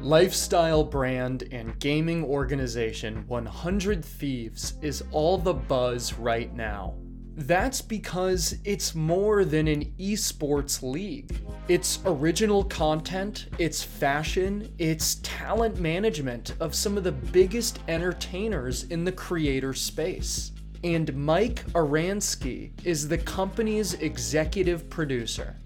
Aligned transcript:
Lifestyle 0.00 0.84
brand 0.84 1.48
and 1.50 1.78
gaming 1.80 2.22
organization 2.22 3.24
100 3.26 4.04
Thieves 4.04 4.74
is 4.82 5.02
all 5.10 5.38
the 5.38 5.54
buzz 5.54 6.12
right 6.14 6.54
now. 6.54 6.94
That's 7.34 7.82
because 7.82 8.56
it's 8.64 8.94
more 8.94 9.44
than 9.44 9.66
an 9.66 9.86
esports 9.98 10.82
league. 10.82 11.40
It's 11.68 11.98
original 12.04 12.64
content, 12.64 13.48
it's 13.58 13.82
fashion, 13.82 14.72
it's 14.78 15.16
talent 15.16 15.80
management 15.80 16.54
of 16.60 16.74
some 16.74 16.96
of 16.96 17.04
the 17.04 17.12
biggest 17.12 17.80
entertainers 17.88 18.84
in 18.84 19.02
the 19.02 19.12
creator 19.12 19.74
space. 19.74 20.52
And 20.84 21.14
Mike 21.16 21.64
Aransky 21.72 22.70
is 22.84 23.08
the 23.08 23.18
company's 23.18 23.94
executive 23.94 24.88
producer. 24.88 25.56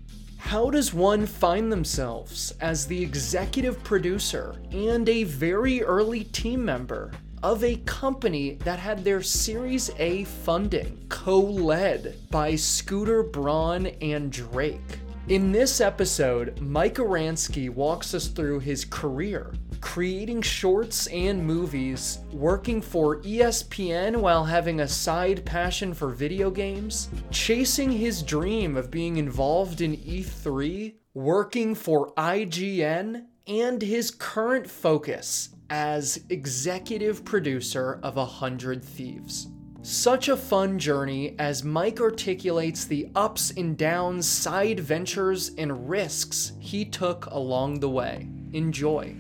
How 0.51 0.69
does 0.69 0.93
one 0.93 1.27
find 1.27 1.71
themselves 1.71 2.53
as 2.61 2.85
the 2.85 3.01
executive 3.01 3.81
producer 3.85 4.57
and 4.73 5.09
a 5.09 5.23
very 5.23 5.81
early 5.85 6.25
team 6.25 6.65
member 6.65 7.13
of 7.41 7.63
a 7.63 7.77
company 7.87 8.55
that 8.65 8.81
had 8.81 9.05
their 9.05 9.23
Series 9.23 9.93
A 10.01 10.25
funding 10.25 11.07
co 11.09 11.39
led 11.39 12.17
by 12.33 12.57
Scooter 12.57 13.23
Braun 13.23 13.87
and 14.03 14.33
Drake? 14.33 14.99
In 15.29 15.53
this 15.53 15.81
episode, 15.81 16.61
Mike 16.61 16.97
Aransky 16.97 17.71
walks 17.71 18.13
us 18.13 18.27
through 18.27 18.59
his 18.59 18.85
career, 18.85 19.53
creating 19.81 20.43
shorts 20.43 21.07
and 21.09 21.45
movies, 21.45 22.19
working 22.33 22.81
for 22.81 23.21
ESPN 23.23 24.17
while 24.17 24.45
having 24.45 24.81
a 24.81 24.89
side 24.89 25.45
passion 25.45 25.95
for 25.95 26.09
video 26.09 26.51
games, 26.51 27.09
chasing 27.31 27.91
his 27.91 28.23
dream 28.23 28.77
of 28.77 28.91
being 28.91 29.17
involved 29.17 29.81
in 29.81 29.97
E3, 29.97 30.95
working 31.15 31.75
for 31.75 32.13
IGN, 32.15 33.25
and 33.47 33.83
his 33.83 34.11
current 34.11 34.69
focus 34.69 35.51
as 35.71 36.25
executive 36.29 37.25
producer 37.25 37.99
of 38.03 38.17
A 38.17 38.25
Hundred 38.25 38.85
Thieves. 38.85 39.49
Such 39.83 40.29
a 40.29 40.37
fun 40.37 40.79
journey 40.79 41.35
as 41.39 41.65
Mike 41.65 42.01
articulates 42.03 42.85
the 42.85 43.09
ups 43.15 43.51
and 43.57 43.79
downs, 43.79 44.29
side 44.29 44.79
ventures, 44.79 45.53
and 45.57 45.89
risks 45.89 46.53
he 46.59 46.85
took 46.85 47.25
along 47.27 47.81
the 47.81 47.89
way. 47.89 48.29
Enjoy. 48.53 49.17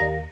Awesome. 0.00 0.30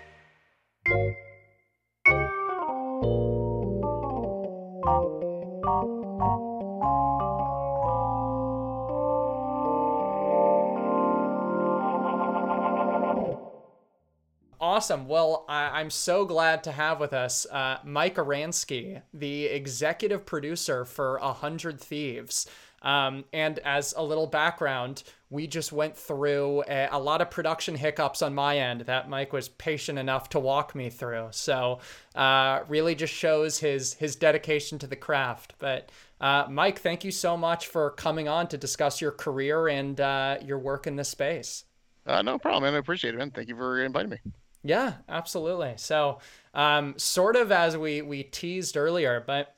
Well, 15.08 15.45
I- 15.48 15.80
am 15.80 15.91
so 15.91 16.25
glad 16.25 16.62
to 16.64 16.73
have 16.73 17.01
with 17.01 17.12
us 17.12 17.47
uh, 17.47 17.78
Mike 17.83 18.17
Aransky, 18.17 19.03
the 19.12 19.47
executive 19.47 20.25
producer 20.25 20.84
for 20.84 21.17
A 21.17 21.33
Hundred 21.33 21.80
Thieves. 21.80 22.47
Um, 22.87 23.25
and 23.33 23.59
as 23.59 23.95
a 23.97 24.03
little 24.03 24.29
background, 24.29 25.03
we 25.29 25.48
just 25.48 25.73
went 25.73 25.97
through 25.97 26.62
a, 26.69 26.89
a, 26.92 27.01
lot 27.01 27.20
of 27.20 27.31
production 27.31 27.75
hiccups 27.75 28.23
on 28.23 28.33
my 28.33 28.59
end 28.59 28.83
that 28.83 29.09
Mike 29.09 29.33
was 29.33 29.48
patient 29.48 29.98
enough 29.98 30.29
to 30.29 30.39
walk 30.39 30.73
me 30.77 30.89
through. 30.89 31.27
So, 31.33 31.81
uh, 32.14 32.61
really 32.69 32.95
just 32.95 33.12
shows 33.12 33.59
his 33.59 33.95
his 33.95 34.14
dedication 34.14 34.79
to 34.79 34.87
the 34.87 34.95
craft. 34.95 35.55
But 35.59 35.91
uh, 36.20 36.47
Mike, 36.48 36.79
thank 36.79 37.03
you 37.03 37.11
so 37.11 37.37
much 37.37 37.67
for 37.67 37.91
coming 37.91 38.29
on 38.29 38.47
to 38.48 38.57
discuss 38.57 39.01
your 39.01 39.11
career 39.11 39.67
and 39.67 40.01
uh, 40.01 40.39
your 40.41 40.61
work 40.61 40.87
in 40.87 40.95
this 40.95 41.09
space. 41.09 41.64
Uh, 42.07 42.23
no 42.23 42.39
problem, 42.39 42.62
man. 42.62 42.75
I 42.75 42.79
appreciate 42.79 43.14
it, 43.14 43.19
man. 43.19 43.33
Thank 43.33 43.48
you 43.48 43.57
for 43.57 43.83
inviting 43.83 44.11
me. 44.11 44.19
Yeah, 44.62 44.95
absolutely. 45.09 45.75
So, 45.77 46.20
um, 46.55 46.95
sort 46.98 47.34
of 47.34 47.51
as 47.51 47.77
we 47.77 48.01
we 48.03 48.23
teased 48.23 48.77
earlier, 48.77 49.25
but 49.27 49.55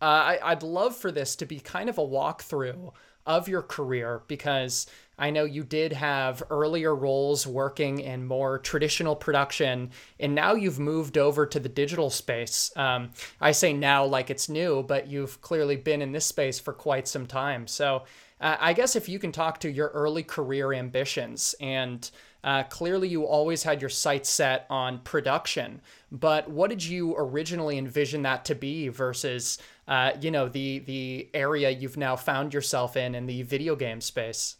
uh, 0.00 0.04
I, 0.04 0.38
I'd 0.42 0.62
love 0.62 0.96
for 0.96 1.10
this 1.10 1.36
to 1.36 1.46
be 1.46 1.60
kind 1.60 1.88
of 1.88 1.98
a 1.98 2.06
walkthrough 2.06 2.92
of 3.26 3.48
your 3.48 3.62
career 3.62 4.22
because 4.28 4.86
I 5.18 5.30
know 5.30 5.44
you 5.44 5.64
did 5.64 5.92
have 5.94 6.42
earlier 6.50 6.94
roles 6.94 7.46
working 7.46 8.00
in 8.00 8.26
more 8.26 8.58
traditional 8.58 9.16
production, 9.16 9.90
and 10.20 10.34
now 10.34 10.54
you've 10.54 10.78
moved 10.78 11.16
over 11.16 11.46
to 11.46 11.58
the 11.58 11.68
digital 11.68 12.10
space. 12.10 12.70
Um, 12.76 13.10
I 13.40 13.52
say 13.52 13.72
now 13.72 14.04
like 14.04 14.30
it's 14.30 14.48
new, 14.48 14.82
but 14.82 15.08
you've 15.08 15.40
clearly 15.40 15.76
been 15.76 16.02
in 16.02 16.12
this 16.12 16.26
space 16.26 16.60
for 16.60 16.72
quite 16.72 17.08
some 17.08 17.26
time. 17.26 17.66
So, 17.66 18.04
uh, 18.38 18.56
I 18.60 18.74
guess 18.74 18.96
if 18.96 19.08
you 19.08 19.18
can 19.18 19.32
talk 19.32 19.60
to 19.60 19.70
your 19.70 19.88
early 19.88 20.22
career 20.22 20.74
ambitions 20.74 21.54
and 21.58 22.08
uh, 22.46 22.62
clearly, 22.62 23.08
you 23.08 23.26
always 23.26 23.64
had 23.64 23.80
your 23.80 23.90
sights 23.90 24.30
set 24.30 24.66
on 24.70 25.00
production, 25.00 25.80
but 26.12 26.48
what 26.48 26.70
did 26.70 26.84
you 26.84 27.16
originally 27.18 27.76
envision 27.76 28.22
that 28.22 28.44
to 28.44 28.54
be 28.54 28.86
versus, 28.86 29.58
uh, 29.88 30.12
you 30.20 30.30
know, 30.30 30.48
the 30.48 30.80
the 30.80 31.28
area 31.34 31.70
you've 31.70 31.96
now 31.96 32.16
found 32.16 32.54
yourself 32.54 32.96
in 32.96 33.14
in 33.14 33.26
the 33.26 33.42
video 33.42 33.76
game 33.76 34.00
space? 34.00 34.56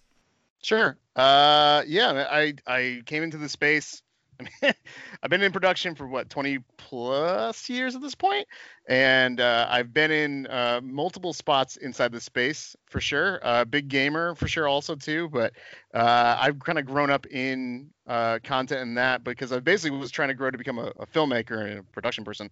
Sure. 0.63 0.97
Uh, 1.15 1.83
yeah, 1.87 2.27
I 2.31 2.55
I 2.67 3.03
came 3.07 3.23
into 3.23 3.39
the 3.39 3.49
space 3.49 4.03
I 4.41 4.45
mean, 4.45 4.75
I've 5.23 5.31
been 5.31 5.43
in 5.43 5.53
production 5.53 5.95
for 5.95 6.07
what 6.07 6.31
20 6.31 6.59
plus 6.77 7.69
years 7.69 7.95
at 7.95 8.03
this 8.03 8.15
point, 8.15 8.47
and 8.87 9.41
uh, 9.41 9.67
I've 9.69 9.93
been 9.93 10.11
in 10.11 10.47
uh, 10.47 10.81
multiple 10.83 11.33
spots 11.33 11.77
inside 11.77 12.13
the 12.13 12.21
space 12.21 12.77
for 12.87 13.01
sure. 13.01 13.41
Uh, 13.43 13.65
big 13.65 13.89
gamer 13.89 14.35
for 14.35 14.47
sure, 14.47 14.69
also 14.69 14.95
too. 14.95 15.29
But 15.29 15.53
uh, 15.93 16.37
I've 16.39 16.59
kind 16.61 16.79
of 16.79 16.87
grown 16.87 17.11
up 17.11 17.27
in 17.27 17.91
uh, 18.07 18.39
content 18.45 18.83
and 18.83 18.97
that 18.97 19.25
because 19.25 19.53
I 19.53 19.59
basically 19.59 19.99
was 19.99 20.11
trying 20.11 20.29
to 20.29 20.35
grow 20.35 20.51
to 20.51 20.59
become 20.59 20.79
a, 20.79 20.93
a 20.99 21.07
filmmaker 21.07 21.69
and 21.69 21.81
a 21.81 21.83
production 21.83 22.25
person 22.25 22.51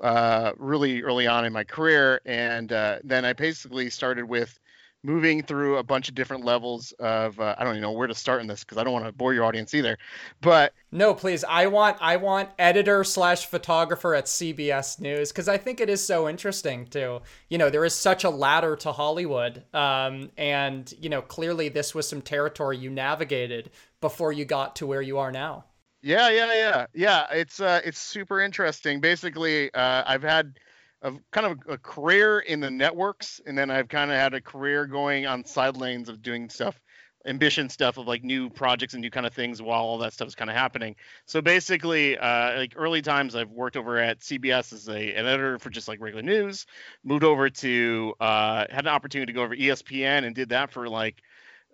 uh, 0.00 0.52
really 0.56 1.02
early 1.02 1.26
on 1.26 1.44
in 1.44 1.52
my 1.52 1.64
career, 1.64 2.20
and 2.24 2.68
then 2.68 3.24
I 3.24 3.32
basically 3.34 3.90
started 3.90 4.24
with 4.24 4.58
moving 5.04 5.42
through 5.42 5.76
a 5.76 5.82
bunch 5.82 6.08
of 6.08 6.14
different 6.14 6.44
levels 6.44 6.92
of 6.98 7.38
uh, 7.38 7.54
I 7.58 7.62
don't 7.62 7.74
even 7.74 7.82
know 7.82 7.92
where 7.92 8.08
to 8.08 8.14
start 8.14 8.40
in 8.40 8.46
this 8.46 8.64
because 8.64 8.78
I 8.78 8.84
don't 8.84 8.92
want 8.92 9.04
to 9.04 9.12
bore 9.12 9.34
your 9.34 9.44
audience 9.44 9.74
either. 9.74 9.98
But 10.40 10.72
no, 10.90 11.14
please, 11.14 11.44
I 11.44 11.66
want 11.66 11.98
I 12.00 12.16
want 12.16 12.48
editor 12.58 13.04
slash 13.04 13.46
photographer 13.46 14.14
at 14.14 14.24
CBS 14.24 14.98
News 14.98 15.30
because 15.30 15.48
I 15.48 15.58
think 15.58 15.80
it 15.80 15.90
is 15.90 16.04
so 16.04 16.28
interesting 16.28 16.86
to 16.88 17.20
you 17.50 17.58
know 17.58 17.70
there 17.70 17.84
is 17.84 17.94
such 17.94 18.24
a 18.24 18.30
ladder 18.30 18.74
to 18.76 18.92
Hollywood, 18.92 19.62
um, 19.74 20.30
and 20.38 20.92
you 20.98 21.10
know 21.10 21.22
clearly 21.22 21.68
this 21.68 21.94
was 21.94 22.08
some 22.08 22.22
territory 22.22 22.78
you 22.78 22.90
navigated 22.90 23.70
before 24.00 24.32
you 24.32 24.44
got 24.44 24.76
to 24.76 24.86
where 24.86 25.02
you 25.02 25.18
are 25.18 25.30
now. 25.30 25.66
Yeah, 26.02 26.28
yeah, 26.28 26.52
yeah, 26.52 26.86
yeah. 26.92 27.26
It's 27.30 27.60
uh, 27.60 27.80
it's 27.84 27.98
super 27.98 28.40
interesting. 28.40 29.00
Basically, 29.00 29.72
uh, 29.74 30.02
I've 30.06 30.22
had 30.22 30.58
of 31.04 31.18
kind 31.30 31.46
of 31.46 31.58
a 31.68 31.78
career 31.78 32.40
in 32.40 32.60
the 32.60 32.70
networks, 32.70 33.40
and 33.46 33.56
then 33.56 33.70
I've 33.70 33.88
kind 33.88 34.10
of 34.10 34.16
had 34.16 34.32
a 34.32 34.40
career 34.40 34.86
going 34.86 35.26
on 35.26 35.44
side 35.44 35.76
lanes 35.76 36.08
of 36.08 36.22
doing 36.22 36.48
stuff, 36.48 36.80
ambition 37.26 37.68
stuff 37.68 37.98
of 37.98 38.06
like 38.06 38.24
new 38.24 38.48
projects 38.48 38.94
and 38.94 39.02
new 39.02 39.10
kind 39.10 39.26
of 39.26 39.34
things 39.34 39.60
while 39.60 39.82
all 39.82 39.98
that 39.98 40.14
stuff 40.14 40.26
is 40.28 40.34
kind 40.34 40.50
of 40.50 40.56
happening. 40.56 40.96
So 41.26 41.42
basically, 41.42 42.16
uh, 42.16 42.56
like 42.56 42.72
early 42.74 43.02
times, 43.02 43.36
I've 43.36 43.50
worked 43.50 43.76
over 43.76 43.98
at 43.98 44.20
CBS 44.20 44.72
as 44.72 44.88
a 44.88 45.12
an 45.14 45.26
editor 45.26 45.58
for 45.58 45.68
just 45.68 45.88
like 45.88 46.00
regular 46.00 46.22
news. 46.22 46.64
Moved 47.04 47.24
over 47.24 47.50
to 47.50 48.14
uh, 48.18 48.64
had 48.70 48.86
an 48.86 48.88
opportunity 48.88 49.30
to 49.30 49.36
go 49.36 49.42
over 49.42 49.54
ESPN 49.54 50.24
and 50.24 50.34
did 50.34 50.48
that 50.48 50.70
for 50.70 50.88
like 50.88 51.20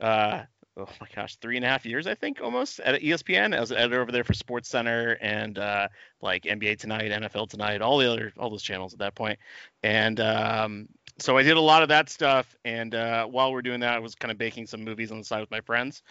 uh, 0.01 0.43
oh 0.89 0.93
my 1.01 1.07
gosh, 1.15 1.37
three 1.37 1.57
and 1.57 1.65
a 1.65 1.69
half 1.69 1.85
years, 1.85 2.07
I 2.07 2.15
think, 2.15 2.41
almost 2.41 2.81
at 2.81 3.01
ESPN 3.01 3.55
as 3.55 3.71
an 3.71 3.77
editor 3.77 4.01
over 4.01 4.13
there 4.13 4.25
for 4.25 4.35
Sports 4.35 4.69
Center 4.69 5.19
and 5.21 5.59
uh, 5.59 5.89
like 6.21 6.45
NBA 6.45 6.79
Tonight, 6.79 7.11
NFL 7.11 7.49
Tonight, 7.49 7.83
all 7.83 7.99
the 7.99 8.11
other 8.11 8.33
all 8.39 8.51
those 8.51 8.63
channels 8.63 8.93
at 8.93 8.99
that 9.01 9.15
point. 9.15 9.39
And 9.83 10.21
um, 10.21 10.89
so 11.19 11.37
I 11.37 11.43
did 11.43 11.57
a 11.57 11.61
lot 11.61 11.83
of 11.83 11.89
that 11.89 12.09
stuff. 12.09 12.57
And 12.65 12.95
uh, 12.95 13.27
while 13.27 13.53
we're 13.53 13.63
doing 13.63 13.81
that, 13.81 13.95
I 13.95 13.99
was 13.99 14.15
kind 14.15 14.33
of 14.33 14.39
baking 14.39 14.67
some 14.67 14.85
movies 14.85 15.11
on 15.11 15.19
the 15.19 15.25
side 15.25 15.41
with 15.41 15.51
my 15.51 15.61
friends. 15.61 16.03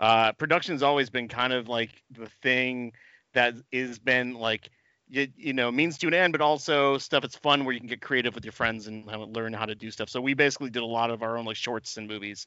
Uh, 0.00 0.32
production's 0.32 0.82
always 0.82 1.10
been 1.10 1.28
kind 1.28 1.52
of 1.52 1.68
like 1.68 2.02
the 2.10 2.28
thing 2.42 2.92
that 3.34 3.54
has 3.72 3.98
been 3.98 4.34
like 4.34 4.70
you, 5.08 5.28
you 5.36 5.52
know 5.52 5.70
means 5.70 5.98
to 5.98 6.08
an 6.08 6.14
end 6.14 6.32
but 6.32 6.40
also 6.40 6.98
stuff 6.98 7.22
that's 7.22 7.36
fun 7.36 7.64
where 7.64 7.72
you 7.72 7.80
can 7.80 7.88
get 7.88 8.00
creative 8.00 8.34
with 8.34 8.44
your 8.44 8.52
friends 8.52 8.86
and 8.86 9.06
learn 9.34 9.52
how 9.52 9.66
to 9.66 9.74
do 9.74 9.90
stuff. 9.90 10.08
So 10.08 10.20
we 10.20 10.34
basically 10.34 10.70
did 10.70 10.82
a 10.82 10.86
lot 10.86 11.10
of 11.10 11.22
our 11.22 11.36
own 11.36 11.44
like 11.44 11.56
shorts 11.56 11.96
and 11.96 12.08
movies 12.08 12.46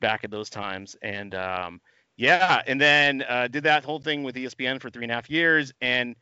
back 0.00 0.24
at 0.24 0.30
those 0.30 0.50
times. 0.50 0.96
And 1.02 1.34
um, 1.34 1.80
yeah 2.16 2.62
and 2.66 2.80
then 2.80 3.24
uh, 3.28 3.48
did 3.48 3.64
that 3.64 3.84
whole 3.84 3.98
thing 3.98 4.22
with 4.22 4.34
espn 4.34 4.80
for 4.80 4.90
three 4.90 5.04
and 5.04 5.12
a 5.12 5.14
half 5.14 5.30
years 5.30 5.72
and 5.80 6.14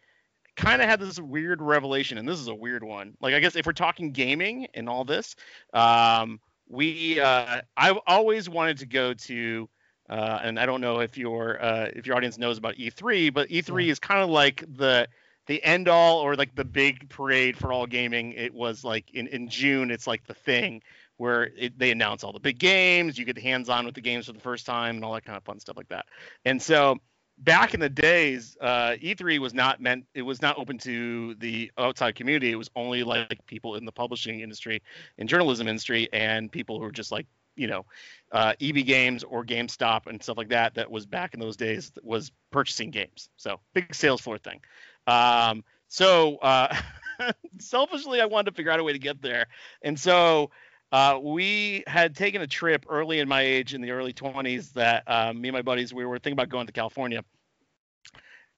kind 0.56 0.80
of 0.82 0.88
had 0.88 1.00
this 1.00 1.18
weird 1.20 1.60
revelation 1.62 2.18
and 2.18 2.28
this 2.28 2.38
is 2.38 2.48
a 2.48 2.54
weird 2.54 2.84
one. 2.84 3.14
Like 3.20 3.34
i 3.34 3.40
guess 3.40 3.56
if 3.56 3.66
we're 3.66 3.72
talking 3.72 4.12
gaming 4.12 4.68
and 4.74 4.88
all 4.88 5.04
this 5.04 5.34
um, 5.74 6.40
we 6.68 7.20
uh, 7.20 7.62
i've 7.76 7.98
always 8.06 8.48
wanted 8.48 8.78
to 8.78 8.86
go 8.86 9.14
to 9.14 9.68
uh, 10.08 10.40
and 10.42 10.58
I 10.58 10.64
don't 10.64 10.80
know 10.80 11.00
if 11.00 11.18
your 11.18 11.62
uh, 11.62 11.90
if 11.94 12.06
your 12.06 12.16
audience 12.16 12.38
knows 12.38 12.56
about 12.56 12.76
E3, 12.76 13.32
but 13.32 13.48
E3 13.50 13.84
yeah. 13.84 13.92
is 13.92 13.98
kind 13.98 14.22
of 14.22 14.30
like 14.30 14.64
the 14.76 15.06
the 15.48 15.62
end 15.64 15.88
all 15.88 16.18
or 16.20 16.36
like 16.36 16.54
the 16.54 16.64
big 16.64 17.08
parade 17.08 17.56
for 17.56 17.72
all 17.72 17.86
gaming. 17.86 18.32
It 18.32 18.54
was 18.54 18.84
like 18.84 19.10
in, 19.12 19.26
in 19.26 19.48
June, 19.48 19.90
it's 19.90 20.06
like 20.06 20.26
the 20.26 20.34
thing 20.34 20.82
where 21.16 21.50
it, 21.56 21.76
they 21.76 21.90
announce 21.90 22.22
all 22.22 22.32
the 22.32 22.38
big 22.38 22.58
games, 22.58 23.18
you 23.18 23.24
get 23.24 23.36
hands 23.36 23.68
on 23.68 23.84
with 23.84 23.96
the 23.96 24.00
games 24.00 24.26
for 24.26 24.32
the 24.32 24.40
first 24.40 24.64
time 24.64 24.96
and 24.96 25.04
all 25.04 25.14
that 25.14 25.24
kind 25.24 25.36
of 25.36 25.42
fun 25.42 25.58
stuff 25.58 25.76
like 25.76 25.88
that. 25.88 26.06
And 26.44 26.62
so 26.62 26.98
back 27.38 27.74
in 27.74 27.80
the 27.80 27.88
days, 27.88 28.56
uh, 28.60 28.90
E3 29.02 29.38
was 29.38 29.54
not 29.54 29.80
meant. 29.80 30.04
It 30.14 30.22
was 30.22 30.40
not 30.42 30.58
open 30.58 30.78
to 30.78 31.34
the 31.36 31.72
outside 31.78 32.14
community. 32.14 32.52
It 32.52 32.56
was 32.56 32.70
only 32.76 33.02
like 33.02 33.44
people 33.46 33.74
in 33.74 33.84
the 33.84 33.92
publishing 33.92 34.40
industry 34.40 34.82
and 35.16 35.28
journalism 35.28 35.66
industry, 35.66 36.08
and 36.12 36.52
people 36.52 36.78
who 36.78 36.84
were 36.84 36.92
just 36.92 37.10
like 37.10 37.26
you 37.58 37.66
know, 37.66 37.84
uh, 38.30 38.54
EB 38.60 38.86
Games 38.86 39.24
or 39.24 39.44
GameStop 39.44 40.06
and 40.06 40.22
stuff 40.22 40.38
like 40.38 40.50
that. 40.50 40.76
That 40.76 40.90
was 40.90 41.04
back 41.04 41.34
in 41.34 41.40
those 41.40 41.56
days 41.56 41.92
was 42.02 42.30
purchasing 42.52 42.90
games. 42.90 43.28
So 43.36 43.60
big 43.74 43.94
sales 43.94 44.20
floor 44.20 44.38
thing. 44.38 44.60
Um, 45.08 45.64
so 45.88 46.36
uh, 46.36 46.76
selfishly, 47.58 48.20
I 48.20 48.26
wanted 48.26 48.50
to 48.50 48.56
figure 48.56 48.70
out 48.70 48.80
a 48.80 48.84
way 48.84 48.92
to 48.92 48.98
get 48.98 49.22
there, 49.22 49.46
and 49.82 49.98
so 49.98 50.50
uh, 50.92 51.18
we 51.22 51.84
had 51.86 52.16
taken 52.16 52.40
a 52.42 52.46
trip 52.46 52.86
early 52.88 53.20
in 53.20 53.28
my 53.28 53.42
age 53.42 53.74
in 53.74 53.80
the 53.80 53.90
early 53.90 54.12
20s 54.12 54.72
that 54.72 55.02
uh, 55.06 55.32
me 55.32 55.48
and 55.48 55.54
my 55.54 55.62
buddies 55.62 55.92
we 55.92 56.06
were 56.06 56.18
thinking 56.18 56.32
about 56.32 56.48
going 56.48 56.66
to 56.66 56.72
California. 56.72 57.22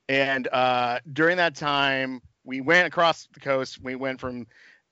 And 0.09 0.49
uh, 0.49 1.01
during 1.13 1.37
that 1.39 1.55
time, 1.55 2.21
we 2.45 2.61
went 2.61 2.87
across 2.87 3.29
the 3.33 3.41
coast. 3.41 3.81
We 3.83 3.97
went 3.97 4.21
from 4.21 4.47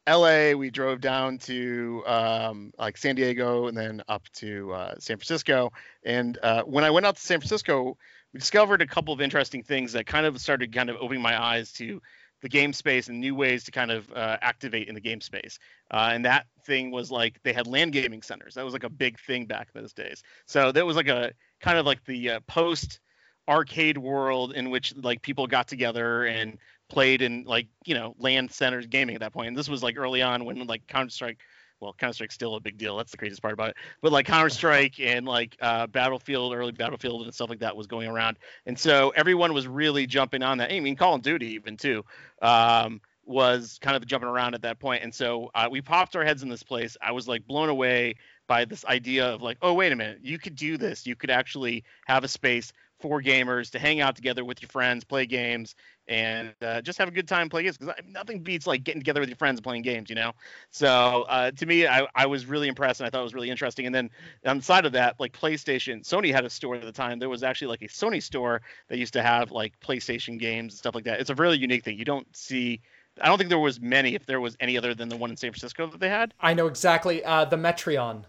LA. 0.08 0.52
We 0.52 0.70
drove 0.70 1.00
down 1.00 1.38
to 1.38 2.02
um, 2.06 2.72
like 2.78 2.96
San 2.96 3.14
Diego 3.14 3.66
and 3.66 3.76
then 3.76 4.02
up 4.08 4.24
to 4.34 4.72
uh, 4.72 4.94
San 4.98 5.16
Francisco. 5.16 5.72
And 6.04 6.38
uh, 6.42 6.62
when 6.62 6.84
I 6.84 6.90
went 6.90 7.06
out 7.06 7.16
to 7.16 7.22
San 7.22 7.40
Francisco, 7.40 7.98
we 8.32 8.40
discovered 8.40 8.82
a 8.82 8.86
couple 8.86 9.14
of 9.14 9.20
interesting 9.20 9.62
things 9.62 9.92
that 9.92 10.06
kind 10.06 10.26
of 10.26 10.40
started 10.40 10.72
kind 10.72 10.90
of 10.90 10.96
opening 11.00 11.22
my 11.22 11.40
eyes 11.40 11.72
to 11.72 12.00
the 12.40 12.48
game 12.48 12.72
space 12.72 13.08
and 13.08 13.20
new 13.20 13.34
ways 13.34 13.64
to 13.64 13.70
kind 13.70 13.90
of 13.90 14.10
uh, 14.12 14.36
activate 14.40 14.88
in 14.88 14.94
the 14.94 15.00
game 15.00 15.20
space. 15.20 15.58
Uh, 15.90 16.10
and 16.12 16.24
that 16.24 16.46
thing 16.64 16.90
was 16.90 17.10
like 17.10 17.40
they 17.42 17.52
had 17.52 17.66
LAN 17.66 17.90
gaming 17.90 18.22
centers. 18.22 18.54
That 18.54 18.64
was 18.64 18.72
like 18.72 18.84
a 18.84 18.90
big 18.90 19.18
thing 19.20 19.46
back 19.46 19.68
in 19.74 19.80
those 19.80 19.92
days. 19.92 20.22
So 20.46 20.70
that 20.72 20.86
was 20.86 20.96
like 20.96 21.08
a 21.08 21.32
kind 21.60 21.78
of 21.78 21.86
like 21.86 22.04
the 22.04 22.30
uh, 22.30 22.40
post 22.46 23.00
arcade 23.48 23.96
world 23.96 24.52
in 24.52 24.70
which 24.70 24.94
like 24.96 25.22
people 25.22 25.46
got 25.46 25.66
together 25.66 26.26
and 26.26 26.58
played 26.90 27.22
in 27.22 27.44
like 27.44 27.66
you 27.86 27.94
know 27.94 28.14
LAN 28.18 28.48
centers 28.48 28.86
gaming 28.86 29.16
at 29.16 29.20
that 29.20 29.32
point. 29.32 29.48
And 29.48 29.56
this 29.56 29.68
was 29.68 29.82
like 29.82 29.96
early 29.96 30.22
on 30.22 30.44
when 30.44 30.64
like 30.66 30.86
Counter 30.86 31.10
Strike 31.10 31.40
well, 31.80 31.94
Counter 31.98 32.14
Strike's 32.14 32.34
still 32.34 32.54
a 32.56 32.60
big 32.60 32.76
deal. 32.76 32.96
That's 32.96 33.10
the 33.10 33.16
craziest 33.16 33.42
part 33.42 33.54
about 33.54 33.70
it. 33.70 33.76
But 34.00 34.12
like 34.12 34.26
Counter 34.26 34.50
Strike 34.50 35.00
and 35.00 35.26
like 35.26 35.56
uh, 35.60 35.86
Battlefield, 35.86 36.54
early 36.54 36.72
Battlefield 36.72 37.22
and 37.22 37.34
stuff 37.34 37.50
like 37.50 37.60
that 37.60 37.76
was 37.76 37.86
going 37.86 38.08
around, 38.08 38.38
and 38.66 38.78
so 38.78 39.10
everyone 39.10 39.52
was 39.52 39.66
really 39.66 40.06
jumping 40.06 40.42
on 40.42 40.58
that. 40.58 40.72
I 40.72 40.80
mean, 40.80 40.96
Call 40.96 41.14
of 41.14 41.22
Duty 41.22 41.48
even 41.54 41.76
too 41.76 42.04
um, 42.42 43.00
was 43.24 43.78
kind 43.80 43.96
of 43.96 44.06
jumping 44.06 44.28
around 44.28 44.54
at 44.54 44.62
that 44.62 44.78
point. 44.78 45.02
and 45.02 45.14
so 45.14 45.50
uh, 45.54 45.68
we 45.70 45.80
popped 45.80 46.16
our 46.16 46.24
heads 46.24 46.42
in 46.42 46.48
this 46.48 46.62
place. 46.62 46.96
I 47.00 47.12
was 47.12 47.28
like 47.28 47.46
blown 47.46 47.68
away 47.68 48.16
by 48.46 48.64
this 48.64 48.84
idea 48.86 49.26
of 49.26 49.42
like, 49.42 49.58
oh 49.62 49.74
wait 49.74 49.92
a 49.92 49.96
minute, 49.96 50.20
you 50.22 50.38
could 50.38 50.56
do 50.56 50.76
this. 50.76 51.06
You 51.06 51.14
could 51.14 51.30
actually 51.30 51.84
have 52.06 52.24
a 52.24 52.28
space 52.28 52.72
for 53.00 53.22
gamers 53.22 53.70
to 53.70 53.78
hang 53.78 54.00
out 54.00 54.16
together 54.16 54.44
with 54.44 54.60
your 54.60 54.68
friends, 54.68 55.04
play 55.04 55.26
games, 55.26 55.74
and 56.08 56.54
uh, 56.62 56.80
just 56.80 56.98
have 56.98 57.08
a 57.08 57.10
good 57.10 57.28
time 57.28 57.48
playing 57.48 57.66
games. 57.66 57.76
Because 57.76 57.94
nothing 58.06 58.40
beats 58.40 58.66
like 58.66 58.84
getting 58.84 59.00
together 59.00 59.20
with 59.20 59.28
your 59.28 59.36
friends 59.36 59.58
and 59.58 59.64
playing 59.64 59.82
games, 59.82 60.08
you 60.08 60.16
know. 60.16 60.32
So 60.70 61.26
uh, 61.28 61.50
to 61.52 61.66
me, 61.66 61.86
I, 61.86 62.06
I 62.14 62.26
was 62.26 62.46
really 62.46 62.68
impressed, 62.68 63.00
and 63.00 63.06
I 63.06 63.10
thought 63.10 63.20
it 63.20 63.24
was 63.24 63.34
really 63.34 63.50
interesting. 63.50 63.86
And 63.86 63.94
then 63.94 64.10
on 64.46 64.58
the 64.58 64.62
side 64.62 64.86
of 64.86 64.92
that, 64.92 65.20
like 65.20 65.38
PlayStation, 65.38 66.00
Sony 66.00 66.32
had 66.32 66.44
a 66.44 66.50
store 66.50 66.74
at 66.74 66.82
the 66.82 66.92
time. 66.92 67.18
There 67.18 67.28
was 67.28 67.42
actually 67.42 67.68
like 67.68 67.82
a 67.82 67.88
Sony 67.88 68.22
store 68.22 68.62
that 68.88 68.98
used 68.98 69.12
to 69.12 69.22
have 69.22 69.50
like 69.50 69.78
PlayStation 69.80 70.38
games 70.38 70.72
and 70.72 70.78
stuff 70.78 70.94
like 70.94 71.04
that. 71.04 71.20
It's 71.20 71.30
a 71.30 71.34
really 71.34 71.58
unique 71.58 71.84
thing. 71.84 71.98
You 71.98 72.04
don't 72.04 72.26
see. 72.34 72.80
I 73.20 73.26
don't 73.26 73.36
think 73.36 73.50
there 73.50 73.58
was 73.58 73.80
many, 73.80 74.14
if 74.14 74.26
there 74.26 74.40
was 74.40 74.56
any 74.60 74.78
other 74.78 74.94
than 74.94 75.08
the 75.08 75.16
one 75.16 75.30
in 75.30 75.36
San 75.36 75.50
Francisco 75.50 75.88
that 75.88 76.00
they 76.00 76.08
had. 76.08 76.32
I 76.40 76.54
know 76.54 76.68
exactly. 76.68 77.24
Uh, 77.24 77.44
the 77.44 77.56
Metreon. 77.56 78.24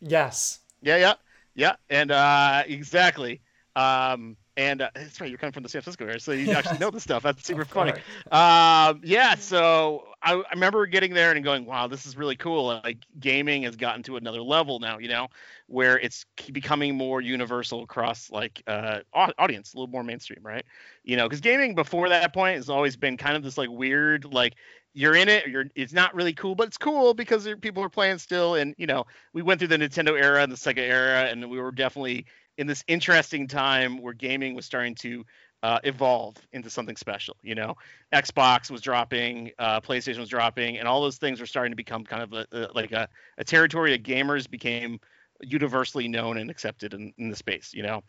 Yes. 0.00 0.60
Yeah, 0.82 0.96
yeah, 0.96 1.14
yeah, 1.54 1.74
and 1.90 2.10
uh, 2.12 2.62
exactly. 2.66 3.40
Um, 3.74 4.36
and 4.58 4.82
uh, 4.82 4.90
that's 4.92 5.20
right, 5.20 5.30
you're 5.30 5.38
coming 5.38 5.52
from 5.52 5.62
the 5.62 5.68
San 5.68 5.82
Francisco 5.82 6.04
area, 6.04 6.18
so 6.18 6.32
you 6.32 6.50
actually 6.52 6.78
know 6.78 6.90
the 6.90 7.00
stuff. 7.00 7.22
That's 7.22 7.46
super 7.46 7.64
funny. 7.64 7.92
Um, 8.32 9.00
yeah, 9.04 9.36
so 9.36 10.08
I, 10.20 10.34
I, 10.34 10.50
remember 10.52 10.84
getting 10.86 11.14
there 11.14 11.30
and 11.30 11.44
going, 11.44 11.64
"Wow, 11.64 11.86
this 11.86 12.04
is 12.04 12.16
really 12.16 12.34
cool!" 12.34 12.66
Like 12.66 12.98
gaming 13.20 13.62
has 13.62 13.76
gotten 13.76 14.02
to 14.02 14.16
another 14.16 14.42
level 14.42 14.80
now, 14.80 14.98
you 14.98 15.08
know, 15.08 15.28
where 15.68 15.98
it's 16.00 16.26
becoming 16.52 16.96
more 16.96 17.20
universal 17.20 17.84
across 17.84 18.30
like 18.32 18.60
uh, 18.66 19.00
audience, 19.14 19.74
a 19.74 19.76
little 19.76 19.90
more 19.90 20.02
mainstream, 20.02 20.40
right? 20.42 20.64
You 21.04 21.16
know, 21.16 21.28
because 21.28 21.40
gaming 21.40 21.76
before 21.76 22.08
that 22.08 22.34
point 22.34 22.56
has 22.56 22.68
always 22.68 22.96
been 22.96 23.16
kind 23.16 23.36
of 23.36 23.44
this 23.44 23.56
like 23.56 23.70
weird, 23.70 24.24
like 24.24 24.54
you're 24.92 25.14
in 25.14 25.28
it, 25.28 25.46
you're 25.46 25.66
it's 25.76 25.92
not 25.92 26.12
really 26.16 26.32
cool, 26.32 26.56
but 26.56 26.66
it's 26.66 26.78
cool 26.78 27.14
because 27.14 27.48
people 27.60 27.84
are 27.84 27.88
playing 27.88 28.18
still. 28.18 28.56
And 28.56 28.74
you 28.76 28.88
know, 28.88 29.06
we 29.32 29.42
went 29.42 29.60
through 29.60 29.68
the 29.68 29.78
Nintendo 29.78 30.20
era 30.20 30.42
and 30.42 30.50
the 30.50 30.56
Sega 30.56 30.78
era, 30.78 31.26
and 31.26 31.48
we 31.48 31.60
were 31.60 31.70
definitely 31.70 32.26
in 32.58 32.66
this 32.66 32.84
interesting 32.88 33.46
time 33.46 34.02
where 34.02 34.12
gaming 34.12 34.54
was 34.54 34.66
starting 34.66 34.94
to 34.96 35.24
uh, 35.62 35.78
evolve 35.84 36.36
into 36.52 36.68
something 36.68 36.96
special. 36.96 37.36
You 37.42 37.54
know, 37.54 37.76
Xbox 38.12 38.70
was 38.70 38.80
dropping, 38.80 39.52
uh, 39.58 39.80
PlayStation 39.80 40.18
was 40.18 40.28
dropping, 40.28 40.78
and 40.78 40.86
all 40.86 41.00
those 41.00 41.16
things 41.16 41.40
were 41.40 41.46
starting 41.46 41.72
to 41.72 41.76
become 41.76 42.04
kind 42.04 42.22
of 42.22 42.32
a, 42.32 42.46
a, 42.52 42.68
like 42.74 42.92
a, 42.92 43.08
a 43.38 43.44
territory 43.44 43.92
that 43.92 44.02
gamers 44.02 44.48
became 44.50 45.00
universally 45.40 46.08
known 46.08 46.36
and 46.38 46.50
accepted 46.50 46.94
in, 46.94 47.12
in 47.16 47.30
the 47.30 47.36
space. 47.36 47.72
You 47.72 47.84
know, 47.84 48.02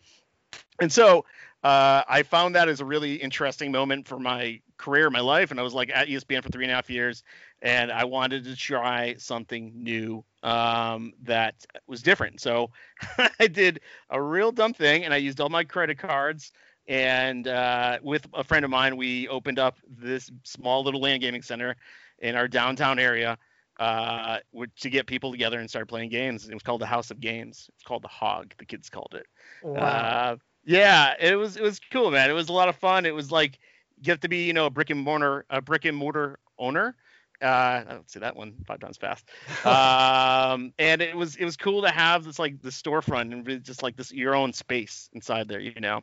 and 0.80 0.92
so 0.92 1.26
uh, 1.64 2.04
I 2.08 2.24
found 2.24 2.56
that 2.56 2.70
as 2.70 2.82
a 2.82 2.86
really 2.86 3.16
interesting 3.16 3.72
moment 3.72 4.08
for 4.08 4.20
my 4.20 4.60
career, 4.78 5.10
my 5.10 5.20
life, 5.20 5.52
and 5.52 5.60
I 5.60 5.64
was 5.64 5.74
like 5.74 5.92
at 5.94 6.08
ESPN 6.08 6.44
for 6.44 6.50
three 6.50 6.66
and 6.66 6.72
a 6.72 6.76
half 6.76 6.90
years, 6.90 7.24
and 7.62 7.92
I 7.92 8.06
wanted 8.06 8.46
to 8.46 8.56
try 8.56 9.16
something 9.18 9.72
new 9.76 10.24
um, 10.44 11.14
that 11.24 11.66
was 11.88 12.02
different. 12.02 12.42
So 12.42 12.72
I 13.40 13.48
did 13.48 13.82
a 14.10 14.22
real 14.22 14.52
dumb 14.52 14.74
thing, 14.74 15.06
and 15.06 15.14
I 15.14 15.18
used 15.18 15.40
all 15.42 15.50
my 15.50 15.64
credit 15.64 15.98
cards. 15.98 16.52
And 16.88 17.48
uh, 17.48 18.00
with 18.02 18.26
a 18.34 18.44
friend 18.44 18.66
of 18.66 18.72
mine, 18.72 18.98
we 18.98 19.28
opened 19.28 19.60
up 19.60 19.78
this 19.88 20.32
small 20.44 20.84
little 20.84 21.02
LAN 21.02 21.20
gaming 21.20 21.44
center 21.44 21.76
in 22.20 22.36
our 22.36 22.48
downtown 22.48 22.98
area 22.98 23.38
uh, 23.80 24.40
to 24.80 24.90
get 24.90 25.06
people 25.06 25.32
together 25.32 25.60
and 25.60 25.70
start 25.70 25.88
playing 25.88 26.10
games. 26.10 26.48
It 26.50 26.54
was 26.54 26.64
called 26.64 26.82
the 26.82 26.88
House 26.88 27.12
of 27.12 27.20
Games. 27.20 27.70
It's 27.76 27.84
called 27.84 28.04
the 28.04 28.10
Hog. 28.10 28.54
The 28.58 28.66
kids 28.66 28.90
called 28.90 29.14
it. 29.16 29.28
Wow. 29.64 29.82
Uh, 29.82 30.36
yeah, 30.66 31.14
it 31.20 31.36
was 31.36 31.58
it 31.58 31.64
was 31.64 31.80
cool, 31.92 32.12
man. 32.12 32.30
It 32.30 32.34
was 32.34 32.50
a 32.50 32.54
lot 32.54 32.70
of 32.70 32.76
fun. 32.76 33.06
It 33.06 33.16
was 33.16 33.32
like 33.32 33.60
you 34.02 34.12
have 34.12 34.20
to 34.22 34.30
be 34.30 34.44
you 34.44 34.54
know 34.54 34.66
a 34.66 34.70
brick 34.70 34.90
and 34.90 35.00
mortar 35.00 35.46
a 35.50 35.62
brick 35.62 35.86
and 35.86 35.96
mortar 35.96 36.40
owner 36.58 36.96
uh, 37.42 37.84
I 37.88 37.94
don't 37.94 38.10
see 38.10 38.20
that 38.20 38.36
one 38.36 38.54
five 38.66 38.80
times 38.80 38.98
fast. 38.98 39.26
um, 39.66 40.74
and 40.80 41.02
it 41.02 41.16
was 41.16 41.36
it 41.36 41.46
was 41.46 41.58
cool 41.58 41.82
to 41.82 41.90
have 41.90 42.24
this 42.24 42.40
like 42.40 42.62
the 42.62 42.70
storefront 42.70 43.32
and 43.32 43.64
just 43.64 43.84
like 43.84 43.96
this 43.96 44.12
your 44.12 44.36
own 44.36 44.54
space 44.54 45.10
inside 45.14 45.48
there, 45.48 45.60
you 45.60 45.80
know. 45.80 46.02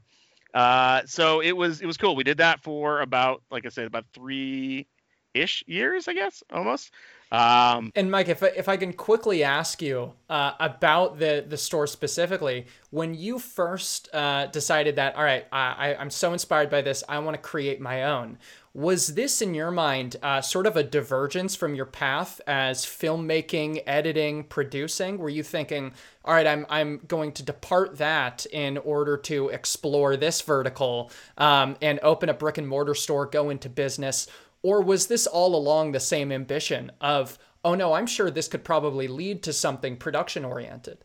Uh, 0.54 1.02
so 1.06 1.40
it 1.40 1.52
was 1.56 1.80
it 1.80 1.86
was 1.86 1.96
cool. 1.96 2.16
We 2.16 2.24
did 2.24 2.38
that 2.38 2.62
for 2.62 3.00
about 3.00 3.42
like 3.50 3.66
I 3.66 3.68
said 3.68 3.86
about 3.86 4.06
three 4.14 4.86
ish 5.34 5.62
years, 5.66 6.08
I 6.08 6.14
guess, 6.14 6.42
almost. 6.50 6.92
Um, 7.32 7.92
and 7.96 8.10
Mike, 8.10 8.28
if 8.28 8.42
I, 8.42 8.46
if 8.56 8.68
I 8.68 8.76
can 8.76 8.92
quickly 8.92 9.42
ask 9.42 9.82
you 9.82 10.12
uh, 10.30 10.52
about 10.60 11.18
the 11.18 11.44
the 11.46 11.56
store 11.56 11.86
specifically, 11.86 12.66
when 12.90 13.14
you 13.14 13.38
first 13.38 14.08
uh, 14.14 14.46
decided 14.46 14.96
that, 14.96 15.16
all 15.16 15.24
right, 15.24 15.46
I, 15.50 15.96
I'm 15.98 16.10
so 16.10 16.32
inspired 16.32 16.70
by 16.70 16.82
this, 16.82 17.02
I 17.08 17.18
want 17.18 17.34
to 17.34 17.42
create 17.42 17.80
my 17.80 18.04
own. 18.04 18.38
Was 18.76 19.14
this, 19.14 19.40
in 19.40 19.54
your 19.54 19.70
mind, 19.70 20.16
uh, 20.22 20.42
sort 20.42 20.66
of 20.66 20.76
a 20.76 20.82
divergence 20.82 21.56
from 21.56 21.74
your 21.74 21.86
path 21.86 22.42
as 22.46 22.84
filmmaking, 22.84 23.82
editing, 23.86 24.44
producing? 24.44 25.16
Were 25.16 25.30
you 25.30 25.42
thinking, 25.42 25.94
all 26.26 26.34
right, 26.34 26.46
I'm, 26.46 26.66
I'm 26.68 27.00
going 27.08 27.32
to 27.32 27.42
depart 27.42 27.96
that 27.96 28.44
in 28.52 28.76
order 28.76 29.16
to 29.16 29.48
explore 29.48 30.18
this 30.18 30.42
vertical 30.42 31.10
um, 31.38 31.78
and 31.80 31.98
open 32.02 32.28
a 32.28 32.34
brick 32.34 32.58
and 32.58 32.68
mortar 32.68 32.94
store, 32.94 33.24
go 33.24 33.48
into 33.48 33.70
business? 33.70 34.26
Or 34.60 34.82
was 34.82 35.06
this 35.06 35.26
all 35.26 35.56
along 35.56 35.92
the 35.92 35.98
same 35.98 36.30
ambition 36.30 36.92
of, 37.00 37.38
oh 37.64 37.74
no, 37.74 37.94
I'm 37.94 38.06
sure 38.06 38.30
this 38.30 38.46
could 38.46 38.62
probably 38.62 39.08
lead 39.08 39.42
to 39.44 39.54
something 39.54 39.96
production 39.96 40.44
oriented? 40.44 40.98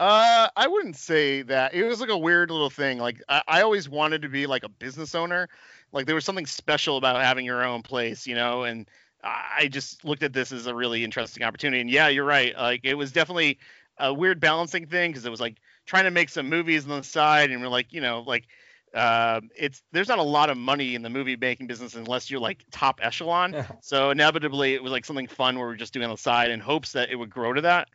Uh, 0.00 0.48
I 0.56 0.66
wouldn't 0.66 0.96
say 0.96 1.42
that. 1.42 1.74
It 1.74 1.84
was 1.84 2.00
like 2.00 2.10
a 2.10 2.18
weird 2.18 2.50
little 2.50 2.70
thing. 2.70 2.98
Like 2.98 3.22
I, 3.28 3.42
I 3.46 3.62
always 3.62 3.88
wanted 3.88 4.22
to 4.22 4.28
be 4.28 4.46
like 4.46 4.64
a 4.64 4.68
business 4.68 5.14
owner 5.14 5.48
like 5.92 6.06
there 6.06 6.14
was 6.14 6.24
something 6.24 6.46
special 6.46 6.96
about 6.96 7.22
having 7.22 7.44
your 7.44 7.64
own 7.64 7.82
place, 7.82 8.26
you 8.26 8.34
know, 8.34 8.64
and 8.64 8.88
I 9.22 9.68
just 9.70 10.04
looked 10.04 10.22
at 10.22 10.32
this 10.32 10.52
as 10.52 10.66
a 10.66 10.74
really 10.74 11.04
interesting 11.04 11.42
opportunity. 11.42 11.80
And 11.80 11.90
yeah, 11.90 12.08
you're 12.08 12.24
right. 12.24 12.56
Like 12.56 12.80
it 12.84 12.94
was 12.94 13.12
definitely 13.12 13.58
a 13.98 14.14
weird 14.14 14.40
balancing 14.40 14.86
thing 14.86 15.10
because 15.10 15.26
it 15.26 15.30
was 15.30 15.40
like 15.40 15.58
trying 15.86 16.04
to 16.04 16.10
make 16.10 16.28
some 16.28 16.48
movies 16.48 16.84
on 16.84 16.96
the 16.96 17.02
side, 17.02 17.50
and 17.50 17.60
we're 17.60 17.68
like, 17.68 17.92
you 17.92 18.00
know, 18.00 18.20
like 18.26 18.46
uh, 18.94 19.40
it's 19.56 19.82
there's 19.92 20.08
not 20.08 20.18
a 20.18 20.22
lot 20.24 20.48
of 20.48 20.56
money 20.56 20.94
in 20.94 21.02
the 21.02 21.10
movie 21.10 21.36
making 21.36 21.66
business 21.66 21.94
unless 21.94 22.30
you're 22.30 22.40
like 22.40 22.64
top 22.70 23.00
echelon. 23.02 23.52
Yeah. 23.52 23.66
So 23.82 24.10
inevitably, 24.10 24.74
it 24.74 24.82
was 24.82 24.92
like 24.92 25.04
something 25.04 25.26
fun 25.26 25.58
where 25.58 25.66
we're 25.66 25.76
just 25.76 25.92
doing 25.92 26.04
on 26.04 26.10
the 26.10 26.16
side 26.16 26.50
in 26.50 26.60
hopes 26.60 26.92
that 26.92 27.10
it 27.10 27.16
would 27.16 27.30
grow 27.30 27.52
to 27.52 27.60
that. 27.62 27.88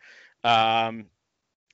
Um, 0.43 1.07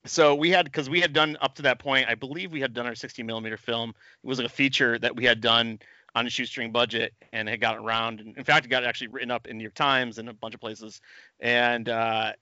so 0.05 0.36
we 0.36 0.50
had 0.50 0.65
because 0.65 0.89
we 0.89 1.00
had 1.00 1.13
done 1.13 1.38
up 1.41 1.55
to 1.55 1.62
that 1.63 1.79
point, 1.79 2.08
I 2.08 2.15
believe 2.15 2.51
we 2.51 2.62
had 2.62 2.74
done 2.74 2.88
our 2.88 2.96
60 2.96 3.24
millimeter 3.24 3.58
film. 3.58 3.89
It 3.89 4.27
was 4.27 4.39
like 4.39 4.48
a 4.48 4.51
feature 4.51 4.98
that 5.00 5.15
we 5.15 5.25
had 5.25 5.41
done 5.41 5.79
on 6.15 6.27
a 6.27 6.29
shoestring 6.29 6.72
budget 6.72 7.13
and 7.31 7.48
had 7.48 7.62
got 7.62 7.77
around. 7.77 8.20
And 8.20 8.36
in 8.38 8.43
fact, 8.43 8.65
it 8.65 8.70
got 8.70 8.84
actually 8.84 9.08
written 9.08 9.31
up 9.31 9.48
in 9.48 9.58
New 9.58 9.63
York 9.63 9.75
Times 9.75 10.17
and 10.17 10.27
a 10.27 10.34
bunch 10.34 10.53
of 10.53 10.60
places. 10.60 11.01
And 11.39 11.88
uh, 11.88 12.34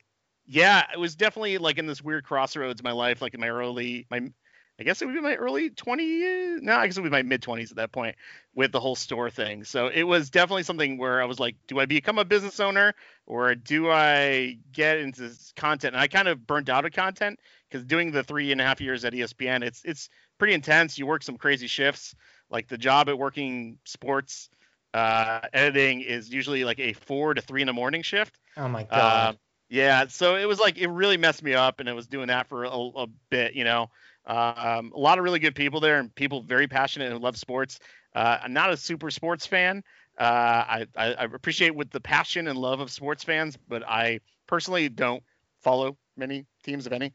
yeah, 0.46 0.86
it 0.94 1.00
was 1.00 1.16
definitely 1.16 1.58
like 1.58 1.78
in 1.78 1.86
this 1.86 2.02
weird 2.02 2.24
crossroads 2.24 2.82
in 2.82 2.84
my 2.84 2.92
life, 2.92 3.22
like 3.22 3.34
in 3.34 3.40
my 3.40 3.50
early, 3.50 4.08
my 4.10 4.32
I 4.80 4.84
guess 4.84 5.02
it 5.02 5.06
would 5.06 5.16
be 5.16 5.22
my 5.22 5.36
early 5.36 5.70
20s. 5.70 6.62
No, 6.62 6.76
I 6.76 6.88
guess 6.88 6.98
it 6.98 7.02
would 7.02 7.10
be 7.10 7.12
my 7.12 7.22
mid 7.22 7.42
20s 7.42 7.72
at 7.72 7.78
that 7.78 7.92
point 7.92 8.16
with 8.56 8.72
the 8.72 8.80
whole 8.80 8.96
store 8.96 9.30
thing. 9.30 9.66
So 9.66 9.88
it 9.88 10.04
was 10.04 10.30
definitely 10.30 10.64
something 10.64 10.98
where 10.98 11.22
I 11.22 11.26
was 11.26 11.40
like, 11.40 11.56
do 11.68 11.80
I 11.80 11.86
become 11.86 12.18
a 12.18 12.26
business 12.26 12.60
owner 12.60 12.96
or 13.26 13.56
do 13.56 13.90
I 13.92 14.58
get 14.72 14.98
into 15.00 15.32
content? 15.56 15.96
And 15.96 16.02
I 16.02 16.08
kind 16.08 16.30
of 16.30 16.48
burnt 16.48 16.70
out 16.70 16.86
of 16.86 16.94
content 16.94 17.40
because 17.70 17.86
doing 17.86 18.12
the 18.12 18.24
three 18.24 18.52
and 18.54 18.62
a 18.62 18.64
half 18.64 18.80
years 18.80 19.04
at 19.04 19.14
ESPN, 19.14 19.64
it's 19.64 19.84
it's 19.84 20.10
pretty 20.38 20.54
intense. 20.54 20.98
You 20.98 21.06
work 21.06 21.24
some 21.24 21.38
crazy 21.38 21.68
shifts. 21.68 22.16
Like 22.50 22.68
the 22.68 22.78
job 22.78 23.10
at 23.10 23.18
working 23.18 23.80
sports 23.84 24.50
uh, 24.94 25.42
editing 25.54 26.02
is 26.02 26.30
usually 26.30 26.64
like 26.64 26.80
a 26.80 26.94
four 26.94 27.34
to 27.34 27.42
three 27.42 27.62
in 27.62 27.68
the 27.68 27.74
morning 27.74 28.02
shift. 28.02 28.40
Oh 28.58 28.68
my 28.68 28.84
god. 28.84 29.00
Uh, 29.00 29.34
yeah, 29.70 30.08
so 30.08 30.36
it 30.36 30.46
was 30.46 30.60
like 30.60 30.80
it 30.80 30.88
really 30.88 31.18
messed 31.18 31.44
me 31.44 31.54
up, 31.54 31.80
and 31.80 31.88
it 31.88 31.94
was 31.94 32.08
doing 32.08 32.28
that 32.28 32.48
for 32.48 32.64
a, 32.64 32.70
a 32.72 33.08
bit, 33.30 33.54
you 33.54 33.64
know. 33.64 33.92
Um, 34.30 34.92
a 34.96 35.00
lot 35.00 35.18
of 35.18 35.24
really 35.24 35.40
good 35.40 35.56
people 35.56 35.80
there, 35.80 36.00
and 36.00 36.14
people 36.14 36.44
very 36.44 36.68
passionate 36.68 37.12
and 37.12 37.22
love 37.22 37.36
sports. 37.36 37.80
Uh, 38.16 38.38
I'm 38.44 38.54
not 38.54 38.72
a 38.72 38.78
super 38.78 39.10
sports 39.10 39.46
fan. 39.46 39.84
Uh, 40.20 40.24
I, 40.24 40.86
I, 40.96 41.14
I 41.14 41.24
appreciate 41.24 41.74
with 41.76 41.90
the 41.90 42.00
passion 42.00 42.48
and 42.48 42.58
love 42.58 42.80
of 42.80 42.92
sports 42.92 43.24
fans, 43.24 43.58
but 43.68 43.84
I 43.88 44.20
personally 44.48 44.88
don't 44.90 45.24
follow 45.62 45.98
many 46.16 46.46
teams, 46.70 46.86
of 46.86 46.94
any. 46.94 47.12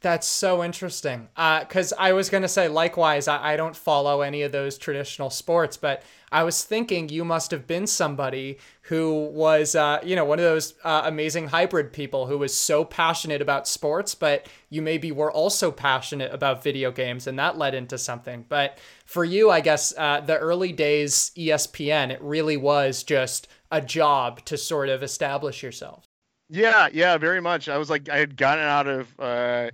That's 0.00 0.26
so 0.26 0.64
interesting. 0.64 1.28
Because 1.34 1.92
uh, 1.92 1.96
I 1.98 2.12
was 2.12 2.30
going 2.30 2.42
to 2.42 2.48
say, 2.48 2.68
likewise, 2.68 3.28
I, 3.28 3.52
I 3.52 3.56
don't 3.56 3.76
follow 3.76 4.22
any 4.22 4.42
of 4.42 4.52
those 4.52 4.78
traditional 4.78 5.30
sports, 5.30 5.76
but 5.76 6.02
I 6.32 6.42
was 6.42 6.64
thinking 6.64 7.08
you 7.08 7.24
must 7.24 7.50
have 7.52 7.66
been 7.66 7.86
somebody 7.86 8.58
who 8.82 9.26
was, 9.26 9.76
uh, 9.76 10.00
you 10.02 10.16
know, 10.16 10.24
one 10.24 10.38
of 10.38 10.44
those 10.44 10.74
uh, 10.82 11.02
amazing 11.04 11.48
hybrid 11.48 11.92
people 11.92 12.26
who 12.26 12.38
was 12.38 12.56
so 12.56 12.84
passionate 12.84 13.40
about 13.40 13.68
sports, 13.68 14.14
but 14.14 14.48
you 14.68 14.82
maybe 14.82 15.12
were 15.12 15.30
also 15.30 15.70
passionate 15.70 16.32
about 16.34 16.62
video 16.62 16.90
games, 16.90 17.26
and 17.26 17.38
that 17.38 17.56
led 17.56 17.74
into 17.74 17.98
something. 17.98 18.44
But 18.48 18.78
for 19.06 19.24
you, 19.24 19.50
I 19.50 19.60
guess 19.60 19.94
uh, 19.96 20.20
the 20.20 20.36
early 20.36 20.72
days 20.72 21.30
ESPN, 21.36 22.10
it 22.10 22.20
really 22.20 22.56
was 22.56 23.04
just 23.04 23.46
a 23.70 23.80
job 23.80 24.44
to 24.46 24.56
sort 24.56 24.88
of 24.88 25.02
establish 25.02 25.62
yourself. 25.62 26.13
Yeah, 26.48 26.88
yeah, 26.92 27.16
very 27.18 27.40
much. 27.40 27.68
I 27.68 27.78
was 27.78 27.88
like, 27.90 28.08
I 28.08 28.18
had 28.18 28.36
gotten 28.36 28.64
out 28.64 28.86
of, 28.86 29.08
uh, 29.18 29.70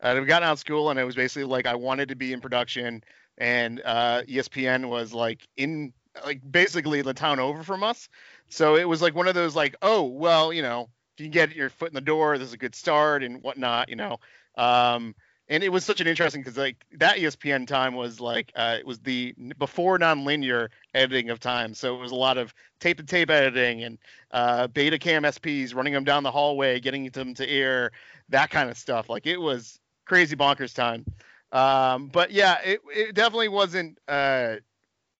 I 0.00 0.08
had 0.10 0.26
gotten 0.26 0.48
out 0.48 0.54
of 0.54 0.58
school, 0.58 0.90
and 0.90 0.98
it 0.98 1.04
was 1.04 1.16
basically 1.16 1.44
like 1.44 1.66
I 1.66 1.76
wanted 1.76 2.10
to 2.10 2.16
be 2.16 2.32
in 2.32 2.40
production, 2.40 3.02
and 3.38 3.82
uh, 3.84 4.22
ESPN 4.28 4.88
was 4.88 5.12
like 5.14 5.46
in, 5.56 5.92
like 6.24 6.40
basically 6.50 7.02
the 7.02 7.14
town 7.14 7.40
over 7.40 7.62
from 7.64 7.84
us. 7.84 8.08
So 8.50 8.76
it 8.76 8.88
was 8.88 9.02
like 9.02 9.14
one 9.14 9.28
of 9.28 9.34
those 9.34 9.56
like, 9.56 9.76
oh, 9.82 10.04
well, 10.04 10.52
you 10.52 10.62
know, 10.62 10.90
if 11.14 11.20
you 11.20 11.26
can 11.26 11.32
get 11.32 11.56
your 11.56 11.70
foot 11.70 11.90
in 11.90 11.94
the 11.94 12.00
door, 12.00 12.38
this 12.38 12.48
is 12.48 12.54
a 12.54 12.58
good 12.58 12.74
start 12.74 13.22
and 13.24 13.42
whatnot, 13.42 13.88
you 13.90 13.96
know. 13.96 14.18
Um, 14.56 15.14
and 15.48 15.62
it 15.62 15.70
was 15.70 15.84
such 15.84 16.00
an 16.00 16.06
interesting 16.06 16.42
because 16.42 16.58
like 16.58 16.84
that 16.92 17.16
ESPN 17.16 17.66
time 17.66 17.94
was 17.94 18.20
like 18.20 18.52
uh, 18.54 18.76
it 18.78 18.86
was 18.86 18.98
the 19.00 19.34
before 19.58 19.98
nonlinear 19.98 20.68
editing 20.94 21.30
of 21.30 21.40
time, 21.40 21.74
so 21.74 21.96
it 21.96 22.00
was 22.00 22.12
a 22.12 22.16
lot 22.16 22.36
of 22.36 22.52
tape 22.80 22.98
to 22.98 23.02
tape 23.02 23.30
editing 23.30 23.84
and 23.84 23.98
uh, 24.30 24.68
Betacam 24.68 25.24
SPs 25.26 25.74
running 25.74 25.94
them 25.94 26.04
down 26.04 26.22
the 26.22 26.30
hallway, 26.30 26.80
getting 26.80 27.08
them 27.10 27.34
to 27.34 27.48
air, 27.48 27.90
that 28.28 28.50
kind 28.50 28.68
of 28.68 28.76
stuff. 28.76 29.08
Like 29.08 29.26
it 29.26 29.38
was 29.38 29.80
crazy 30.06 30.36
bonkers 30.36 30.74
time. 30.74 31.04
Um, 31.50 32.08
but 32.08 32.30
yeah, 32.30 32.58
it 32.64 32.80
it 32.94 33.14
definitely 33.14 33.48
wasn't. 33.48 33.98
Uh, 34.06 34.56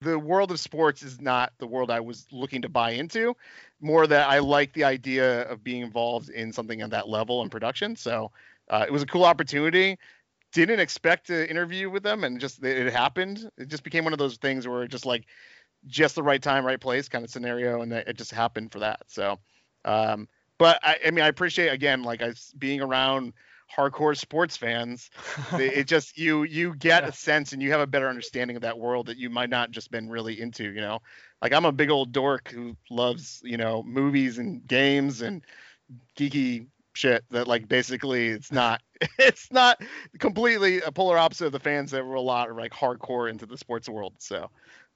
the 0.01 0.19
world 0.19 0.53
of 0.53 0.61
sports 0.61 1.03
is 1.03 1.21
not 1.21 1.53
the 1.59 1.67
world 1.67 1.91
I 1.91 1.99
was 1.99 2.27
looking 2.31 2.63
to 2.63 2.69
buy 2.69 2.91
into. 2.91 3.35
More 3.81 4.07
that 4.07 4.29
I 4.29 4.39
like 4.39 4.73
the 4.73 4.85
idea 4.85 5.43
of 5.43 5.65
being 5.65 5.83
involved 5.83 6.29
in 6.29 6.53
something 6.53 6.83
at 6.83 6.91
that 6.91 7.09
level 7.09 7.43
in 7.43 7.51
production. 7.51 7.97
So 7.97 8.31
uh, 8.71 8.85
it 8.87 8.93
was 8.93 9.03
a 9.03 9.07
cool 9.07 9.25
opportunity 9.25 9.99
didn't 10.53 10.81
expect 10.81 11.27
to 11.29 11.49
interview 11.49 11.91
with 11.91 12.03
them 12.03 12.25
and 12.25 12.41
just 12.41 12.63
it 12.65 12.93
happened. 12.93 13.51
It 13.57 13.69
just 13.69 13.83
became 13.83 14.05
one 14.05 14.13
of 14.13 14.19
those 14.19 14.37
things 14.37 14.67
where 14.67 14.83
it 14.83 14.89
just 14.89 15.07
like 15.07 15.27
just 15.87 16.15
the 16.15 16.23
right 16.23 16.43
time 16.43 16.65
right 16.65 16.81
place 16.81 17.09
kind 17.09 17.25
of 17.25 17.31
scenario 17.31 17.83
and 17.83 17.93
it 17.93 18.17
just 18.17 18.33
happened 18.33 18.73
for 18.73 18.81
that. 18.81 19.03
So 19.07 19.39
um 19.85 20.29
but 20.59 20.79
i, 20.83 20.97
I 21.07 21.11
mean 21.11 21.25
i 21.25 21.29
appreciate 21.29 21.69
again 21.69 22.03
like 22.03 22.23
i 22.23 22.33
being 22.59 22.81
around 22.81 23.33
hardcore 23.75 24.17
sports 24.17 24.57
fans 24.57 25.11
it 25.53 25.85
just 25.87 26.19
you 26.19 26.45
you 26.45 26.75
get 26.75 27.03
yeah. 27.03 27.11
a 27.11 27.13
sense 27.13 27.53
and 27.53 27.63
you 27.63 27.71
have 27.71 27.81
a 27.81 27.87
better 27.87 28.09
understanding 28.09 28.57
of 28.57 28.63
that 28.63 28.79
world 28.79 29.07
that 29.07 29.19
you 29.19 29.29
might 29.29 29.51
not 29.51 29.71
just 29.71 29.91
been 29.91 30.09
really 30.09 30.41
into 30.41 30.65
you 30.65 30.81
know? 30.81 31.01
Like 31.43 31.53
i'm 31.53 31.65
a 31.65 31.73
big 31.73 31.91
old 31.91 32.13
dork 32.13 32.49
who 32.49 32.77
loves 32.91 33.41
you 33.45 33.57
know 33.57 33.83
movies 33.83 34.39
and 34.39 34.67
games 34.67 35.23
and 35.23 35.43
geeky 36.17 36.67
shit 36.99 37.25
that 37.31 37.47
like 37.47 37.69
basically 37.69 38.29
it's 38.29 38.51
not 38.51 38.83
it's 39.19 39.51
not 39.53 39.81
completely 40.19 40.81
a 40.81 40.91
polar 40.91 41.17
opposite 41.17 41.47
of 41.47 41.53
the 41.53 41.61
fans 41.61 41.91
that 41.93 42.05
were 42.05 42.17
a 42.17 42.21
lot 42.21 42.55
like 42.55 42.73
hardcore 42.73 43.31
into 43.31 43.47
the 43.47 43.57
sports 43.57 43.89
world. 43.89 44.15
So, 44.19 44.51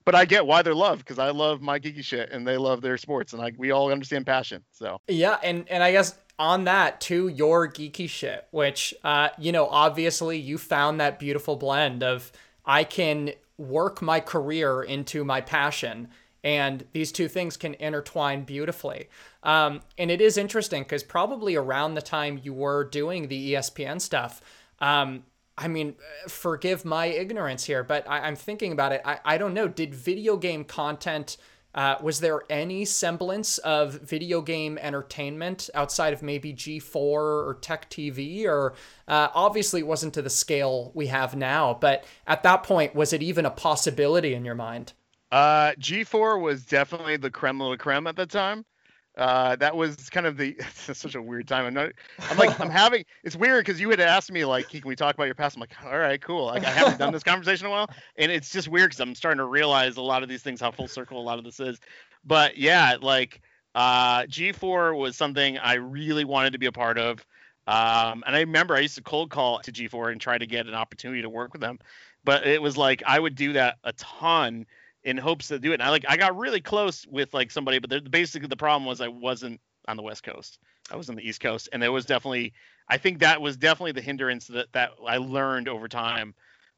but 0.05 0.13
I 0.13 0.25
get 0.25 0.45
why 0.45 0.61
they're 0.61 0.75
loved 0.75 0.99
because 0.99 1.19
I 1.19 1.31
love 1.31 1.61
my 1.61 1.79
geeky 1.79 2.03
shit 2.03 2.29
and 2.31 2.45
they 2.45 2.57
love 2.57 2.81
their 2.81 2.97
sports 2.97 3.33
and 3.33 3.41
like 3.41 3.55
we 3.57 3.71
all 3.71 3.91
understand 3.91 4.25
passion. 4.25 4.63
So 4.71 4.99
yeah, 5.07 5.37
and 5.41 5.67
and 5.69 5.81
I 5.81 5.91
guess 5.91 6.15
on 6.37 6.65
that 6.65 6.99
to 7.01 7.29
your 7.29 7.67
geeky 7.71 8.09
shit, 8.09 8.47
which 8.51 8.93
uh 9.03 9.29
you 9.39 9.51
know 9.51 9.67
obviously 9.67 10.37
you 10.37 10.57
found 10.57 10.99
that 10.99 11.19
beautiful 11.19 11.55
blend 11.55 12.03
of 12.03 12.31
I 12.65 12.83
can 12.83 13.31
work 13.57 14.01
my 14.01 14.19
career 14.19 14.83
into 14.83 15.23
my 15.23 15.39
passion 15.39 16.09
and 16.43 16.83
these 16.91 17.11
two 17.11 17.27
things 17.27 17.55
can 17.55 17.73
intertwine 17.75 18.43
beautifully. 18.43 19.07
Um, 19.43 19.81
and 19.97 20.09
it 20.09 20.21
is 20.21 20.37
interesting 20.37 20.83
because 20.83 21.03
probably 21.03 21.55
around 21.55 21.95
the 21.95 22.01
time 22.01 22.39
you 22.41 22.53
were 22.53 22.85
doing 22.85 23.27
the 23.27 23.53
ESPN 23.53 23.99
stuff, 23.99 24.41
um, 24.79 25.23
I 25.57 25.67
mean, 25.67 25.95
forgive 26.27 26.83
my 26.83 27.05
ignorance 27.07 27.65
here, 27.65 27.83
but 27.83 28.09
I, 28.09 28.27
am 28.27 28.35
thinking 28.35 28.71
about 28.71 28.91
it. 28.91 29.01
I, 29.05 29.19
I 29.23 29.37
don't 29.37 29.53
know. 29.53 29.67
Did 29.67 29.93
video 29.93 30.35
game 30.35 30.63
content, 30.63 31.37
uh, 31.75 31.97
was 32.01 32.21
there 32.21 32.41
any 32.49 32.85
semblance 32.85 33.59
of 33.59 34.01
video 34.01 34.41
game 34.41 34.79
entertainment 34.79 35.69
outside 35.75 36.13
of 36.13 36.23
maybe 36.23 36.53
G4 36.53 36.95
or 36.95 37.57
Tech 37.61 37.89
TV? 37.91 38.45
Or 38.45 38.73
uh, 39.07 39.27
obviously 39.35 39.81
it 39.81 39.87
wasn't 39.87 40.15
to 40.15 40.23
the 40.23 40.29
scale 40.29 40.91
we 40.95 41.07
have 41.07 41.35
now, 41.35 41.77
but 41.79 42.03
at 42.25 42.43
that 42.43 42.63
point, 42.63 42.95
was 42.95 43.13
it 43.13 43.21
even 43.21 43.45
a 43.45 43.51
possibility 43.51 44.33
in 44.33 44.45
your 44.45 44.55
mind? 44.55 44.93
Uh, 45.31 45.73
G4 45.73 46.41
was 46.41 46.63
definitely 46.65 47.17
the 47.17 47.31
creme 47.31 47.59
de 47.59 47.63
la 47.63 47.75
creme 47.75 48.07
at 48.07 48.15
the 48.15 48.25
time. 48.25 48.65
Uh, 49.15 49.55
that 49.57 49.75
was 49.75 49.95
kind 50.09 50.25
of 50.25 50.37
the 50.37 50.57
such 50.73 51.15
a 51.15 51.21
weird 51.21 51.47
time. 51.47 51.65
I'm 51.65 51.73
not. 51.73 51.91
I'm 52.19 52.37
like 52.37 52.59
I'm 52.59 52.69
having. 52.71 53.05
It's 53.23 53.35
weird 53.35 53.65
because 53.65 53.79
you 53.79 53.89
had 53.89 53.99
asked 53.99 54.31
me 54.31 54.43
like, 54.45 54.69
can 54.69 54.81
we 54.85 54.95
talk 54.95 55.13
about 55.13 55.25
your 55.25 55.35
past? 55.35 55.55
I'm 55.55 55.61
like, 55.61 55.75
all 55.85 55.97
right, 55.97 56.19
cool. 56.19 56.45
Like 56.45 56.63
I 56.63 56.71
haven't 56.71 56.97
done 56.97 57.13
this 57.13 57.23
conversation 57.23 57.67
in 57.67 57.71
a 57.71 57.75
while, 57.75 57.89
and 58.17 58.31
it's 58.31 58.51
just 58.51 58.67
weird 58.67 58.89
because 58.89 58.99
I'm 58.99 59.13
starting 59.13 59.37
to 59.37 59.45
realize 59.45 59.97
a 59.97 60.01
lot 60.01 60.23
of 60.23 60.29
these 60.29 60.41
things 60.41 60.61
how 60.61 60.71
full 60.71 60.87
circle 60.87 61.19
a 61.19 61.23
lot 61.23 61.37
of 61.37 61.45
this 61.45 61.59
is. 61.59 61.79
But 62.25 62.57
yeah, 62.57 62.97
like 63.01 63.41
uh, 63.75 64.23
G4 64.23 64.97
was 64.97 65.15
something 65.15 65.57
I 65.57 65.75
really 65.75 66.25
wanted 66.25 66.53
to 66.53 66.59
be 66.59 66.65
a 66.67 66.71
part 66.71 66.97
of. 66.97 67.25
Um, 67.65 68.23
and 68.27 68.35
I 68.35 68.41
remember 68.41 68.75
I 68.75 68.79
used 68.79 68.95
to 68.95 69.03
cold 69.03 69.29
call 69.29 69.59
to 69.59 69.71
G4 69.71 70.11
and 70.11 70.19
try 70.19 70.37
to 70.37 70.45
get 70.45 70.67
an 70.67 70.73
opportunity 70.73 71.21
to 71.21 71.29
work 71.29 71.53
with 71.53 71.61
them. 71.61 71.79
But 72.25 72.45
it 72.45 72.61
was 72.61 72.77
like 72.77 73.03
I 73.05 73.19
would 73.19 73.35
do 73.35 73.53
that 73.53 73.77
a 73.83 73.93
ton 73.93 74.65
in 75.03 75.17
hopes 75.17 75.49
to 75.49 75.59
do 75.59 75.71
it. 75.71 75.75
And 75.75 75.83
I 75.83 75.89
like 75.89 76.05
I 76.07 76.17
got 76.17 76.37
really 76.37 76.61
close 76.61 77.05
with 77.07 77.33
like 77.33 77.51
somebody, 77.51 77.79
but 77.79 78.09
basically 78.11 78.47
the 78.47 78.57
problem 78.57 78.85
was 78.85 79.01
I 79.01 79.07
wasn't 79.07 79.59
on 79.87 79.97
the 79.97 80.03
West 80.03 80.23
Coast. 80.23 80.59
I 80.91 80.95
was 80.95 81.09
on 81.09 81.15
the 81.15 81.27
East 81.27 81.41
Coast, 81.41 81.69
and 81.71 81.81
there 81.81 81.91
was 81.91 82.05
definitely 82.05 82.53
I 82.87 82.97
think 82.97 83.19
that 83.19 83.41
was 83.41 83.57
definitely 83.57 83.93
the 83.93 84.01
hindrance 84.01 84.47
that 84.47 84.71
that 84.73 84.91
I 85.05 85.17
learned 85.17 85.67
over 85.67 85.87
time 85.87 86.33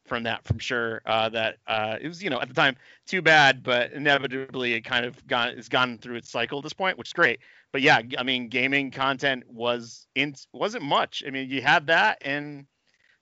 from 0.05 0.23
that 0.23 0.43
from 0.43 0.59
sure 0.59 1.01
uh, 1.05 1.29
that 1.29 1.57
uh, 1.67 1.97
it 1.99 2.07
was 2.07 2.23
you 2.23 2.29
know 2.29 2.39
at 2.39 2.47
the 2.47 2.53
time 2.53 2.75
too 3.07 3.21
bad, 3.21 3.63
but 3.63 3.91
inevitably 3.91 4.73
it 4.73 4.81
kind 4.81 5.05
of 5.05 5.25
gone 5.27 5.49
it's 5.49 5.69
gone 5.69 5.97
through 5.97 6.15
its 6.15 6.29
cycle 6.29 6.59
at 6.59 6.63
this 6.63 6.73
point, 6.73 6.97
which 6.97 7.09
is 7.09 7.13
great. 7.13 7.39
But 7.71 7.81
yeah, 7.81 8.01
I 8.17 8.23
mean 8.23 8.47
gaming 8.47 8.91
content 8.91 9.43
was 9.47 10.07
in 10.15 10.35
wasn't 10.53 10.83
much. 10.83 11.23
I 11.25 11.31
mean 11.31 11.49
you 11.49 11.61
had 11.61 11.87
that 11.87 12.19
and 12.21 12.65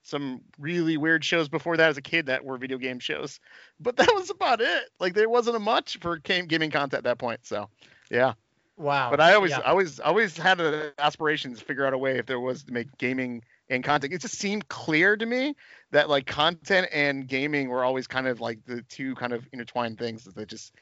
some 0.03 0.41
really 0.59 0.97
weird 0.97 1.23
shows 1.23 1.49
before 1.49 1.77
that 1.77 1.89
as 1.89 1.97
a 1.97 2.01
kid 2.01 2.27
that 2.27 2.43
were 2.43 2.57
video 2.57 2.77
game 2.77 2.99
shows, 2.99 3.39
but 3.79 3.95
that 3.95 4.09
was 4.13 4.29
about 4.29 4.61
it. 4.61 4.89
Like 4.99 5.13
there 5.13 5.29
wasn't 5.29 5.55
a 5.55 5.59
much 5.59 5.97
for 5.99 6.17
game 6.17 6.45
gaming 6.45 6.71
content 6.71 6.99
at 6.99 7.03
that 7.05 7.17
point. 7.17 7.39
So, 7.43 7.69
yeah. 8.11 8.33
Wow. 8.75 9.11
But 9.11 9.21
I 9.21 9.33
always, 9.33 9.51
yeah. 9.51 9.59
always, 9.59 9.99
always 9.99 10.35
had 10.35 10.57
the 10.57 10.93
aspirations 10.97 11.59
to 11.59 11.65
figure 11.65 11.85
out 11.85 11.93
a 11.93 11.97
way 11.97 12.17
if 12.17 12.25
there 12.25 12.39
was 12.39 12.63
to 12.63 12.73
make 12.73 12.97
gaming 12.97 13.43
and 13.69 13.83
content. 13.83 14.13
It 14.13 14.21
just 14.21 14.37
seemed 14.37 14.67
clear 14.67 15.15
to 15.15 15.25
me 15.25 15.55
that 15.91 16.09
like 16.09 16.25
content 16.25 16.87
and 16.91 17.27
gaming 17.27 17.69
were 17.69 17.83
always 17.83 18.07
kind 18.07 18.27
of 18.27 18.41
like 18.41 18.65
the 18.65 18.81
two 18.83 19.15
kind 19.15 19.31
of 19.31 19.47
intertwined 19.53 19.99
things 19.99 20.23
that 20.23 20.47
just 20.47 20.73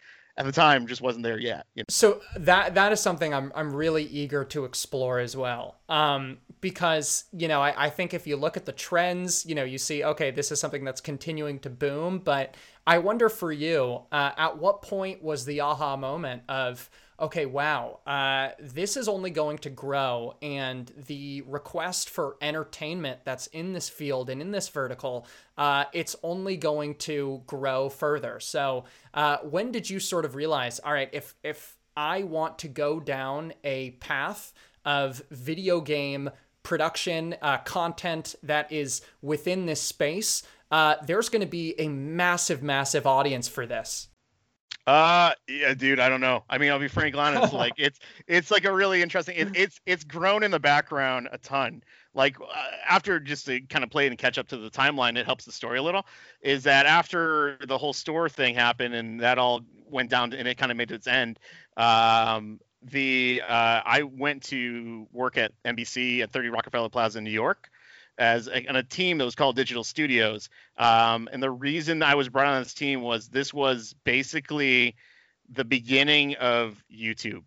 at 0.41 0.45
the 0.45 0.51
time 0.51 0.87
just 0.87 1.01
wasn't 1.01 1.23
there 1.23 1.39
yet. 1.39 1.67
You 1.75 1.81
know? 1.81 1.85
So 1.89 2.21
that 2.35 2.75
that 2.75 2.91
is 2.91 2.99
something 2.99 3.33
I'm 3.33 3.51
I'm 3.55 3.73
really 3.73 4.05
eager 4.05 4.43
to 4.45 4.65
explore 4.65 5.19
as 5.19 5.37
well. 5.37 5.75
Um, 5.87 6.39
because 6.61 7.25
you 7.31 7.47
know 7.47 7.61
I, 7.61 7.85
I 7.85 7.89
think 7.89 8.13
if 8.13 8.25
you 8.25 8.35
look 8.35 8.57
at 8.57 8.65
the 8.65 8.71
trends, 8.71 9.45
you 9.45 9.55
know 9.55 9.63
you 9.63 9.77
see 9.77 10.03
okay 10.03 10.31
this 10.31 10.51
is 10.51 10.59
something 10.59 10.83
that's 10.83 11.01
continuing 11.01 11.59
to 11.59 11.69
boom, 11.69 12.19
but 12.19 12.55
I 12.87 12.97
wonder 12.97 13.29
for 13.29 13.51
you, 13.51 14.01
uh, 14.11 14.31
at 14.35 14.57
what 14.57 14.81
point 14.81 15.21
was 15.21 15.45
the 15.45 15.61
aha 15.61 15.95
moment 15.95 16.41
of, 16.49 16.89
okay, 17.21 17.45
wow, 17.45 17.99
uh, 18.07 18.49
this 18.59 18.97
is 18.97 19.07
only 19.07 19.29
going 19.29 19.59
to 19.59 19.69
grow, 19.69 20.35
and 20.41 20.91
the 21.05 21.43
request 21.43 22.09
for 22.09 22.35
entertainment 22.41 23.19
that's 23.23 23.47
in 23.47 23.73
this 23.73 23.87
field 23.87 24.29
and 24.29 24.41
in 24.41 24.51
this 24.51 24.67
vertical, 24.69 25.27
uh, 25.57 25.85
it's 25.93 26.15
only 26.23 26.57
going 26.57 26.95
to 26.95 27.43
grow 27.45 27.89
further. 27.89 28.39
So, 28.39 28.85
uh, 29.13 29.37
when 29.37 29.71
did 29.71 29.89
you 29.89 29.99
sort 29.99 30.25
of 30.25 30.35
realize, 30.35 30.79
all 30.79 30.93
right, 30.93 31.09
if 31.13 31.35
if 31.43 31.77
I 31.95 32.23
want 32.23 32.57
to 32.59 32.67
go 32.67 32.99
down 32.99 33.53
a 33.63 33.91
path 33.91 34.53
of 34.83 35.21
video 35.29 35.79
game 35.79 36.31
production 36.63 37.35
uh, 37.41 37.57
content 37.59 38.35
that 38.43 38.71
is 38.71 39.01
within 39.21 39.65
this 39.65 39.81
space, 39.81 40.43
uh, 40.71 40.95
there's 41.05 41.29
going 41.29 41.41
to 41.41 41.47
be 41.47 41.79
a 41.79 41.87
massive, 41.87 42.63
massive 42.63 43.05
audience 43.05 43.47
for 43.47 43.65
this. 43.65 44.07
Uh, 44.87 45.31
yeah, 45.47 45.73
dude, 45.73 45.99
I 45.99 46.09
don't 46.09 46.21
know. 46.21 46.43
I 46.49 46.57
mean, 46.57 46.71
I'll 46.71 46.79
be 46.79 46.87
frank 46.87 47.15
honest. 47.15 47.53
like, 47.53 47.73
it's 47.77 47.99
it's 48.27 48.51
like 48.51 48.65
a 48.65 48.73
really 48.73 49.01
interesting. 49.01 49.35
It, 49.37 49.49
it's 49.55 49.79
it's 49.85 50.03
grown 50.03 50.43
in 50.43 50.51
the 50.51 50.59
background 50.59 51.29
a 51.31 51.37
ton. 51.37 51.83
Like 52.13 52.39
uh, 52.41 52.45
after 52.87 53.19
just 53.19 53.45
to 53.45 53.61
kind 53.61 53.83
of 53.83 53.89
play 53.89 54.07
and 54.07 54.17
catch 54.17 54.37
up 54.37 54.47
to 54.49 54.57
the 54.57 54.69
timeline, 54.69 55.17
it 55.17 55.25
helps 55.25 55.45
the 55.45 55.51
story 55.51 55.79
a 55.79 55.83
little. 55.83 56.05
Is 56.41 56.63
that 56.63 56.85
after 56.85 57.57
the 57.65 57.77
whole 57.77 57.93
store 57.93 58.27
thing 58.27 58.55
happened 58.55 58.93
and 58.93 59.21
that 59.21 59.37
all 59.37 59.61
went 59.89 60.09
down 60.09 60.33
and 60.33 60.47
it 60.47 60.57
kind 60.57 60.71
of 60.71 60.77
made 60.77 60.91
its 60.91 61.07
end. 61.07 61.39
Um, 61.77 62.59
the 62.83 63.41
uh, 63.47 63.81
I 63.85 64.03
went 64.03 64.43
to 64.45 65.07
work 65.11 65.37
at 65.37 65.51
NBC 65.63 66.21
at 66.21 66.31
30 66.31 66.49
Rockefeller 66.49 66.89
Plaza 66.89 67.19
in 67.19 67.23
New 67.23 67.31
York 67.31 67.69
as 68.21 68.47
a, 68.47 68.69
on 68.69 68.75
a 68.75 68.83
team 68.83 69.17
that 69.17 69.25
was 69.25 69.33
called 69.33 69.55
Digital 69.55 69.83
Studios. 69.83 70.47
Um, 70.77 71.27
and 71.33 71.41
the 71.41 71.49
reason 71.49 72.03
I 72.03 72.13
was 72.13 72.29
brought 72.29 72.45
on 72.45 72.61
this 72.61 72.75
team 72.75 73.01
was 73.01 73.27
this 73.27 73.51
was 73.51 73.95
basically 74.03 74.95
the 75.49 75.65
beginning 75.65 76.35
of 76.35 76.81
YouTube, 76.93 77.43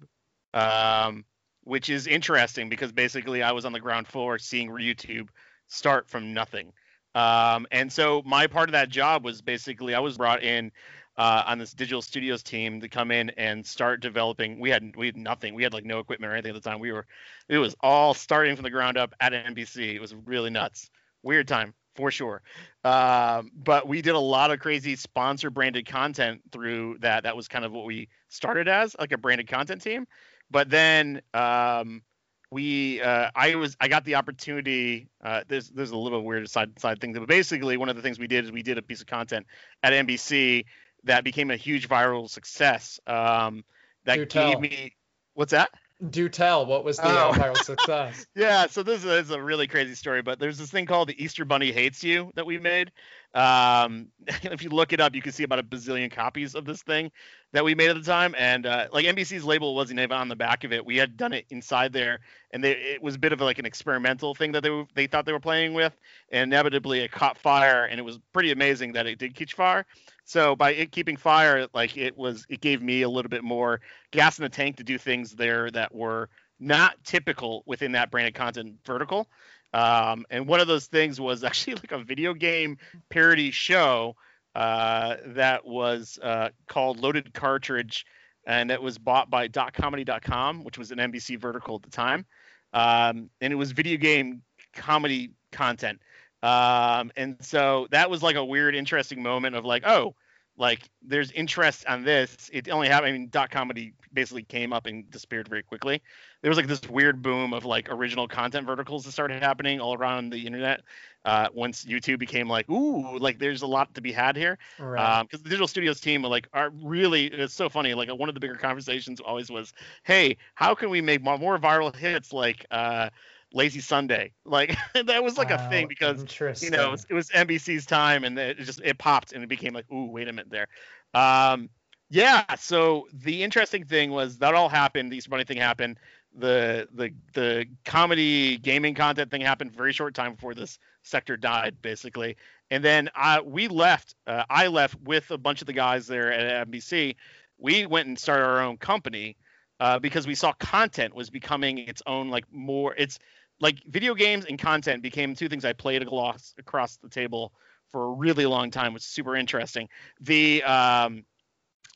um, 0.53 1.25
which 1.63 1.89
is 1.89 2.09
interesting 2.09 2.69
because 2.69 2.91
basically 2.91 3.41
I 3.41 3.53
was 3.53 3.65
on 3.65 3.73
the 3.73 3.79
ground 3.79 4.09
floor 4.09 4.37
seeing 4.37 4.69
YouTube 4.71 5.29
start 5.69 6.11
from 6.11 6.35
nothing. 6.35 6.73
Um, 7.15 7.69
and 7.71 7.93
so 7.93 8.23
my 8.27 8.49
part 8.49 8.69
of 8.69 8.73
that 8.73 8.89
job 8.89 9.25
was 9.25 9.43
basically 9.43 9.95
I 9.95 10.01
was 10.01 10.17
brought 10.17 10.43
in 10.43 10.73
uh, 11.17 11.45
on 11.47 11.59
this 11.59 11.73
digital 11.73 12.03
studios 12.03 12.43
team 12.43 12.81
to 12.81 12.89
come 12.89 13.11
in 13.11 13.31
and 13.31 13.65
start 13.65 14.01
developing. 14.01 14.59
We 14.59 14.71
had 14.71 14.95
we 14.97 15.07
had 15.07 15.17
nothing. 15.17 15.55
We 15.55 15.63
had 15.63 15.73
like 15.73 15.85
no 15.85 15.99
equipment 15.99 16.33
or 16.33 16.35
anything 16.35 16.55
at 16.55 16.63
the 16.63 16.69
time. 16.69 16.81
We 16.81 16.93
were 16.93 17.07
it 17.49 17.59
was 17.59 17.77
all 17.81 18.15
starting 18.15 18.57
from 18.57 18.65
the 18.65 18.71
ground 18.71 18.99
up 18.99 19.15
at 19.21 19.33
NBC. 19.33 19.95
It 19.95 20.01
was 20.01 20.15
really 20.15 20.51
nuts. 20.51 20.91
Weird 21.23 21.49
time 21.49 21.75
for 21.95 22.11
sure. 22.11 22.43
Um, 22.83 23.51
but 23.55 23.89
we 23.89 24.03
did 24.03 24.15
a 24.15 24.21
lot 24.21 24.51
of 24.51 24.61
crazy 24.61 24.97
sponsor 24.97 25.51
branded 25.51 25.87
content 25.87 26.43
through 26.53 26.99
that. 27.01 27.23
That 27.23 27.37
was 27.37 27.49
kind 27.49 27.65
of 27.65 27.73
what 27.73 27.85
we 27.85 28.09
started 28.29 28.69
as, 28.69 28.97
like 28.99 29.13
a 29.13 29.19
branded 29.19 29.49
content 29.49 29.83
team. 29.83 30.07
But 30.51 30.71
then 30.71 31.23
um, 31.33 32.03
we, 32.51 33.01
uh, 33.01 33.31
I 33.35 33.55
was, 33.55 33.77
I 33.81 33.89
got 33.89 34.05
the 34.05 34.17
opportunity. 34.17 35.09
Uh, 35.23 35.43
there's, 35.49 35.71
there's 35.71 35.93
a 35.93 35.97
little 35.97 36.23
weird 36.23 36.49
side 36.51 36.79
side 36.79 37.01
thing, 37.01 37.13
but 37.13 37.27
basically 37.27 37.77
one 37.77 37.89
of 37.89 37.97
the 37.97 38.03
things 38.03 38.19
we 38.19 38.27
did 38.27 38.45
is 38.45 38.53
we 38.53 38.63
did 38.63 38.79
a 38.79 38.83
piece 38.83 39.01
of 39.01 39.07
content 39.07 39.47
at 39.83 39.93
NBC 39.93 40.65
that 41.05 41.25
became 41.25 41.51
a 41.51 41.57
huge 41.57 41.89
viral 41.89 42.29
success. 42.29 42.99
Um, 43.07 43.65
that 44.05 44.17
Do 44.17 44.21
gave 44.27 44.29
tell. 44.53 44.61
me 44.61 44.95
what's 45.35 45.53
that? 45.53 45.71
Do 46.11 46.29
tell, 46.29 46.67
what 46.67 46.85
was 46.85 46.97
the 46.99 47.07
Oh. 47.07 47.31
uh, 47.31 47.33
viral 47.33 47.57
success? 47.65 48.27
Yeah, 48.35 48.67
so 48.67 48.83
this 48.83 49.05
is 49.05 49.31
a 49.31 49.41
really 49.41 49.67
crazy 49.67 49.95
story, 49.95 50.23
but 50.23 50.39
there's 50.39 50.59
this 50.59 50.71
thing 50.71 50.87
called 50.87 51.09
the 51.09 51.23
Easter 51.23 51.45
Bunny 51.45 51.73
Hates 51.73 52.03
You 52.05 52.31
that 52.35 52.45
we 52.47 52.59
made. 52.59 52.91
Um, 53.35 54.09
if 54.27 54.63
you 54.63 54.71
look 54.71 54.93
it 54.93 55.01
up, 55.01 55.15
you 55.15 55.23
can 55.23 55.33
see 55.33 55.43
about 55.43 55.59
a 55.59 55.63
bazillion 55.63 56.11
copies 56.11 56.55
of 56.55 56.65
this 56.65 56.83
thing 56.83 57.11
that 57.53 57.65
we 57.65 57.75
made 57.75 57.91
at 57.91 57.97
the 57.97 58.03
time. 58.03 58.35
And 58.39 58.67
uh, 58.67 58.89
like 58.93 59.05
NBC's 59.07 59.45
label 59.45 59.75
wasn't 59.75 60.01
even 60.01 60.13
on 60.13 60.29
the 60.29 60.37
back 60.37 60.65
of 60.65 60.73
it. 60.73 60.85
We 60.85 60.97
had 60.97 61.17
done 61.17 61.33
it 61.33 61.45
inside 61.51 61.93
there, 61.93 62.21
and 62.53 62.63
they, 62.63 62.73
it 62.73 63.03
was 63.03 63.17
a 63.17 63.19
bit 63.19 63.33
of 63.33 63.41
like 63.41 63.59
an 63.59 63.67
experimental 63.67 64.35
thing 64.35 64.53
that 64.53 64.63
they 64.63 64.71
were, 64.71 64.85
they 64.95 65.07
thought 65.07 65.27
they 65.27 65.33
were 65.33 65.41
playing 65.41 65.75
with. 65.75 65.97
And 66.31 66.53
inevitably, 66.53 67.01
it 67.01 67.11
caught 67.11 67.37
fire, 67.37 67.85
and 67.85 67.99
it 67.99 68.05
was 68.05 68.19
pretty 68.33 68.53
amazing 68.53 68.93
that 68.93 69.07
it 69.07 69.19
did 69.19 69.35
catch 69.35 69.55
fire. 69.55 69.85
So 70.25 70.57
by 70.57 70.73
it 70.73 70.93
keeping 70.93 71.17
fire, 71.17 71.67
like 71.75 71.97
it 71.97 72.17
was, 72.17 72.47
it 72.49 72.61
gave 72.61 72.83
me 72.83 73.03
a 73.03 73.09
little 73.09 73.29
bit 73.29 73.45
more 73.45 73.81
gas 74.11 74.39
in 74.39 74.43
the 74.43 74.49
tank 74.49 74.77
to 74.77 74.85
do 74.85 74.97
things 74.97 75.33
there 75.33 75.71
that 75.73 75.95
were 75.95 76.31
not 76.61 76.97
typical 77.05 77.63
within 77.67 77.93
that 77.93 78.11
branded 78.11 78.35
content 78.35 78.77
vertical. 78.87 79.29
Um, 79.75 80.25
and 80.31 80.47
one 80.47 80.61
of 80.61 80.69
those 80.69 80.87
things 80.87 81.21
was 81.21 81.45
actually 81.45 81.75
like 81.75 81.93
a 81.93 81.99
video 81.99 82.33
game 82.33 82.79
parody 83.11 83.51
show 83.51 84.17
uh, 84.55 85.17
that 85.27 85.67
was 85.67 86.19
uh, 86.23 86.51
called 86.69 87.01
Loaded 87.01 87.35
Cartridge, 87.35 88.07
and 88.47 88.71
it 88.71 88.81
was 88.81 88.99
bought 88.99 89.29
by 89.29 89.49
.comedy.com, 89.49 90.63
which 90.63 90.79
was 90.79 90.93
an 90.93 90.99
NBC 90.99 91.39
vertical 91.39 91.75
at 91.77 91.83
the 91.83 91.91
time, 91.91 92.25
um, 92.73 93.29
and 93.41 93.53
it 93.53 93.57
was 93.57 93.73
video 93.73 93.97
game 93.97 94.43
comedy 94.73 95.33
content. 95.51 96.01
Um, 96.43 97.11
and 97.17 97.37
so 97.41 97.89
that 97.91 98.11
was 98.11 98.23
like 98.23 98.37
a 98.37 98.45
weird, 98.45 98.77
interesting 98.77 99.23
moment 99.23 99.57
of 99.57 99.65
like, 99.65 99.83
oh, 99.87 100.15
like 100.57 100.89
there's 101.03 101.31
interest 101.33 101.85
on 101.87 102.05
this. 102.05 102.49
It 102.53 102.69
only 102.69 102.89
happened. 102.89 103.09
I 103.09 103.13
mean, 103.13 103.29
dot 103.29 103.51
comedy 103.51 103.93
basically 104.13 104.45
came 104.45 104.73
up 104.73 104.87
and 104.87 105.11
disappeared 105.11 105.49
very 105.49 105.63
quickly. 105.63 106.01
There 106.43 106.49
was 106.49 106.57
like 106.57 106.69
this 106.69 106.83
weird 106.89 107.23
boom 107.23 107.53
of 107.53 107.65
like 107.65 107.91
original 107.91 108.29
content 108.29 108.67
verticals 108.67 109.05
that 109.05 109.13
started 109.13 109.43
happening 109.43 109.81
all 109.81 109.95
around 109.95 110.31
the 110.31 110.47
internet. 110.47 110.83
Uh, 111.25 111.49
once 111.55 111.87
YouTube 111.87 112.19
became 112.19 112.49
like, 112.49 112.69
ooh, 112.69 113.19
like 113.19 113.39
there's 113.39 113.63
a 113.63 113.67
lot 113.67 113.93
to 113.95 114.03
be 114.03 114.13
had 114.13 114.37
here. 114.37 114.59
Right. 114.79 115.23
Because 115.23 115.43
the 115.43 115.49
digital 115.49 115.67
studios 115.67 116.01
team 116.01 116.23
were 116.23 116.29
like 116.29 116.49
are 116.53 116.71
really 116.83 117.27
it's 117.27 117.55
so 117.55 117.69
funny. 117.69 117.95
Like 117.95 118.11
one 118.11 118.29
of 118.29 118.35
the 118.35 118.41
bigger 118.41 118.57
conversations 118.57 119.21
always 119.21 119.51
was, 119.51 119.73
hey, 120.05 120.37
how 120.55 120.75
can 120.75 120.91
we 120.91 121.01
make 121.01 121.23
more, 121.23 121.39
more 121.39 121.59
viral 121.59 121.95
hits 121.95 122.33
like 122.33 122.67
uh, 122.71 123.09
Lazy 123.55 123.81
Sunday? 123.81 124.33
Like 124.45 124.77
that 124.95 125.23
was 125.23 125.39
like 125.39 125.51
a 125.51 125.69
thing 125.71 125.89
because 125.89 126.25
you 126.63 126.71
know, 126.71 126.89
it 126.89 126.91
was, 126.91 127.07
it 127.11 127.15
was 127.15 127.31
NBC's 127.31 127.87
time, 127.87 128.25
and 128.25 128.39
it 128.39 128.59
just 128.59 128.81
it 128.85 128.99
popped, 128.99 129.33
and 129.33 129.43
it 129.43 129.49
became 129.49 129.73
like, 129.73 129.91
ooh, 129.91 130.11
wait 130.11 130.29
a 130.29 130.33
minute 130.33 130.51
there. 130.51 130.67
Um, 131.15 131.71
yeah. 132.11 132.45
So 132.57 133.07
the 133.13 133.43
interesting 133.43 133.85
thing 133.85 134.11
was 134.11 134.39
that 134.39 134.55
all 134.55 134.69
happened. 134.69 135.11
The 135.11 135.17
Easter 135.17 135.31
Bunny 135.31 135.45
thing 135.45 135.57
happened. 135.57 135.99
The 136.37 136.89
the 136.93 137.15
the 137.33 137.67
comedy 137.85 138.59
gaming 138.59 138.95
content 138.95 139.31
thing 139.31 139.41
happened 139.41 139.73
very 139.73 139.93
short 139.93 140.15
time 140.15 140.35
before 140.35 140.55
this 140.55 140.79
sector 141.03 141.37
died, 141.37 141.77
basically. 141.81 142.37
And 142.71 142.85
then 142.85 143.09
I 143.15 143.41
we 143.41 143.69
left. 143.69 144.17
Uh, 144.27 144.45
I 144.51 144.67
left 144.67 144.97
with 145.05 145.31
a 145.31 145.39
bunch 145.39 145.61
of 145.61 145.67
the 145.67 145.73
guys 145.73 146.07
there 146.07 146.33
at 146.33 146.69
NBC. 146.69 147.17
We 147.59 147.87
went 147.87 148.09
and 148.09 148.19
started 148.19 148.45
our 148.45 148.61
own 148.63 148.79
company 148.79 149.37
uh, 149.81 149.99
because 149.99 150.27
we 150.27 150.35
saw 150.35 150.53
content 150.55 151.15
was 151.15 151.31
becoming 151.31 151.79
its 151.79 152.03
own 152.07 152.31
like 152.31 152.45
more. 152.53 152.95
It's 152.97 153.19
like 153.61 153.83
video 153.87 154.15
games 154.15 154.45
and 154.47 154.59
content 154.59 155.03
became 155.03 155.35
two 155.35 155.49
things 155.49 155.65
I 155.65 155.73
played 155.73 156.03
across 156.03 156.55
across 156.59 156.97
the 156.97 157.09
table 157.09 157.53
for 157.89 158.05
a 158.05 158.11
really 158.11 158.47
long 158.47 158.71
time, 158.71 158.95
which 158.95 159.03
is 159.03 159.09
super 159.09 159.37
interesting. 159.37 159.89
The 160.21 160.63
um, 160.65 161.25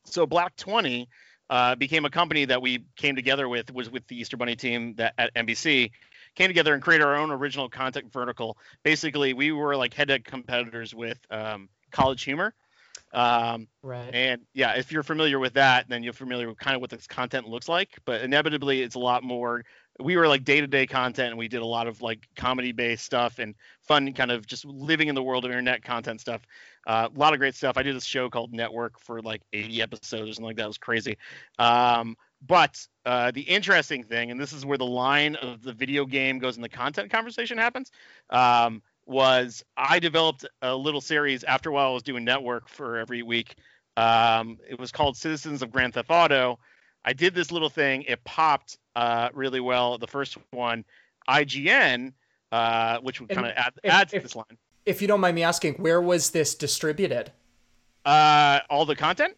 so 0.05 0.27
Black 0.27 0.57
Twenty 0.57 1.09
uh, 1.51 1.75
became 1.75 2.05
a 2.05 2.11
company 2.11 2.45
that 2.45 2.61
we 2.61 2.85
came 2.97 3.17
together 3.17 3.49
with 3.49 3.73
was 3.73 3.91
with 3.91 4.07
the 4.07 4.21
Easter 4.21 4.37
Bunny 4.37 4.57
team 4.57 4.95
that 4.97 5.15
at 5.19 5.35
NBC 5.35 5.91
came 6.35 6.49
together 6.49 6.75
and 6.75 6.83
created 6.83 7.05
our 7.05 7.17
own 7.17 7.31
original 7.31 7.69
content 7.69 8.13
vertical. 8.13 8.57
Basically, 8.83 9.33
we 9.35 9.53
were 9.53 9.77
like 9.77 9.95
head-to-head 9.95 10.25
competitors 10.25 10.95
with 10.95 11.19
um, 11.31 11.69
College 11.91 12.23
Humor. 12.25 12.55
Um, 13.13 13.69
right. 13.83 14.11
and 14.13 14.43
yeah, 14.53 14.73
if 14.73 14.93
you're 14.93 15.03
familiar 15.03 15.39
with 15.39 15.55
that, 15.55 15.89
then 15.89 16.03
you're 16.03 16.13
familiar 16.13 16.47
with 16.49 16.59
kind 16.59 16.75
of 16.75 16.81
what 16.83 16.91
this 16.91 17.07
content 17.07 17.49
looks 17.49 17.69
like. 17.69 17.99
But 18.05 18.21
inevitably, 18.21 18.83
it's 18.83 18.95
a 18.95 19.01
lot 19.01 19.23
more. 19.23 19.65
We 20.01 20.17
were 20.17 20.29
like 20.29 20.45
day 20.45 20.61
to 20.61 20.67
day 20.67 20.87
content, 20.87 21.31
and 21.31 21.39
we 21.39 21.49
did 21.49 21.61
a 21.61 21.67
lot 21.67 21.87
of 21.87 22.01
like 22.03 22.29
comedy 22.37 22.73
based 22.73 23.05
stuff 23.05 23.39
and 23.39 23.55
fun, 23.83 24.13
kind 24.13 24.31
of 24.31 24.47
just 24.47 24.65
living 24.65 25.09
in 25.09 25.15
the 25.15 25.23
world 25.23 25.45
of 25.45 25.51
internet 25.51 25.83
content 25.83 26.21
stuff. 26.21 26.43
Uh, 26.87 27.09
a 27.15 27.19
lot 27.19 27.33
of 27.33 27.39
great 27.39 27.55
stuff. 27.55 27.77
I 27.77 27.83
did 27.83 27.97
this 27.97 28.05
show 28.05 28.31
called 28.31 28.53
Network 28.53 28.99
for 29.01 29.21
like 29.21 29.43
80 29.53 29.83
episodes 29.83 30.31
or 30.31 30.33
something 30.33 30.45
like 30.45 30.57
that. 30.57 30.65
It 30.65 30.69
was 30.69 30.79
crazy. 30.79 31.19
Um, 31.59 32.17
but 32.47 32.87
uh, 33.05 33.33
the 33.33 33.43
interesting 33.43 34.05
thing, 34.05 34.31
and 34.31 34.41
this 34.41 34.53
is 34.53 34.65
where 34.65 34.79
the 34.79 34.87
line 34.87 35.35
of 35.37 35.63
the 35.63 35.73
video 35.73 36.05
game 36.05 36.39
goes 36.39 36.57
and 36.57 36.65
the 36.65 36.69
content 36.69 37.11
conversation 37.11 37.59
happens. 37.59 37.91
Um, 38.31 38.83
was 39.07 39.65
I 39.77 39.99
developed 39.99 40.45
a 40.61 40.77
little 40.77 41.01
series 41.01 41.43
after 41.43 41.71
a 41.71 41.73
while 41.73 41.91
I 41.91 41.95
was 41.95 42.03
doing 42.03 42.25
network 42.25 42.69
for 42.69 42.99
every 42.99 43.23
week. 43.23 43.57
Um, 43.97 44.59
it 44.69 44.79
was 44.79 44.93
called 44.93 45.17
Citizens 45.17 45.63
of 45.63 45.73
Grand 45.73 45.95
Theft 45.95 46.11
Auto. 46.11 46.61
I 47.05 47.13
did 47.13 47.35
this 47.35 47.51
little 47.51 47.69
thing. 47.69 48.03
It 48.03 48.23
popped 48.25 48.79
uh, 48.97 49.31
really 49.33 49.61
well. 49.61 49.99
The 49.99 50.07
first 50.07 50.37
one, 50.51 50.85
IGN, 51.29 52.13
uh, 52.53 52.99
which 52.99 53.21
would 53.21 53.31
kind 53.31 53.47
of 53.47 53.53
add, 53.57 53.73
add 53.85 54.09
to 54.11 54.21
this 54.21 54.37
line. 54.37 54.59
If 54.87 55.03
you 55.03 55.09
don't 55.09 55.21
mind 55.21 55.35
me 55.35 55.43
asking, 55.43 55.75
where 55.75 56.01
was 56.01 56.31
this 56.31 56.55
distributed? 56.55 57.33
Uh, 58.05 58.61
all 58.71 58.87
the 58.87 58.97
content? 58.97 59.37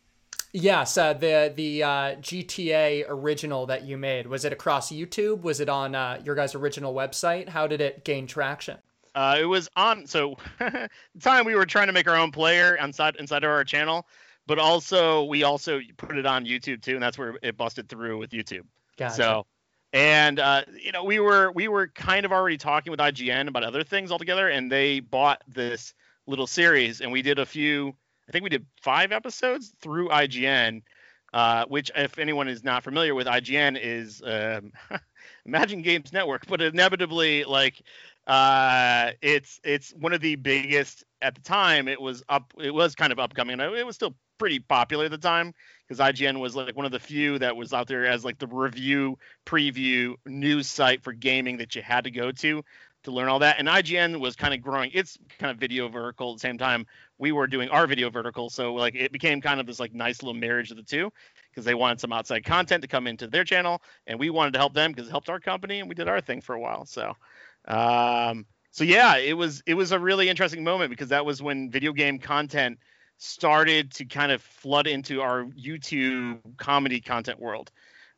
Yes, 0.53 0.99
uh, 0.99 1.13
the 1.13 1.53
the 1.55 1.83
uh, 1.83 1.89
GTA 2.17 3.05
original 3.09 3.67
that 3.67 3.85
you 3.85 3.97
made 3.97 4.27
was 4.27 4.45
it 4.45 4.53
across 4.53 4.91
YouTube? 4.91 5.43
Was 5.43 5.61
it 5.61 5.69
on 5.69 5.95
uh, 5.95 6.21
your 6.25 6.35
guys' 6.35 6.57
original 6.57 6.93
website? 6.93 7.49
How 7.49 7.69
did 7.69 7.81
it 7.81 8.05
gain 8.05 8.27
traction? 8.27 8.79
Uh, 9.15 9.37
it 9.41 9.45
was 9.45 9.69
on. 9.77 10.07
So 10.07 10.37
the 10.59 10.89
time 11.21 11.47
we 11.47 11.55
were 11.55 11.67
trying 11.67 11.87
to 11.87 11.93
make 11.93 12.09
our 12.09 12.17
own 12.17 12.33
player 12.33 12.75
inside 12.77 13.15
inside 13.17 13.45
of 13.45 13.51
our 13.51 13.63
channel, 13.63 14.07
but 14.51 14.59
also 14.59 15.23
we 15.23 15.45
also 15.45 15.81
put 15.97 16.19
it 16.19 16.27
on 16.27 16.45
YouTube 16.45 16.83
too, 16.83 16.95
and 16.95 17.03
that's 17.03 17.17
where 17.17 17.37
it 17.41 17.57
busted 17.57 17.89
through 17.89 18.19
with 18.19 18.31
YouTube. 18.31 18.65
Gotcha. 18.97 19.15
So, 19.15 19.47
and 19.93 20.41
uh, 20.41 20.63
you 20.77 20.91
know, 20.91 21.05
we 21.05 21.21
were 21.21 21.53
we 21.53 21.69
were 21.69 21.87
kind 21.87 22.27
of 22.27 22.33
already 22.33 22.57
talking 22.57 22.91
with 22.91 22.99
IGN 22.99 23.47
about 23.47 23.63
other 23.63 23.85
things 23.85 24.11
altogether, 24.11 24.49
and 24.49 24.71
they 24.71 24.99
bought 24.99 25.41
this 25.47 25.95
little 26.27 26.49
series, 26.49 27.01
and 27.01 27.13
we 27.13 27.23
did 27.23 27.39
a 27.39 27.47
few. 27.47 27.95
I 28.29 28.33
think 28.33 28.43
we 28.43 28.49
did 28.49 28.67
five 28.83 29.13
episodes 29.13 29.73
through 29.81 30.09
IGN, 30.09 30.83
uh, 31.33 31.67
which, 31.67 31.93
if 31.95 32.19
anyone 32.19 32.49
is 32.49 32.65
not 32.65 32.83
familiar 32.83 33.15
with 33.15 33.29
IGN, 33.29 33.79
is 33.81 34.21
um, 34.27 34.73
Imagine 35.47 35.81
Games 35.81 36.13
Network, 36.13 36.49
but 36.49 36.61
inevitably, 36.61 37.45
like, 37.45 37.81
uh, 38.27 39.13
it's 39.23 39.61
it's 39.63 39.93
one 39.93 40.13
of 40.13 40.21
the 40.21 40.35
biggest 40.35 41.05
at 41.23 41.37
the 41.37 41.41
time. 41.41 41.87
It 41.87 42.01
was 42.01 42.25
up. 42.29 42.53
It 42.59 42.75
was 42.75 42.97
kind 42.97 43.13
of 43.13 43.21
upcoming. 43.21 43.61
It 43.61 43.87
was 43.87 43.95
still 43.95 44.17
pretty 44.41 44.59
popular 44.59 45.05
at 45.05 45.11
the 45.11 45.19
time 45.19 45.55
because 45.87 46.01
IGN 46.01 46.41
was 46.41 46.57
like 46.57 46.75
one 46.75 46.87
of 46.87 46.93
the 46.93 46.99
few 46.99 47.39
that 47.39 47.55
was 47.55 47.75
out 47.75 47.87
there 47.87 48.07
as 48.07 48.25
like 48.25 48.39
the 48.39 48.47
review 48.47 49.19
preview 49.47 50.15
news 50.27 50.67
site 50.67 51.05
for 51.05 51.13
gaming 51.13 51.59
that 51.59 51.77
you 51.77 51.83
had 51.83 52.05
to 52.05 52.11
go 52.11 52.33
to 52.33 52.65
to 53.03 53.11
learn 53.11 53.29
all 53.29 53.39
that. 53.41 53.57
And 53.59 53.69
IGN 53.69 54.19
was 54.19 54.37
kind 54.37 54.55
of 54.55 54.63
growing 54.63 54.91
its 54.95 55.19
kind 55.39 55.51
of 55.51 55.59
video 55.59 55.89
vertical 55.89 56.33
at 56.33 56.37
the 56.37 56.41
same 56.41 56.57
time 56.57 56.87
we 57.19 57.33
were 57.33 57.47
doing 57.47 57.69
our 57.69 57.87
video 57.87 58.09
vertical. 58.09 58.49
So 58.49 58.75
like 58.75 58.95
it 58.95 59.13
became 59.13 59.43
kind 59.43 59.61
of 59.61 59.67
this 59.67 59.79
like 59.79 59.93
nice 59.95 60.23
little 60.23 60.39
marriage 60.39 60.71
of 60.71 60.79
the 60.79 60.83
two 60.83 61.13
because 61.51 61.67
they 61.67 61.75
wanted 61.75 62.01
some 62.01 62.13
outside 62.13 62.45
content 62.45 62.81
to 62.81 62.89
come 62.89 63.07
into 63.07 63.27
their 63.27 63.45
channel 63.45 63.83
and 64.07 64.19
we 64.19 64.31
wanted 64.31 64.55
to 64.55 64.59
help 64.59 64.73
them 64.73 64.91
because 64.91 65.07
it 65.07 65.11
helped 65.11 65.29
our 65.29 65.39
company 65.39 65.81
and 65.81 65.89
we 65.89 65.95
did 65.95 66.09
our 66.09 66.23
thing 66.23 66.41
for 66.41 66.55
a 66.55 66.61
while. 66.61 66.87
So 66.87 67.13
um 67.69 68.47
so 68.71 68.85
yeah, 68.85 69.19
it 69.19 69.37
was 69.37 69.63
it 69.67 69.75
was 69.75 69.93
a 69.93 69.99
really 69.99 70.31
interesting 70.31 70.65
moment 70.65 70.91
because 70.91 71.11
that 71.11 71.27
was 71.27 71.43
when 71.43 71.71
video 71.71 71.93
game 71.93 72.19
content 72.19 72.79
started 73.21 73.91
to 73.93 74.05
kind 74.05 74.33
of 74.33 74.43
flood 74.43 74.87
into 74.87 75.21
our 75.21 75.45
YouTube 75.45 76.39
comedy 76.57 77.01
content 77.01 77.39
world. 77.39 77.71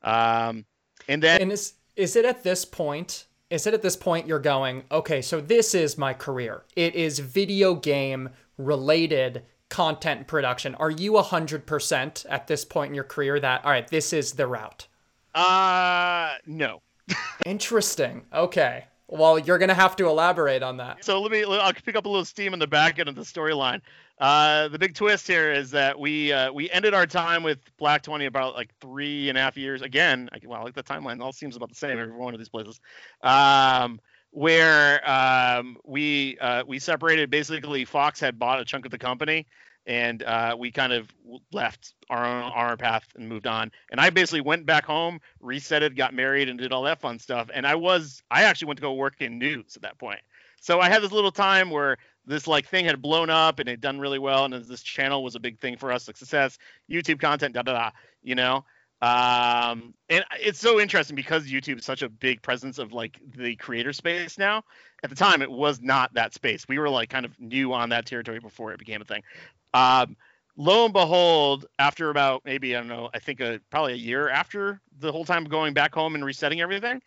Um 0.02 0.64
and 1.08 1.22
then 1.22 1.42
and 1.42 1.52
is 1.52 1.74
is 1.96 2.16
it 2.16 2.24
at 2.24 2.42
this 2.42 2.64
point 2.64 3.26
is 3.50 3.66
it 3.66 3.74
at 3.74 3.82
this 3.82 3.96
point 3.96 4.26
you're 4.26 4.38
going, 4.38 4.84
okay, 4.90 5.20
so 5.20 5.40
this 5.40 5.74
is 5.74 5.98
my 5.98 6.14
career. 6.14 6.64
It 6.74 6.94
is 6.94 7.18
video 7.18 7.74
game 7.74 8.30
related 8.56 9.42
content 9.68 10.26
production. 10.26 10.74
Are 10.76 10.90
you 10.90 11.12
100% 11.12 12.26
at 12.28 12.46
this 12.46 12.64
point 12.64 12.90
in 12.90 12.94
your 12.94 13.04
career 13.04 13.40
that, 13.40 13.64
all 13.64 13.70
right, 13.70 13.86
this 13.88 14.12
is 14.12 14.32
the 14.32 14.46
route? 14.46 14.86
Uh, 15.34 16.34
no. 16.46 16.80
Interesting. 17.46 18.22
Okay. 18.32 18.84
Well, 19.12 19.38
you're 19.38 19.58
to 19.68 19.74
have 19.74 19.94
to 19.96 20.06
elaborate 20.06 20.62
on 20.62 20.78
that. 20.78 21.04
So 21.04 21.20
let 21.20 21.30
me, 21.30 21.44
I'll 21.44 21.74
pick 21.74 21.96
up 21.96 22.06
a 22.06 22.08
little 22.08 22.24
steam 22.24 22.54
in 22.54 22.58
the 22.58 22.66
back 22.66 22.98
end 22.98 23.10
of 23.10 23.14
the 23.14 23.20
storyline. 23.20 23.82
Uh, 24.18 24.68
the 24.68 24.78
big 24.78 24.94
twist 24.94 25.26
here 25.26 25.52
is 25.52 25.70
that 25.72 25.98
we 25.98 26.32
uh, 26.32 26.50
we 26.50 26.70
ended 26.70 26.94
our 26.94 27.06
time 27.06 27.42
with 27.42 27.58
Black 27.76 28.02
Twenty 28.02 28.24
about 28.24 28.54
like 28.54 28.70
three 28.80 29.28
and 29.28 29.36
a 29.36 29.40
half 29.42 29.58
years. 29.58 29.82
Again, 29.82 30.30
I, 30.32 30.38
well, 30.46 30.64
like 30.64 30.74
the 30.74 30.82
timeline 30.82 31.20
all 31.20 31.32
seems 31.32 31.56
about 31.56 31.68
the 31.68 31.74
same 31.74 31.98
every 31.98 32.16
one 32.16 32.32
of 32.32 32.40
these 32.40 32.48
places. 32.48 32.80
Um, 33.22 34.00
where 34.30 35.06
um, 35.08 35.76
we 35.84 36.38
uh, 36.38 36.64
we 36.66 36.78
separated. 36.78 37.28
Basically, 37.28 37.84
Fox 37.84 38.18
had 38.18 38.38
bought 38.38 38.60
a 38.60 38.64
chunk 38.64 38.86
of 38.86 38.92
the 38.92 38.98
company, 38.98 39.46
and 39.86 40.22
uh, 40.22 40.56
we 40.58 40.70
kind 40.70 40.92
of 40.92 41.08
left 41.52 41.94
our 42.10 42.24
own 42.24 42.52
our 42.52 42.76
path 42.76 43.06
and 43.16 43.28
moved 43.28 43.46
on. 43.46 43.72
And 43.90 44.00
I 44.00 44.10
basically 44.10 44.40
went 44.40 44.66
back 44.66 44.84
home, 44.84 45.20
reset 45.40 45.82
it, 45.82 45.96
got 45.96 46.14
married, 46.14 46.48
and 46.48 46.58
did 46.58 46.72
all 46.72 46.82
that 46.84 47.00
fun 47.00 47.18
stuff. 47.18 47.50
And 47.52 47.66
I 47.66 47.74
was 47.74 48.22
I 48.30 48.44
actually 48.44 48.68
went 48.68 48.78
to 48.78 48.82
go 48.82 48.94
work 48.94 49.20
in 49.20 49.38
news 49.38 49.76
at 49.76 49.82
that 49.82 49.98
point. 49.98 50.20
So 50.60 50.80
I 50.80 50.88
had 50.88 51.02
this 51.02 51.12
little 51.12 51.32
time 51.32 51.70
where 51.70 51.96
this 52.24 52.46
like 52.46 52.68
thing 52.68 52.84
had 52.84 53.02
blown 53.02 53.30
up 53.30 53.58
and 53.58 53.68
it 53.68 53.80
done 53.80 53.98
really 53.98 54.18
well, 54.18 54.44
and 54.44 54.54
this 54.54 54.82
channel 54.82 55.24
was 55.24 55.34
a 55.34 55.40
big 55.40 55.58
thing 55.58 55.76
for 55.76 55.90
us, 55.90 56.04
success, 56.04 56.58
YouTube 56.90 57.20
content, 57.20 57.54
da 57.54 57.62
da 57.62 57.72
da, 57.72 57.90
you 58.22 58.34
know. 58.34 58.64
Um, 59.02 59.94
and 60.08 60.24
it's 60.40 60.60
so 60.60 60.78
interesting 60.80 61.16
because 61.16 61.48
YouTube 61.48 61.78
is 61.80 61.84
such 61.84 62.02
a 62.02 62.08
big 62.08 62.40
presence 62.40 62.78
of 62.78 62.92
like 62.92 63.18
the 63.36 63.56
creator 63.56 63.92
space 63.92 64.38
now. 64.38 64.62
At 65.02 65.10
the 65.10 65.16
time, 65.16 65.42
it 65.42 65.50
was 65.50 65.80
not 65.80 66.14
that 66.14 66.32
space. 66.34 66.68
We 66.68 66.78
were 66.78 66.88
like 66.88 67.10
kind 67.10 67.26
of 67.26 67.38
new 67.40 67.72
on 67.72 67.88
that 67.88 68.06
territory 68.06 68.38
before 68.38 68.72
it 68.72 68.78
became 68.78 69.02
a 69.02 69.04
thing. 69.04 69.24
Um, 69.74 70.16
lo 70.56 70.84
and 70.84 70.92
behold, 70.92 71.66
after 71.78 72.10
about 72.10 72.42
maybe 72.44 72.76
I 72.76 72.80
don't 72.80 72.88
know, 72.88 73.10
I 73.14 73.18
think 73.18 73.40
a, 73.40 73.60
probably 73.70 73.94
a 73.94 73.96
year 73.96 74.28
after 74.28 74.80
the 74.98 75.12
whole 75.12 75.24
time 75.24 75.44
going 75.44 75.74
back 75.74 75.94
home 75.94 76.14
and 76.14 76.24
resetting 76.24 76.60
everything, 76.60 77.02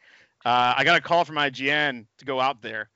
uh, 0.46 0.74
I 0.78 0.84
got 0.84 0.98
a 0.98 1.02
call 1.02 1.26
from 1.26 1.36
IGN 1.36 2.06
to 2.18 2.26
go 2.26 2.40
out 2.40 2.62
there 2.62 2.90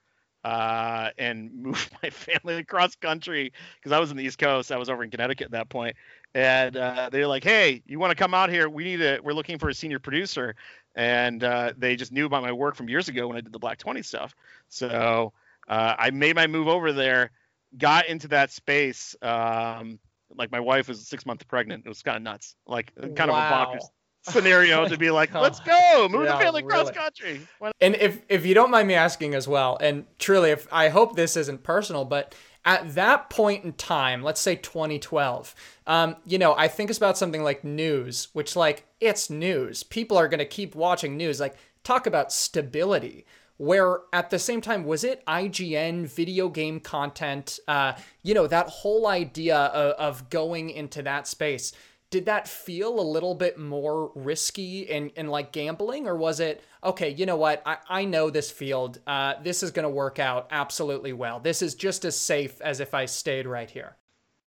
uh, 0.43 1.09
and 1.17 1.53
move 1.63 1.89
my 2.01 2.09
family 2.09 2.55
across 2.55 2.95
country 2.95 3.51
because 3.77 3.91
I 3.91 3.99
was 3.99 4.11
in 4.11 4.17
the 4.17 4.23
East 4.23 4.37
Coast. 4.37 4.71
I 4.71 4.77
was 4.77 4.89
over 4.89 5.03
in 5.03 5.09
Connecticut 5.11 5.45
at 5.45 5.51
that 5.51 5.69
point, 5.69 5.95
and 6.33 6.75
uh, 6.75 7.09
they're 7.11 7.27
like, 7.27 7.43
"Hey, 7.43 7.81
you 7.85 7.99
want 7.99 8.11
to 8.11 8.15
come 8.15 8.33
out 8.33 8.49
here? 8.49 8.69
We 8.69 8.83
need 8.83 9.01
a. 9.01 9.19
We're 9.21 9.33
looking 9.33 9.57
for 9.57 9.69
a 9.69 9.73
senior 9.73 9.99
producer." 9.99 10.55
And 10.95 11.43
uh, 11.43 11.73
they 11.77 11.95
just 11.95 12.11
knew 12.11 12.25
about 12.25 12.41
my 12.41 12.51
work 12.51 12.75
from 12.75 12.89
years 12.89 13.07
ago 13.07 13.27
when 13.27 13.37
I 13.37 13.41
did 13.41 13.53
the 13.53 13.59
Black 13.59 13.77
Twenty 13.77 14.01
stuff. 14.01 14.35
So 14.69 15.33
uh, 15.67 15.95
I 15.97 16.09
made 16.11 16.35
my 16.35 16.47
move 16.47 16.67
over 16.67 16.91
there, 16.91 17.31
got 17.77 18.07
into 18.07 18.27
that 18.29 18.51
space. 18.51 19.15
Um, 19.21 19.99
like 20.35 20.51
my 20.51 20.59
wife 20.59 20.87
was 20.87 21.07
six 21.07 21.25
months 21.25 21.43
pregnant. 21.43 21.85
It 21.85 21.89
was 21.89 22.01
kind 22.01 22.17
of 22.17 22.23
nuts. 22.23 22.55
Like 22.67 22.93
kind 23.15 23.31
wow. 23.31 23.67
of 23.67 23.73
a 23.73 23.77
bonkers 23.77 23.85
scenario 24.21 24.87
to 24.87 24.97
be 24.97 25.11
like, 25.11 25.33
let's 25.33 25.59
go, 25.61 26.07
move 26.09 26.25
yeah, 26.25 26.33
the 26.33 26.43
family 26.43 26.63
cross 26.63 26.91
country. 26.91 27.41
And 27.81 27.95
if 27.95 28.21
if 28.29 28.45
you 28.45 28.53
don't 28.53 28.71
mind 28.71 28.87
me 28.87 28.93
asking 28.93 29.33
as 29.33 29.47
well, 29.47 29.77
and 29.81 30.05
truly, 30.17 30.51
if 30.51 30.67
I 30.71 30.89
hope 30.89 31.15
this 31.15 31.37
isn't 31.37 31.63
personal, 31.63 32.05
but 32.05 32.35
at 32.65 32.93
that 32.95 33.29
point 33.29 33.63
in 33.63 33.73
time, 33.73 34.21
let's 34.21 34.41
say 34.41 34.55
2012, 34.55 35.55
um, 35.87 36.17
you 36.25 36.37
know, 36.37 36.53
I 36.55 36.67
think 36.67 36.89
it's 36.89 36.97
about 36.97 37.17
something 37.17 37.43
like 37.43 37.63
news, 37.63 38.27
which 38.33 38.55
like 38.55 38.85
it's 38.99 39.29
news. 39.29 39.83
People 39.83 40.17
are 40.17 40.27
gonna 40.27 40.45
keep 40.45 40.75
watching 40.75 41.17
news. 41.17 41.39
Like 41.39 41.55
talk 41.83 42.05
about 42.05 42.31
stability. 42.31 43.25
Where 43.59 43.99
at 44.13 44.29
the 44.29 44.39
same 44.39 44.61
time, 44.61 44.85
was 44.85 45.03
it 45.03 45.21
IGN 45.25 46.07
video 46.07 46.47
game 46.47 46.79
content? 46.79 47.59
Uh, 47.67 47.93
you 48.23 48.33
know, 48.33 48.47
that 48.47 48.69
whole 48.69 49.05
idea 49.05 49.57
of, 49.57 50.21
of 50.21 50.29
going 50.29 50.69
into 50.69 51.01
that 51.03 51.27
space 51.27 51.73
did 52.09 52.25
that 52.25 52.47
feel 52.47 52.99
a 52.99 53.01
little 53.01 53.35
bit 53.35 53.59
more 53.59 54.11
risky 54.15 54.89
and, 54.89 55.11
and 55.15 55.29
like 55.29 55.51
gambling? 55.51 56.07
Or 56.07 56.15
was 56.15 56.39
it 56.39 56.63
okay 56.83 57.09
you 57.09 57.25
know 57.25 57.35
what? 57.35 57.61
I, 57.65 57.77
I 57.89 58.05
know 58.05 58.29
this 58.29 58.49
field. 58.49 58.99
Uh, 59.05 59.33
this 59.43 59.61
is 59.61 59.71
going 59.71 59.83
to 59.83 59.89
work 59.89 60.19
out 60.19 60.47
absolutely 60.51 61.13
well. 61.13 61.41
This 61.41 61.61
is 61.61 61.75
just 61.75 62.05
as 62.05 62.17
safe 62.17 62.59
as 62.61 62.79
if 62.79 62.93
i 62.93 63.05
stayed 63.05 63.45
right 63.45 63.69
here 63.69 63.97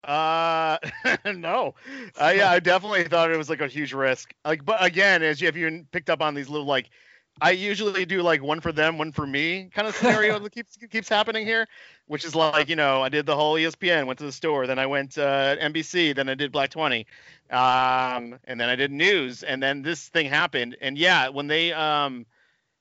uh 0.05 0.79
no. 1.35 1.75
I, 2.19 2.33
yeah 2.33 2.51
i 2.51 2.61
definitely 2.61 3.05
thought 3.05 3.31
it 3.31 3.37
was 3.37 3.51
like 3.51 3.61
a 3.61 3.67
huge 3.67 3.93
risk. 3.93 4.35
Like 4.45 4.65
but 4.65 4.83
again 4.83 5.23
as 5.23 5.41
you 5.41 5.49
if 5.49 5.57
you 5.57 5.87
picked 5.91 6.11
up 6.11 6.23
on 6.23 6.35
these 6.35 6.49
little 6.49 6.67
like 6.67 6.91
I 7.41 7.53
usually 7.53 8.05
do 8.05 8.23
like 8.23 8.43
one 8.43 8.61
for 8.61 8.73
them, 8.73 8.99
one 8.99 9.13
for 9.13 9.27
me 9.27 9.71
kind 9.75 9.89
of 9.89 9.97
scenario 9.97 10.39
that 10.41 10.53
keeps 10.53 10.77
keeps 10.91 11.09
happening 11.09 11.47
here, 11.47 11.67
which 12.07 12.25
is 12.25 12.35
like 12.35 12.69
you 12.69 12.77
know 12.77 13.03
I 13.03 13.09
did 13.09 13.27
the 13.27 13.37
whole 13.37 13.55
ESPN, 13.55 14.07
went 14.07 14.19
to 14.19 14.27
the 14.27 14.33
store, 14.33 14.67
then 14.67 14.79
I 14.79 14.87
went 14.87 15.17
uh, 15.19 15.57
NBC, 15.57 16.15
then 16.15 16.29
I 16.29 16.35
did 16.35 16.53
Black 16.53 16.71
Twenty, 16.71 17.07
um, 17.51 18.39
and 18.45 18.61
then 18.61 18.69
I 18.69 18.77
did 18.77 18.91
news, 18.91 19.43
and 19.43 19.63
then 19.63 19.83
this 19.83 20.09
thing 20.09 20.27
happened, 20.27 20.77
and 20.81 20.99
yeah, 20.99 21.29
when 21.29 21.47
they 21.47 21.73
um, 21.73 22.27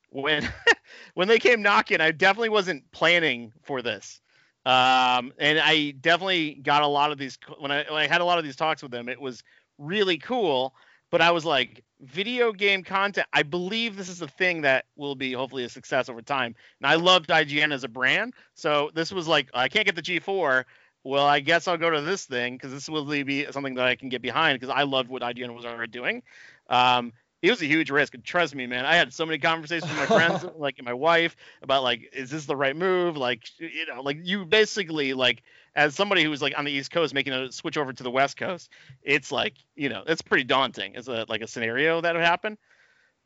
when 0.10 0.48
when 1.14 1.28
they 1.28 1.40
came 1.40 1.62
knocking, 1.62 2.02
I 2.02 2.12
definitely 2.12 2.50
wasn't 2.50 2.90
planning 2.92 3.54
for 3.64 3.82
this, 3.82 4.22
um, 4.66 5.32
and 5.38 5.60
I 5.60 5.92
definitely 6.02 6.56
got 6.56 6.82
a 6.82 6.88
lot 6.88 7.12
of 7.12 7.18
these 7.18 7.38
when 7.60 7.72
I, 7.72 7.86
when 7.90 8.02
I 8.02 8.08
had 8.08 8.22
a 8.22 8.26
lot 8.26 8.38
of 8.40 8.44
these 8.44 8.56
talks 8.56 8.82
with 8.82 8.92
them, 8.92 9.08
it 9.10 9.20
was 9.20 9.44
really 9.78 10.18
cool 10.18 10.74
but 11.10 11.22
I 11.22 11.32
was 11.32 11.46
like, 11.46 11.84
video 12.02 12.52
game 12.54 12.84
content. 12.84 13.28
I 13.34 13.44
believe 13.44 13.96
this 13.96 14.10
is 14.10 14.22
a 14.22 14.28
thing 14.28 14.62
that 14.62 14.86
will 14.96 15.16
be 15.16 15.34
hopefully 15.34 15.64
a 15.64 15.70
success 15.70 16.10
over 16.10 16.22
time. 16.22 16.56
And 16.82 16.90
I 16.90 16.96
loved 16.96 17.30
IGN 17.30 17.74
as 17.74 17.84
a 17.84 17.90
brand, 17.90 18.34
so 18.54 18.90
this 18.94 19.12
was 19.12 19.28
like, 19.28 19.50
I 19.54 19.68
can't 19.68 19.86
get 19.86 19.96
the 19.96 20.02
G4. 20.02 20.66
Well, 21.04 21.26
I 21.26 21.40
guess 21.40 21.68
I'll 21.68 21.78
go 21.78 21.90
to 21.90 22.02
this 22.02 22.26
thing 22.26 22.56
because 22.56 22.72
this 22.72 22.90
will 22.90 23.06
be 23.06 23.46
something 23.52 23.76
that 23.76 23.86
I 23.86 23.96
can 23.96 24.10
get 24.10 24.22
behind 24.22 24.60
because 24.60 24.74
I 24.74 24.84
loved 24.84 25.10
what 25.10 25.22
IGN 25.22 25.56
was 25.56 25.66
already 25.66 25.92
doing. 25.92 26.24
Um, 26.70 27.14
it 27.42 27.50
was 27.50 27.62
a 27.62 27.66
huge 27.66 27.90
risk. 27.90 28.14
And 28.14 28.24
trust 28.24 28.54
me, 28.54 28.68
man, 28.68 28.86
I 28.86 28.96
had 28.96 29.14
so 29.14 29.26
many 29.26 29.38
conversations 29.38 29.90
with 29.90 29.98
my 29.98 30.06
friends, 30.06 30.46
like 30.58 30.82
my 30.84 30.94
wife, 30.94 31.36
about 31.62 31.84
like, 31.84 32.10
is 32.14 32.30
this 32.30 32.46
the 32.46 32.56
right 32.56 32.76
move? 32.76 33.16
Like, 33.16 33.44
you 33.60 33.86
know, 33.86 34.02
like 34.02 34.18
you 34.24 34.46
basically 34.46 35.14
like 35.14 35.42
as 35.76 35.96
somebody 35.96 36.24
who 36.24 36.30
was 36.30 36.42
like 36.42 36.58
on 36.58 36.66
the 36.66 36.72
East 36.72 36.92
Coast 36.92 37.14
making 37.14 37.34
a 37.34 37.52
switch 37.52 37.78
over 37.78 37.94
to 37.94 38.04
the 38.04 38.12
West 38.12 38.38
Coast, 38.38 38.70
it's 39.04 39.32
like 39.32 39.56
you 39.76 39.90
know 39.90 40.04
it's 40.08 40.22
pretty 40.22 40.44
daunting 40.44 40.96
as 40.96 41.08
a 41.08 41.26
like 41.28 41.42
a 41.42 41.48
scenario 41.48 42.02
that 42.02 42.14
would 42.14 42.24
happen. 42.24 42.58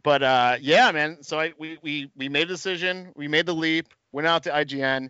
But 0.04 0.22
uh, 0.22 0.58
yeah, 0.62 0.92
man. 0.92 1.18
So 1.22 1.40
I 1.40 1.54
we 1.58 1.78
we 1.82 2.12
we 2.16 2.30
made 2.30 2.44
a 2.44 2.54
decision. 2.54 3.12
We 3.16 3.28
made 3.28 3.46
the 3.46 3.56
leap. 3.56 3.88
Went 4.12 4.28
out 4.28 4.44
to 4.44 4.52
IGN, 4.52 5.10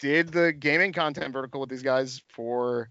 did 0.00 0.28
the 0.28 0.52
gaming 0.52 0.92
content 0.92 1.32
vertical 1.32 1.60
with 1.60 1.70
these 1.70 1.82
guys 1.82 2.22
for 2.28 2.90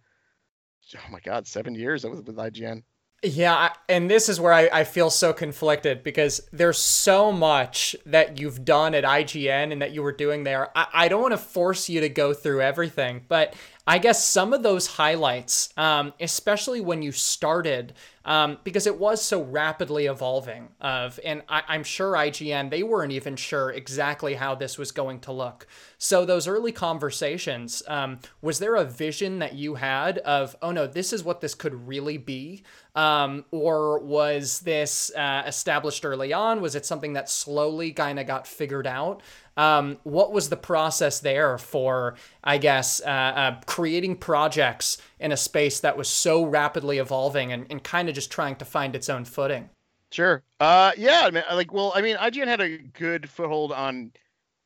oh 0.96 1.12
my 1.12 1.20
god, 1.20 1.48
seven 1.48 1.76
years. 1.76 2.06
I 2.06 2.10
was 2.10 2.22
with 2.22 2.36
IGN. 2.36 2.84
Yeah, 3.24 3.74
and 3.90 4.12
this 4.12 4.30
is 4.30 4.40
where 4.40 4.54
I, 4.54 4.70
I 4.72 4.84
feel 4.84 5.10
so 5.10 5.34
conflicted 5.34 6.04
because 6.04 6.40
there's 6.54 6.78
so 6.78 7.32
much 7.32 7.96
that 8.06 8.40
you've 8.40 8.64
done 8.64 8.94
at 8.94 9.04
IGN 9.04 9.72
and 9.72 9.82
that 9.82 9.92
you 9.92 10.04
were 10.04 10.12
doing 10.12 10.44
there. 10.44 10.70
I, 10.78 10.88
I 10.94 11.08
don't 11.08 11.24
want 11.24 11.32
to 11.32 11.38
force 11.40 11.90
you 11.90 12.00
to 12.02 12.10
go 12.10 12.36
through 12.36 12.62
everything, 12.62 13.26
but 13.28 13.56
I 13.90 14.00
guess 14.00 14.28
some 14.28 14.52
of 14.52 14.64
those 14.64 14.86
highlights, 14.86 15.70
um, 15.78 16.14
especially 16.20 16.82
when 16.82 17.02
you 17.02 17.14
started, 17.14 17.94
um, 18.26 18.58
because 18.66 18.86
it 18.86 19.00
was 19.00 19.22
so 19.22 19.42
rapidly 19.42 20.08
evolving. 20.08 20.68
Of 20.82 21.22
and 21.24 21.42
I, 21.48 21.64
am 21.70 21.86
sure 21.86 22.12
IGN 22.12 22.70
they 22.70 22.84
weren't 22.84 23.14
even 23.14 23.38
sure 23.38 23.72
exactly 23.72 24.34
how 24.34 24.56
this 24.56 24.78
was 24.78 24.92
going 24.92 25.22
to 25.22 25.32
look. 25.32 25.68
So 25.98 26.26
those 26.26 26.50
early 26.50 26.74
conversations, 26.74 27.82
um, 27.88 28.20
was 28.42 28.60
there 28.60 28.76
a 28.76 28.84
vision 28.84 29.40
that 29.40 29.54
you 29.54 29.76
had 29.76 30.18
of, 30.20 30.58
oh 30.62 30.72
no, 30.72 30.86
this 30.86 31.14
is 31.14 31.24
what 31.24 31.40
this 31.40 31.56
could 31.56 31.88
really 31.88 32.18
be, 32.18 32.64
um, 32.94 33.46
or 33.52 34.00
was 34.00 34.60
this 34.60 35.14
uh, 35.16 35.44
established 35.48 36.04
early 36.04 36.34
on? 36.34 36.60
Was 36.60 36.76
it 36.76 36.86
something 36.86 37.14
that 37.14 37.30
slowly 37.30 37.94
kind 37.94 38.20
of 38.20 38.28
got 38.28 38.46
figured 38.48 38.86
out? 38.86 39.22
Um, 39.58 39.98
what 40.04 40.32
was 40.32 40.50
the 40.50 40.58
process 40.58 41.20
there 41.20 41.58
for, 41.58 42.16
I 42.44 42.60
guess, 42.60 43.02
uh, 43.02 43.10
uh, 43.10 43.60
creating 43.66 44.18
projects 44.18 45.00
in 45.20 45.32
a 45.32 45.38
space 45.38 45.80
that 45.80 45.98
was 45.98 46.08
so 46.08 46.46
rapidly 46.46 47.00
evolving 47.00 47.52
and, 47.52 47.66
and 47.70 47.84
kind 47.84 48.08
of 48.08 48.16
just 48.16 48.32
trying 48.32 48.56
to 48.58 48.66
find 48.66 48.96
its 48.96 49.10
own 49.10 49.26
footing? 49.26 49.70
Sure. 50.12 50.44
Uh, 50.60 50.92
yeah. 50.96 51.24
I 51.26 51.32
mean, 51.32 51.44
like, 51.52 51.74
well, 51.74 51.92
I 51.96 52.02
mean, 52.02 52.16
IGN 52.18 52.48
had 52.48 52.62
a 52.62 52.78
good 52.78 53.30
foothold 53.30 53.72
on 53.72 54.12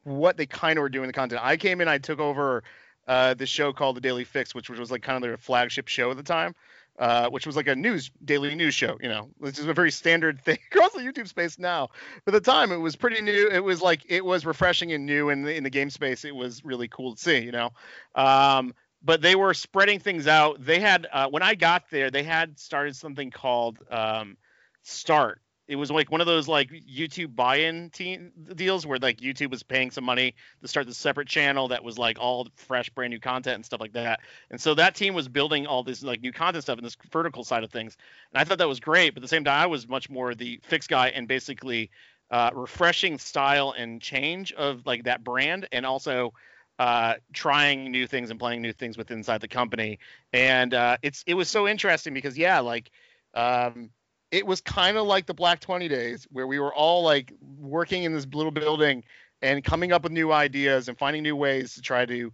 what 0.04 0.36
they 0.36 0.45
kind 0.45 0.77
of 0.77 0.82
were 0.82 0.89
doing 0.89 1.08
the 1.08 1.13
content. 1.13 1.41
I 1.43 1.58
came 1.58 1.80
in, 1.80 1.88
I 1.88 1.97
took 1.97 2.19
over 2.19 2.63
uh, 3.08 3.34
the 3.34 3.45
show 3.45 3.71
called 3.71 3.95
The 3.95 4.01
Daily 4.01 4.23
Fix, 4.23 4.54
which 4.54 4.69
was 4.69 4.91
like 4.91 5.01
kind 5.01 5.15
of 5.15 5.21
their 5.21 5.38
flagship 5.38 5.88
show 5.88 6.12
at 6.12 6.17
the 6.17 6.23
time 6.23 6.54
uh, 7.02 7.28
which 7.30 7.48
was 7.48 7.56
like 7.56 7.68
a 7.68 7.76
news 7.76 8.12
daily 8.24 8.54
news 8.54 8.76
show. 8.76 8.96
You 9.02 9.10
know, 9.10 9.30
which 9.40 9.58
is 9.58 9.66
a 9.66 9.74
very 9.74 9.90
standard 9.90 10.40
thing 10.40 10.60
across 10.72 10.94
the 10.94 11.00
YouTube 11.00 11.28
space 11.28 11.58
now. 11.58 11.90
But 12.24 12.36
at 12.36 12.44
the 12.44 12.52
time, 12.52 12.72
it 12.72 12.78
was 12.78 12.96
pretty 12.96 13.22
new. 13.22 13.50
It 13.50 13.64
was 13.64 13.82
like 13.82 14.06
it 14.08 14.24
was 14.24 14.46
refreshing 14.46 14.94
and 14.94 15.06
new 15.06 15.30
in 15.30 15.42
the 15.42 15.54
in 15.54 15.64
the 15.64 15.72
game 15.72 15.90
space. 15.90 16.24
It 16.24 16.36
was 16.36 16.64
really 16.64 16.88
cool 16.88 17.16
to 17.16 17.22
see. 17.22 17.40
You 17.40 17.52
know. 17.52 17.72
Um, 18.14 18.76
but 19.04 19.24
they 19.24 19.34
were 19.34 19.56
spreading 19.56 20.00
things 20.00 20.28
out. 20.28 20.64
They 20.64 20.80
had 20.80 21.08
uh, 21.12 21.28
when 21.28 21.42
I 21.42 21.56
got 21.56 21.90
there, 21.90 22.12
they 22.12 22.22
had 22.22 22.60
started 22.60 22.96
something 22.96 23.32
called 23.32 23.80
um, 23.90 24.38
Start, 24.84 25.40
it 25.72 25.78
was 25.78 25.90
like 25.90 26.12
one 26.12 26.20
of 26.20 26.28
those 26.28 26.50
like 26.50 26.70
YouTube 26.70 27.34
buy-in 27.34 27.92
team 27.92 28.34
deals 28.56 28.86
where 28.86 29.00
like 29.00 29.22
YouTube 29.22 29.52
was 29.52 29.64
paying 29.64 29.90
some 29.90 30.04
money 30.04 30.36
to 30.62 30.68
start 30.68 30.86
the 30.86 30.94
separate 30.94 31.30
channel 31.30 31.70
that 31.70 31.82
was 31.82 31.98
like 31.98 32.20
all 32.20 32.50
fresh, 32.56 32.90
brand 32.90 33.12
new 33.12 33.22
content 33.22 33.56
and 33.56 33.66
stuff 33.66 33.80
like 33.80 33.94
that. 33.94 34.20
And 34.50 34.60
so 34.60 34.74
that 34.74 34.96
team 34.96 35.14
was 35.14 35.30
building 35.30 35.68
all 35.68 35.82
this 35.82 36.04
like 36.04 36.20
new 36.20 36.34
content 36.34 36.66
stuff 36.66 36.78
in 36.78 36.84
this 36.84 36.98
vertical 37.10 37.46
side 37.46 37.64
of 37.64 37.72
things. 37.72 37.96
And 38.34 38.42
I 38.42 38.44
thought 38.44 38.58
that 38.58 38.68
was 38.68 38.82
great. 38.82 39.14
But 39.14 39.20
at 39.20 39.22
the 39.22 39.30
same 39.30 39.46
time, 39.46 39.62
I 39.62 39.66
was 39.66 39.88
much 39.88 40.10
more 40.10 40.36
the 40.36 40.60
fix 40.64 40.88
guy 40.88 41.08
and 41.08 41.26
basically 41.26 41.90
uh, 42.32 42.52
refreshing 42.54 43.18
style 43.18 43.74
and 43.78 44.02
change 44.02 44.52
of 44.52 44.86
like 44.86 45.06
that 45.06 45.24
brand 45.24 45.70
and 45.72 45.86
also 45.86 46.34
uh, 46.80 47.14
trying 47.32 47.92
new 47.92 48.08
things 48.08 48.30
and 48.30 48.38
playing 48.38 48.62
new 48.62 48.74
things 48.74 48.98
with 48.98 49.10
inside 49.10 49.40
the 49.40 49.48
company. 49.48 50.00
And 50.34 50.74
uh, 50.74 50.98
it's 51.02 51.24
it 51.28 51.36
was 51.36 51.48
so 51.48 51.66
interesting 51.66 52.14
because 52.14 52.38
yeah, 52.38 52.60
like 52.60 52.92
um, 53.34 53.90
it 54.32 54.48
was 54.48 54.62
kind 54.62 54.98
of 54.98 55.06
like 55.06 55.26
the 55.26 55.34
Black 55.34 55.60
20 55.60 55.88
days 55.89 56.26
where 56.32 56.48
we 56.48 56.58
were 56.58 56.74
all 56.74 57.04
like 57.04 57.34
working 57.60 58.04
in 58.04 58.13
this 58.13 58.26
little 58.34 58.52
building 58.52 59.04
and 59.41 59.63
coming 59.63 59.91
up 59.91 60.04
with 60.04 60.12
new 60.12 60.32
ideas 60.32 60.88
and 60.88 60.98
finding 60.98 61.22
new 61.22 61.36
ways 61.36 61.76
to 61.76 61.82
try 61.82 62.06
to 62.06 62.32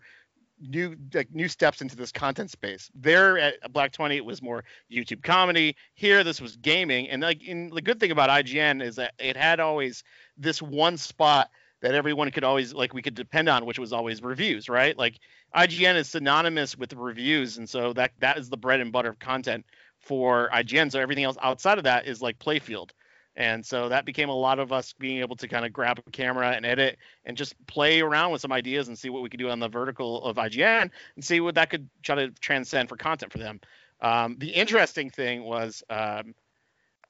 new 0.60 0.96
like 1.14 1.34
new 1.34 1.48
steps 1.48 1.82
into 1.82 1.96
this 1.96 2.12
content 2.12 2.52
space. 2.52 2.90
There 2.96 3.38
at 3.38 3.74
Black 3.74 3.92
20 3.92 4.16
it 4.16 4.26
was 4.26 4.42
more 4.42 4.64
YouTube 4.92 5.24
comedy. 5.24 5.76
Here 5.96 6.24
this 6.24 6.40
was 6.40 6.56
gaming 6.58 7.10
and 7.10 7.22
like 7.22 7.44
in, 7.44 7.70
the 7.70 7.82
good 7.82 8.00
thing 8.00 8.12
about 8.12 8.30
IGN 8.30 8.82
is 8.82 8.96
that 8.98 9.14
it 9.20 9.36
had 9.36 9.60
always 9.60 10.04
this 10.38 10.62
one 10.62 10.98
spot 10.98 11.50
that 11.82 11.94
everyone 11.94 12.32
could 12.32 12.44
always 12.44 12.74
like 12.74 12.94
we 12.94 13.04
could 13.04 13.16
depend 13.16 13.50
on 13.50 13.66
which 13.66 13.80
was 13.80 13.94
always 13.94 14.22
reviews, 14.22 14.70
right? 14.70 14.98
Like 14.98 15.20
IGN 15.56 15.96
is 15.96 16.10
synonymous 16.10 16.78
with 16.78 16.94
reviews 16.94 17.58
and 17.58 17.68
so 17.68 17.94
that 17.94 18.12
that 18.20 18.38
is 18.38 18.50
the 18.50 18.58
bread 18.58 18.82
and 18.82 18.92
butter 18.92 19.10
of 19.10 19.20
content 19.20 19.66
for 20.00 20.50
IGN. 20.54 20.92
So 20.92 21.00
everything 21.00 21.24
else 21.24 21.38
outside 21.42 21.78
of 21.78 21.84
that 21.86 22.08
is 22.08 22.22
like 22.22 22.40
playfield. 22.40 22.92
And 23.36 23.64
so 23.64 23.88
that 23.90 24.04
became 24.06 24.30
a 24.30 24.36
lot 24.36 24.58
of 24.58 24.74
us 24.74 24.94
being 24.94 25.20
able 25.20 25.36
to 25.36 25.48
kind 25.48 25.64
of 25.64 25.72
grab 25.72 26.00
a 26.06 26.12
camera 26.12 26.52
and 26.52 26.66
edit 26.66 26.98
and 27.24 27.38
just 27.38 27.56
play 27.68 28.02
around 28.02 28.32
with 28.32 28.42
some 28.42 28.52
ideas 28.52 28.88
and 28.88 28.98
see 28.98 29.12
what 29.12 29.22
we 29.22 29.30
could 29.30 29.40
do 29.40 29.50
on 29.50 29.60
the 29.60 29.70
vertical 29.70 30.24
of 30.24 30.38
IGN 30.38 30.90
and 31.16 31.24
see 31.24 31.40
what 31.40 31.54
that 31.56 31.70
could 31.70 31.88
try 32.02 32.16
to 32.16 32.32
transcend 32.32 32.90
for 32.90 32.98
content 32.98 33.32
for 33.32 33.38
them. 33.38 33.60
Um, 34.02 34.38
the 34.40 34.50
interesting 34.50 35.12
thing 35.12 35.44
was, 35.44 35.84
um, 35.90 36.34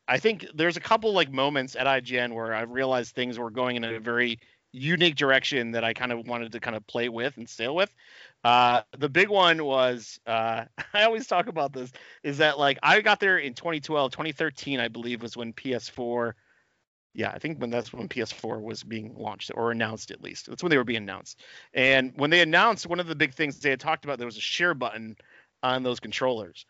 I 0.10 0.20
think 0.20 0.46
there's 0.54 0.76
a 0.76 0.82
couple 0.82 1.14
like 1.14 1.32
moments 1.32 1.78
at 1.78 1.88
IGN 1.88 2.34
where 2.34 2.54
I 2.54 2.62
realized 2.62 3.16
things 3.16 3.40
were 3.40 3.50
going 3.50 3.78
in 3.78 3.86
a 3.86 4.00
very 4.00 4.40
unique 4.72 5.16
direction 5.16 5.72
that 5.72 5.84
I 5.84 5.94
kind 5.94 6.12
of 6.12 6.28
wanted 6.28 6.52
to 6.52 6.60
kind 6.60 6.76
of 6.76 6.86
play 6.88 7.10
with 7.10 7.38
and 7.38 7.48
sail 7.50 7.76
with. 7.76 7.94
Uh, 8.44 8.82
the 8.98 9.10
big 9.10 9.30
one 9.30 9.64
was 9.64 10.20
uh, 10.28 10.66
I 10.94 11.04
always 11.04 11.28
talk 11.28 11.48
about 11.48 11.74
this 11.74 11.92
is 12.24 12.38
that 12.40 12.60
like 12.60 12.80
I 12.84 13.02
got 13.02 13.20
there 13.20 13.38
in 13.38 13.54
2012, 13.54 14.12
2013, 14.12 14.80
I 14.80 14.88
believe 14.88 15.22
was 15.22 15.38
when 15.38 15.54
PS4. 15.54 16.34
Yeah, 17.14 17.32
I 17.32 17.40
think 17.40 17.60
when 17.60 17.72
that's 17.72 17.92
when 17.92 18.08
PS4 18.08 18.62
was 18.62 18.84
being 18.84 19.16
launched 19.18 19.52
or 19.56 19.72
announced 19.72 20.12
at 20.12 20.22
least. 20.22 20.48
That's 20.48 20.62
when 20.62 20.70
they 20.70 20.78
were 20.78 20.84
being 20.84 20.98
announced. 20.98 21.42
And 21.74 22.14
when 22.16 22.30
they 22.30 22.42
announced, 22.42 22.86
one 22.86 23.00
of 23.00 23.08
the 23.08 23.16
big 23.16 23.34
things 23.34 23.60
they 23.60 23.72
had 23.72 23.80
talked 23.80 24.06
about 24.06 24.20
there 24.20 24.28
was 24.28 24.38
a 24.38 24.42
share 24.42 24.76
button 24.76 25.16
on 25.64 25.82
those 25.82 26.00
controllers. 26.00 26.68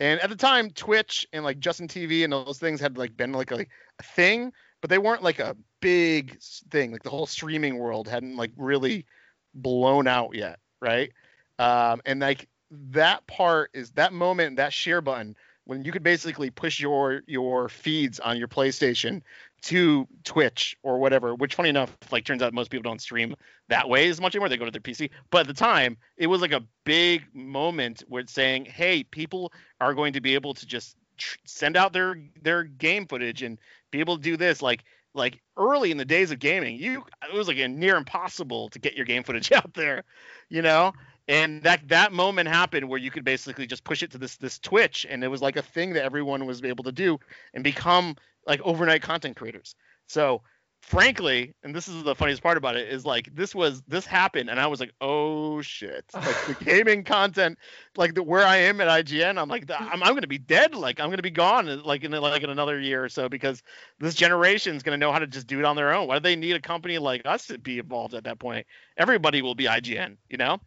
And 0.00 0.18
at 0.20 0.30
the 0.30 0.36
time, 0.36 0.70
Twitch 0.70 1.26
and 1.34 1.44
like 1.44 1.60
Justin 1.60 1.86
TV 1.86 2.24
and 2.24 2.32
those 2.32 2.58
things 2.58 2.80
had 2.80 2.96
like 2.96 3.14
been 3.14 3.32
like 3.32 3.50
a, 3.50 3.66
a 3.98 4.02
thing, 4.02 4.52
but 4.80 4.90
they 4.90 4.98
weren't 4.98 5.22
like 5.22 5.38
a 5.38 5.56
big 5.80 6.38
thing. 6.70 6.92
Like 6.92 7.02
the 7.02 7.10
whole 7.10 7.26
streaming 7.26 7.78
world 7.78 8.08
hadn't 8.08 8.36
like 8.36 8.52
really 8.56 9.06
blown 9.54 10.06
out 10.06 10.34
yet 10.34 10.58
right? 10.80 11.12
Um, 11.58 12.00
and 12.04 12.20
like 12.20 12.48
that 12.70 13.26
part 13.26 13.70
is 13.74 13.90
that 13.92 14.12
moment, 14.12 14.56
that 14.56 14.72
share 14.72 15.00
button 15.00 15.36
when 15.64 15.84
you 15.84 15.92
could 15.92 16.02
basically 16.02 16.50
push 16.50 16.80
your 16.80 17.22
your 17.26 17.68
feeds 17.68 18.18
on 18.18 18.38
your 18.38 18.48
PlayStation 18.48 19.22
to 19.62 20.08
Twitch 20.24 20.76
or 20.82 20.98
whatever. 20.98 21.34
Which, 21.34 21.54
funny 21.54 21.68
enough, 21.68 21.96
like 22.10 22.24
turns 22.24 22.42
out 22.42 22.54
most 22.54 22.70
people 22.70 22.82
don't 22.82 23.00
stream 23.00 23.34
that 23.68 23.88
way 23.88 24.08
as 24.08 24.20
much 24.20 24.34
anymore. 24.34 24.48
They 24.48 24.56
go 24.56 24.64
to 24.64 24.70
their 24.70 24.80
PC. 24.80 25.10
But 25.30 25.42
at 25.42 25.46
the 25.48 25.54
time, 25.54 25.96
it 26.16 26.26
was 26.26 26.40
like 26.40 26.52
a 26.52 26.64
big 26.84 27.24
moment 27.34 28.02
where 28.08 28.22
it's 28.22 28.32
saying, 28.32 28.64
"Hey, 28.64 29.04
people 29.04 29.52
are 29.80 29.94
going 29.94 30.14
to 30.14 30.20
be 30.20 30.34
able 30.34 30.54
to 30.54 30.66
just 30.66 30.96
send 31.44 31.76
out 31.76 31.92
their 31.92 32.16
their 32.40 32.64
game 32.64 33.06
footage 33.06 33.42
and 33.42 33.58
be 33.90 34.00
able 34.00 34.16
to 34.16 34.22
do 34.22 34.36
this." 34.36 34.62
Like 34.62 34.84
like 35.14 35.40
early 35.56 35.90
in 35.90 35.96
the 35.96 36.04
days 36.04 36.30
of 36.30 36.38
gaming, 36.38 36.76
you 36.76 37.04
it 37.28 37.34
was 37.34 37.48
like 37.48 37.56
near 37.70 37.96
impossible 37.96 38.68
to 38.70 38.78
get 38.78 38.94
your 38.94 39.06
game 39.06 39.22
footage 39.22 39.52
out 39.52 39.74
there, 39.74 40.04
you 40.48 40.62
know. 40.62 40.92
And 41.28 41.62
that 41.62 41.86
that 41.88 42.12
moment 42.12 42.48
happened 42.48 42.88
where 42.88 42.98
you 42.98 43.10
could 43.10 43.24
basically 43.24 43.66
just 43.66 43.84
push 43.84 44.02
it 44.02 44.10
to 44.12 44.18
this 44.18 44.36
this 44.36 44.58
Twitch, 44.58 45.06
and 45.08 45.22
it 45.22 45.28
was 45.28 45.42
like 45.42 45.56
a 45.56 45.62
thing 45.62 45.92
that 45.94 46.04
everyone 46.04 46.46
was 46.46 46.62
able 46.64 46.84
to 46.84 46.92
do 46.92 47.18
and 47.54 47.62
become 47.62 48.16
like 48.46 48.60
overnight 48.62 49.02
content 49.02 49.36
creators. 49.36 49.74
So 50.06 50.42
frankly, 50.80 51.54
and 51.62 51.74
this 51.74 51.88
is 51.88 52.02
the 52.02 52.14
funniest 52.14 52.42
part 52.42 52.56
about 52.56 52.76
it, 52.76 52.88
is 52.88 53.04
like 53.04 53.34
this 53.34 53.54
was 53.54 53.82
this 53.86 54.06
happened, 54.06 54.50
and 54.50 54.58
I 54.58 54.66
was 54.66 54.80
like, 54.80 54.92
oh 55.00 55.60
shit! 55.62 56.04
Like 56.14 56.46
the 56.46 56.64
gaming 56.64 57.04
content, 57.04 57.58
like 57.96 58.14
the 58.14 58.22
where 58.22 58.44
I 58.44 58.56
am 58.56 58.80
at 58.80 58.88
IGN, 58.88 59.38
I'm 59.38 59.48
like, 59.48 59.70
I'm, 59.70 60.02
I'm 60.02 60.14
gonna 60.14 60.26
be 60.26 60.38
dead. 60.38 60.74
Like 60.74 61.00
I'm 61.00 61.10
gonna 61.10 61.22
be 61.22 61.30
gone, 61.30 61.82
like 61.82 62.04
in 62.04 62.12
like 62.12 62.42
in 62.42 62.50
another 62.50 62.80
year 62.80 63.04
or 63.04 63.08
so, 63.08 63.28
because 63.28 63.62
this 63.98 64.14
generation 64.14 64.76
is 64.76 64.82
gonna 64.82 64.96
know 64.96 65.12
how 65.12 65.18
to 65.18 65.26
just 65.26 65.46
do 65.46 65.58
it 65.58 65.64
on 65.64 65.76
their 65.76 65.92
own. 65.92 66.08
Why 66.08 66.16
do 66.16 66.22
they 66.22 66.36
need 66.36 66.56
a 66.56 66.60
company 66.60 66.98
like 66.98 67.22
us 67.24 67.46
to 67.48 67.58
be 67.58 67.78
involved 67.78 68.14
at 68.14 68.24
that 68.24 68.38
point? 68.38 68.66
Everybody 68.96 69.42
will 69.42 69.54
be 69.54 69.64
IGN, 69.64 70.16
you 70.28 70.36
know. 70.36 70.60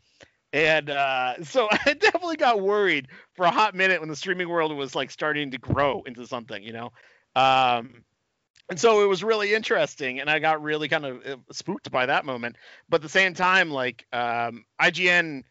And 0.53 0.89
uh, 0.89 1.43
so 1.43 1.67
I 1.85 1.93
definitely 1.93 2.37
got 2.37 2.61
worried 2.61 3.07
for 3.35 3.45
a 3.45 3.51
hot 3.51 3.75
minute 3.75 3.99
when 3.99 4.09
the 4.09 4.15
streaming 4.15 4.49
world 4.49 4.75
was 4.75 4.95
like 4.95 5.11
starting 5.11 5.51
to 5.51 5.57
grow 5.57 6.03
into 6.05 6.25
something, 6.27 6.63
you 6.63 6.73
know. 6.73 6.91
Um, 7.35 8.03
and 8.69 8.79
so 8.79 9.03
it 9.03 9.07
was 9.07 9.23
really 9.23 9.53
interesting 9.53 10.19
and 10.19 10.29
i 10.29 10.39
got 10.39 10.61
really 10.61 10.87
kind 10.87 11.05
of 11.05 11.25
uh, 11.25 11.35
spooked 11.51 11.91
by 11.91 12.05
that 12.05 12.25
moment. 12.25 12.55
But 12.89 12.97
at 12.97 13.01
the 13.01 13.09
same 13.09 13.33
time 13.33 13.71
like 13.71 14.05
um, 14.13 14.65
ign 14.81 15.43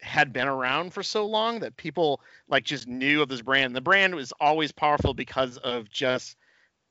had 0.00 0.32
been 0.32 0.48
around 0.48 0.92
for 0.92 1.02
so 1.02 1.26
long 1.26 1.60
that 1.60 1.76
people 1.76 2.20
like 2.48 2.64
just 2.64 2.86
knew 2.86 3.22
of 3.22 3.28
this 3.28 3.40
brand. 3.40 3.74
The 3.74 3.80
brand 3.80 4.14
was 4.14 4.32
always 4.38 4.70
powerful 4.70 5.14
because 5.14 5.56
of 5.56 5.88
just 5.88 6.36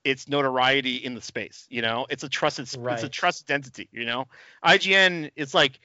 its 0.03 0.27
notoriety 0.27 0.95
in 0.95 1.15
the 1.15 1.21
space 1.21 1.65
you 1.69 1.81
know? 1.81 2.05
It's 2.09 2.23
a 2.23 2.29
trusted 2.29 2.69
right. 2.77 2.93
it's 2.93 3.03
a 3.03 3.09
trusted 3.09 3.49
entity 3.51 3.89
you 3.91 4.05
know? 4.05 4.27
Ign 4.65 5.31
it's 5.35 5.53
like 5.53 5.79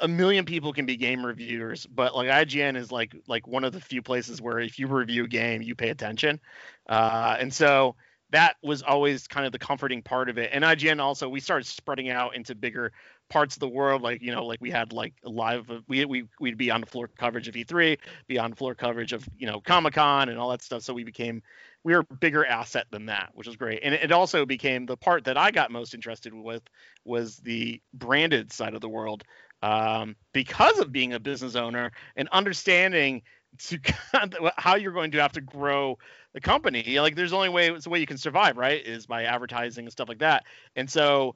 a 0.00 0.06
million 0.06 0.44
people 0.44 0.72
can 0.72 0.86
be 0.86 0.96
game 0.96 1.26
reviewers 1.26 1.84
but 1.84 2.14
like 2.14 2.28
ign 2.28 2.76
is 2.76 2.92
like 2.92 3.14
like 3.26 3.48
one 3.48 3.64
of 3.64 3.72
the 3.72 3.80
few 3.80 4.02
places 4.02 4.40
where 4.40 4.60
if 4.60 4.78
you 4.78 4.86
review 4.86 5.24
a 5.24 5.28
game 5.28 5.62
you 5.62 5.74
pay 5.74 5.88
attention. 5.88 6.40
Uh, 6.88 7.36
and 7.40 7.52
so 7.52 7.96
that 8.30 8.56
was 8.62 8.82
always 8.82 9.26
kind 9.26 9.46
of 9.46 9.52
the 9.52 9.58
comforting 9.58 10.02
part 10.02 10.28
of 10.28 10.38
it. 10.38 10.50
And 10.52 10.64
IGN 10.64 11.00
also 11.00 11.28
we 11.28 11.40
started 11.40 11.66
spreading 11.66 12.10
out 12.10 12.36
into 12.36 12.54
bigger 12.54 12.92
parts 13.30 13.54
of 13.54 13.60
the 13.60 13.68
world 13.68 14.02
like 14.02 14.20
you 14.20 14.32
know 14.32 14.44
like 14.44 14.60
we 14.60 14.70
had 14.70 14.92
like 14.92 15.14
live 15.22 15.70
we, 15.86 16.04
we 16.04 16.24
we'd 16.40 16.58
be 16.58 16.70
on 16.70 16.80
the 16.80 16.86
floor 16.86 17.08
coverage 17.16 17.46
of 17.46 17.54
e3 17.54 17.96
be 18.26 18.38
on 18.38 18.52
floor 18.52 18.74
coverage 18.74 19.12
of 19.12 19.26
you 19.38 19.46
know 19.46 19.60
comic-con 19.60 20.28
and 20.28 20.38
all 20.38 20.50
that 20.50 20.60
stuff 20.60 20.82
so 20.82 20.92
we 20.92 21.04
became 21.04 21.40
we 21.84 21.94
were 21.94 22.04
a 22.10 22.14
bigger 22.16 22.44
asset 22.44 22.86
than 22.90 23.06
that 23.06 23.30
which 23.34 23.46
was 23.46 23.56
great 23.56 23.78
and 23.84 23.94
it 23.94 24.10
also 24.10 24.44
became 24.44 24.84
the 24.84 24.96
part 24.96 25.24
that 25.24 25.38
i 25.38 25.50
got 25.52 25.70
most 25.70 25.94
interested 25.94 26.34
with 26.34 26.62
was 27.04 27.36
the 27.38 27.80
branded 27.94 28.52
side 28.52 28.74
of 28.74 28.80
the 28.80 28.88
world 28.88 29.22
um, 29.62 30.16
because 30.32 30.78
of 30.78 30.90
being 30.90 31.12
a 31.12 31.20
business 31.20 31.54
owner 31.54 31.92
and 32.16 32.28
understanding 32.30 33.22
to 33.58 33.78
how 34.56 34.76
you're 34.76 34.92
going 34.92 35.10
to 35.12 35.18
have 35.18 35.32
to 35.32 35.40
grow 35.40 35.98
the 36.32 36.40
company. 36.40 36.98
Like 36.98 37.16
there's 37.16 37.32
only 37.32 37.48
way 37.48 37.70
it's 37.70 37.84
the 37.84 37.90
way 37.90 38.00
you 38.00 38.06
can 38.06 38.18
survive 38.18 38.56
right 38.56 38.84
is 38.84 39.06
by 39.06 39.24
advertising 39.24 39.84
and 39.84 39.92
stuff 39.92 40.08
like 40.08 40.20
that. 40.20 40.44
And 40.76 40.88
so 40.88 41.34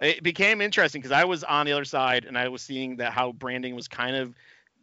it 0.00 0.22
became 0.22 0.60
interesting 0.60 1.00
because 1.00 1.12
I 1.12 1.24
was 1.24 1.42
on 1.44 1.66
the 1.66 1.72
other 1.72 1.84
side 1.84 2.24
and 2.24 2.36
I 2.36 2.48
was 2.48 2.62
seeing 2.62 2.96
that 2.96 3.12
how 3.12 3.32
branding 3.32 3.74
was 3.74 3.88
kind 3.88 4.16
of 4.16 4.34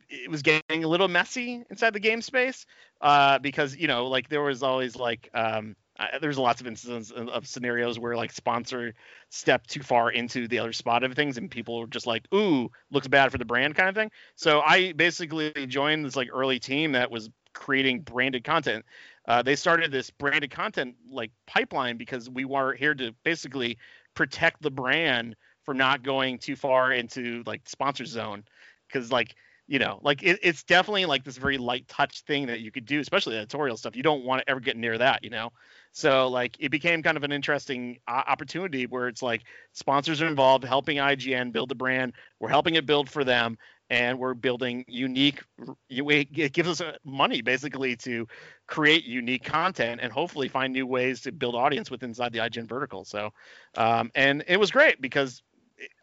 it 0.10 0.30
was 0.30 0.42
getting 0.42 0.84
a 0.84 0.88
little 0.88 1.08
messy 1.08 1.64
inside 1.70 1.94
the 1.94 2.00
game 2.00 2.22
space 2.22 2.66
uh, 3.02 3.40
because 3.40 3.76
you 3.76 3.88
know 3.88 4.08
like 4.08 4.30
there 4.30 4.42
was 4.42 4.62
always 4.62 4.96
like 4.96 5.30
um, 5.34 5.76
there's 6.22 6.38
lots 6.38 6.62
of 6.62 6.68
instances 6.68 7.12
of, 7.12 7.30
of, 7.30 7.48
scenarios 7.48 8.00
where 8.00 8.16
like 8.16 8.32
sponsor 8.32 8.94
stepped 9.30 9.70
too 9.70 9.84
far 9.84 10.12
into 10.12 10.48
the 10.48 10.60
other 10.60 10.74
spot 10.74 11.04
of 11.04 11.14
things 11.14 11.38
and 11.38 11.52
people 11.52 11.80
were 11.80 11.88
just 11.88 12.08
like 12.08 12.26
ooh 12.34 12.70
looks 12.92 13.08
bad 13.08 13.32
for 13.32 13.38
the 13.38 13.46
brand 13.46 13.76
kind 13.76 13.90
of 13.90 13.96
thing. 13.96 14.12
So 14.36 14.62
i 14.62 14.94
basically 14.94 15.52
joined 15.68 16.06
this 16.06 16.16
like 16.16 16.30
early 16.34 16.60
team 16.60 16.94
that 16.94 17.12
was 17.12 17.30
creating 17.54 18.02
branded 18.02 18.44
content. 18.44 18.86
Uh, 19.28 19.42
they 19.42 19.56
started 19.56 19.92
this 19.92 20.10
branded 20.10 20.52
content 20.52 20.96
like 21.10 21.32
pipeline 21.48 21.98
because 21.98 22.30
we 22.30 22.46
were 22.46 22.74
here 22.74 22.96
to 22.96 23.14
basically 23.24 23.78
protect 24.16 24.62
the 24.62 24.72
brand 24.72 25.36
from 25.64 25.78
not 25.78 26.04
going 26.04 26.38
too 26.38 26.56
far 26.56 26.92
into 26.92 27.44
like 27.46 27.62
sponsor 27.66 28.06
zone. 28.06 28.44
Because 28.88 29.12
like 29.12 29.36
you 29.68 29.80
know 29.80 30.00
like 30.02 30.24
it, 30.24 30.40
it's 30.42 30.64
definitely 30.64 31.06
like 31.06 31.24
this 31.24 31.38
very 31.38 31.58
light 31.58 31.88
touch 31.88 32.22
thing 32.22 32.48
that 32.48 32.60
you 32.60 32.72
could 32.72 32.86
do 32.86 33.00
especially 33.00 33.38
editorial 33.38 33.78
stuff. 33.78 33.96
You 33.96 34.04
don't 34.04 34.24
want 34.24 34.42
to 34.42 34.50
ever 34.50 34.60
get 34.60 34.78
near 34.78 34.98
that 34.98 35.24
you 35.24 35.30
know? 35.30 35.52
So 35.92 36.28
like 36.28 36.58
it 36.60 36.70
became 36.70 37.04
kind 37.04 37.18
of 37.18 37.24
an 37.24 37.32
interesting 37.32 38.00
uh, 38.08 38.24
opportunity 38.28 38.88
where 38.88 39.08
it's 39.08 39.22
like 39.22 39.44
sponsors 39.74 40.22
are 40.22 40.28
involved 40.28 40.64
helping 40.64 40.98
ign 40.98 41.52
build 41.52 41.70
the 41.70 41.76
brand. 41.76 42.14
We're 42.40 42.50
helping 42.50 42.76
it 42.76 42.86
build 42.86 43.10
for 43.10 43.24
them 43.24 43.58
and 43.90 44.18
we're 44.18 44.34
building 44.34 44.86
unique 44.88 45.42
it 45.90 46.54
gives 46.54 46.70
us 46.70 46.82
uh, 46.82 46.94
money 47.04 47.42
basically 47.42 47.96
to 47.96 48.28
create 48.68 49.04
unique 49.04 49.44
content 49.44 50.00
and 50.02 50.12
hopefully 50.12 50.48
find 50.48 50.74
new 50.74 50.88
ways 50.88 51.22
to 51.22 51.32
build 51.32 51.54
audience 51.54 51.92
with 51.92 52.02
inside 52.02 52.32
the 52.34 52.40
ign 52.40 52.68
vertical. 52.68 53.06
So 53.06 53.32
um, 53.76 54.12
and 54.16 54.44
it 54.48 54.58
was 54.58 54.72
great 54.72 55.00
because 55.02 55.44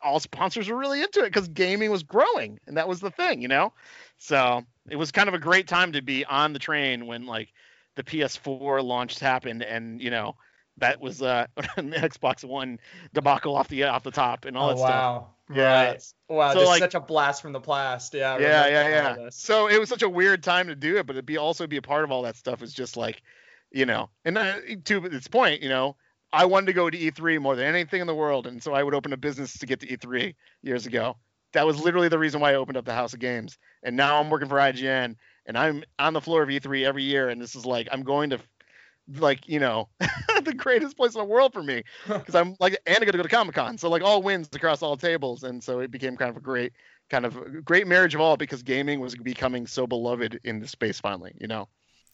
all 0.03 0.21
sponsors 0.21 0.69
were 0.69 0.77
really 0.77 1.03
into 1.03 1.21
it 1.21 1.33
because 1.33 1.49
gaming 1.49 1.91
was 1.91 2.03
growing 2.03 2.59
and 2.67 2.77
that 2.77 2.89
was 2.89 3.01
the 3.01 3.11
thing 3.11 3.43
you 3.43 3.49
know 3.49 3.73
so 4.19 4.63
it 4.89 4.97
was 4.97 5.11
kind 5.11 5.29
of 5.29 5.35
a 5.35 5.39
great 5.39 5.67
time 5.67 5.93
to 5.93 6.03
be 6.03 6.25
on 6.25 6.53
the 6.53 6.59
train 6.59 7.07
when 7.07 7.27
like 7.27 7.53
the 7.97 8.03
ps4 8.03 8.83
launch 8.85 9.19
happened 9.19 9.63
and 9.63 10.01
you 10.01 10.11
know 10.11 10.35
that 10.79 11.01
was 11.01 11.21
uh 11.23 11.47
xbox 11.59 12.45
one 12.45 12.79
debacle 13.13 13.57
off 13.57 13.69
the 13.69 13.85
off 13.85 14.03
the 14.03 14.11
top 14.11 14.45
and 14.45 14.57
all 14.57 14.71
oh, 14.71 14.75
that 14.75 14.81
wow. 14.81 14.89
stuff 14.89 15.29
yeah. 15.53 15.85
Right. 15.91 16.13
Wow, 16.29 16.53
so 16.53 16.65
like, 16.65 16.79
such 16.79 16.95
a 16.95 17.01
blast 17.01 17.43
from 17.43 17.53
the 17.53 17.61
past. 17.61 18.15
Yeah. 18.15 18.39
Yeah, 18.39 18.69
yeah, 18.69 18.89
yeah. 18.89 19.29
So 19.31 19.69
it 19.69 19.79
was 19.81 19.89
such 19.89 20.03
a 20.03 20.09
weird 20.09 20.43
time 20.43 20.69
to 20.69 20.77
do 20.77 20.97
it, 20.99 21.07
but 21.07 21.15
to 21.15 21.23
be 21.23 21.37
also 21.37 21.67
be 21.67 21.77
a 21.77 21.83
part 21.83 22.05
of 22.05 22.13
all 22.13 22.23
that 22.23 22.37
stuff 22.37 22.63
is 22.63 22.73
just 22.73 22.97
like, 22.97 23.23
you 23.73 23.87
know, 23.87 24.11
and 24.25 24.39
uh, 24.39 24.55
to 24.85 25.05
its 25.07 25.29
point, 25.29 25.63
you 25.63 25.69
know, 25.69 25.97
I 26.33 26.45
wanted 26.45 26.67
to 26.67 26.73
go 26.73 26.89
to 26.89 26.97
E3 26.97 27.41
more 27.41 27.57
than 27.57 27.67
anything 27.67 28.01
in 28.01 28.07
the 28.07 28.15
world, 28.15 28.47
and 28.47 28.63
so 28.63 28.73
I 28.73 28.83
would 28.83 28.95
open 28.95 29.13
a 29.13 29.17
business 29.17 29.59
to 29.59 29.67
get 29.67 29.81
to 29.81 29.87
E3 29.87 30.35
years 30.63 30.87
ago. 30.87 31.17
That 31.53 31.67
was 31.67 31.81
literally 31.81 32.09
the 32.09 32.19
reason 32.19 32.41
why 32.41 32.53
I 32.53 32.55
opened 32.55 32.77
up 32.77 32.85
the 32.85 32.95
House 32.95 33.13
of 33.13 33.19
Games, 33.19 33.59
and 33.83 33.97
now 33.97 34.21
I'm 34.21 34.31
working 34.31 34.49
for 34.49 34.57
IGN, 34.57 35.17
and 35.47 35.59
I'm 35.59 35.83
on 35.99 36.13
the 36.13 36.21
floor 36.21 36.43
of 36.43 36.49
E3 36.49 36.85
every 36.85 37.03
year, 37.03 37.29
and 37.29 37.41
this 37.41 37.57
is 37.57 37.67
like 37.67 37.89
I'm 37.91 38.03
going 38.03 38.31
to 38.31 38.39
like 39.19 39.49
you 39.49 39.59
know 39.59 39.89
the 40.45 40.55
greatest 40.55 40.97
place 40.97 41.15
in 41.15 41.19
the 41.19 41.25
world 41.25 41.53
for 41.53 41.63
me 41.63 41.83
because 42.07 42.35
I'm 42.35 42.55
like 42.61 42.79
and 42.87 42.99
I 43.01 43.05
got 43.05 43.11
to 43.11 43.17
go 43.17 43.23
to 43.23 43.29
Comic 43.29 43.55
Con, 43.55 43.77
so 43.79 43.89
like 43.89 44.03
all 44.03 44.23
wins 44.23 44.49
across 44.53 44.83
all 44.83 44.97
tables, 44.97 45.43
and 45.43 45.63
so 45.63 45.81
it 45.81 45.91
became 45.91 46.17
kind 46.17 46.31
of 46.31 46.37
a 46.37 46.41
great 46.41 46.73
kind 47.09 47.27
of 47.27 47.65
great 47.65 47.87
marriage 47.89 48.15
of 48.15 48.21
all 48.21 48.37
because 48.37 48.63
gaming 48.63 49.01
was 49.01 49.17
becoming 49.17 49.67
so 49.67 49.87
beloved 49.87 50.39
in 50.45 50.61
the 50.61 50.69
space 50.69 51.01
finally, 51.01 51.33
you 51.41 51.49
know. 51.49 51.69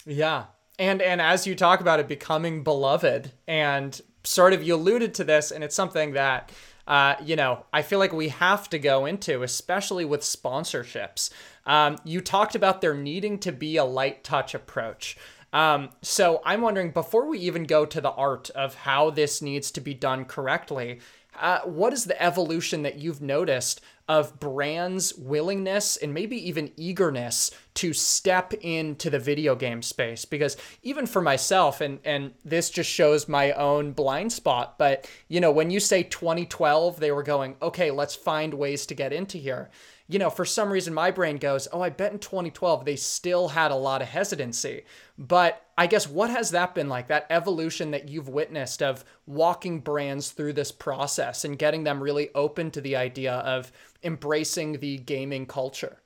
Yeah, 0.07 0.44
and 0.78 1.02
and 1.02 1.20
as 1.20 1.46
you 1.46 1.54
talk 1.54 1.80
about 1.80 2.00
it 2.00 2.08
becoming 2.08 2.62
beloved, 2.62 3.32
and 3.46 4.00
sort 4.24 4.52
of 4.52 4.62
you 4.62 4.74
alluded 4.74 5.14
to 5.14 5.24
this, 5.24 5.50
and 5.50 5.62
it's 5.64 5.74
something 5.74 6.12
that. 6.12 6.50
Uh, 6.88 7.16
you 7.24 7.34
know, 7.34 7.66
I 7.72 7.82
feel 7.82 7.98
like 7.98 8.12
we 8.12 8.28
have 8.28 8.70
to 8.70 8.78
go 8.78 9.06
into, 9.06 9.42
especially 9.42 10.04
with 10.04 10.20
sponsorships. 10.20 11.30
Um, 11.66 11.96
you 12.04 12.20
talked 12.20 12.54
about 12.54 12.80
there 12.80 12.94
needing 12.94 13.40
to 13.40 13.50
be 13.50 13.76
a 13.76 13.84
light 13.84 14.22
touch 14.22 14.54
approach. 14.54 15.16
Um, 15.52 15.90
so 16.02 16.40
I'm 16.44 16.60
wondering, 16.60 16.92
before 16.92 17.26
we 17.26 17.38
even 17.40 17.64
go 17.64 17.86
to 17.86 18.00
the 18.00 18.12
art 18.12 18.50
of 18.50 18.74
how 18.74 19.10
this 19.10 19.42
needs 19.42 19.72
to 19.72 19.80
be 19.80 19.94
done 19.94 20.26
correctly, 20.26 21.00
uh, 21.40 21.60
what 21.60 21.92
is 21.92 22.04
the 22.04 22.20
evolution 22.22 22.82
that 22.82 22.98
you've 22.98 23.20
noticed 23.20 23.80
of 24.09 24.38
brands' 24.38 25.14
willingness 25.14 25.97
and 25.97 26.14
maybe 26.14 26.37
even 26.49 26.73
eagerness 26.77 27.51
to 27.75 27.92
step 27.92 28.55
into 28.55 29.11
the 29.11 29.19
video 29.19 29.55
game 29.55 29.83
space? 29.83 30.25
Because 30.25 30.57
even 30.83 31.07
for 31.07 31.23
myself, 31.23 31.81
and 31.81 31.99
and 32.05 32.33
this 32.45 32.71
just 32.71 32.90
shows 32.90 33.29
my 33.29 33.53
own 33.53 33.92
blind 33.92 34.33
spot, 34.33 34.79
but 34.79 35.09
you 35.29 35.40
know, 35.40 35.51
when 35.51 35.71
you 35.71 35.81
say 35.81 36.03
2012, 36.03 37.01
they 37.01 37.12
were 37.12 37.23
going, 37.23 37.57
okay, 37.61 37.90
let's 37.90 38.14
find 38.14 38.55
ways 38.55 38.87
to 38.87 38.95
get 38.95 39.12
into 39.12 39.38
here 39.38 39.71
you 40.09 40.19
know, 40.19 40.31
for 40.31 40.45
some 40.45 40.73
reason 40.73 40.95
my 40.95 41.11
brain 41.11 41.37
goes, 41.37 41.66
oh, 41.73 41.81
I 41.81 41.90
bet 41.90 42.12
in 42.12 42.19
2012 42.19 42.85
they 42.85 42.97
still 42.97 43.49
had 43.49 43.71
a 43.71 43.77
lot 43.77 44.03
of 44.03 44.09
hesitancy. 44.09 44.85
But 45.19 45.66
I 45.77 45.87
guess 45.87 46.09
what 46.09 46.31
has 46.31 46.51
that 46.51 46.75
been 46.75 46.88
like, 46.88 47.09
that 47.09 47.27
evolution 47.29 47.90
that 47.90 48.09
you've 48.09 48.29
witnessed 48.29 48.83
of 48.83 49.05
walking 49.27 49.81
brands 49.81 50.31
through 50.31 50.53
this 50.53 50.73
process 50.73 51.45
and 51.45 51.59
getting 51.59 51.85
them 51.85 52.03
really 52.03 52.31
open 52.35 52.71
to 52.73 52.81
the 52.81 52.97
idea 52.97 53.35
of 53.35 53.73
embracing 54.03 54.79
the 54.79 54.99
gaming 54.99 55.47
culture? 55.47 55.99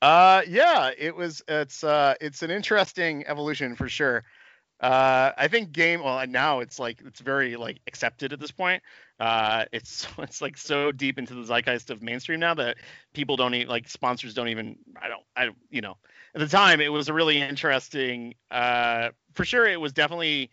Uh, 0.00 0.42
yeah, 0.48 0.90
it 0.98 1.14
was. 1.14 1.42
It's 1.46 1.84
uh, 1.84 2.14
it's 2.20 2.42
an 2.42 2.50
interesting 2.50 3.24
evolution 3.28 3.76
for 3.76 3.88
sure. 3.88 4.24
Uh, 4.80 5.30
I 5.38 5.46
think 5.46 5.70
game. 5.70 6.02
Well, 6.02 6.26
now 6.26 6.58
it's 6.58 6.80
like 6.80 7.00
it's 7.06 7.20
very 7.20 7.54
like 7.54 7.78
accepted 7.86 8.32
at 8.32 8.40
this 8.40 8.50
point. 8.50 8.82
Uh, 9.22 9.66
it's 9.70 10.08
it's 10.18 10.42
like 10.42 10.58
so 10.58 10.90
deep 10.90 11.16
into 11.16 11.32
the 11.32 11.44
zeitgeist 11.44 11.90
of 11.90 12.02
mainstream 12.02 12.40
now 12.40 12.54
that 12.54 12.76
people 13.12 13.36
don't 13.36 13.54
even 13.54 13.68
like 13.68 13.88
sponsors 13.88 14.34
don't 14.34 14.48
even. 14.48 14.76
I 15.00 15.08
don't. 15.08 15.22
I 15.36 15.50
you 15.70 15.80
know. 15.80 15.96
At 16.34 16.40
the 16.40 16.48
time, 16.48 16.80
it 16.80 16.90
was 16.90 17.08
a 17.08 17.14
really 17.14 17.40
interesting. 17.40 18.34
Uh, 18.50 19.10
for 19.32 19.44
sure, 19.44 19.64
it 19.64 19.80
was 19.80 19.92
definitely 19.92 20.50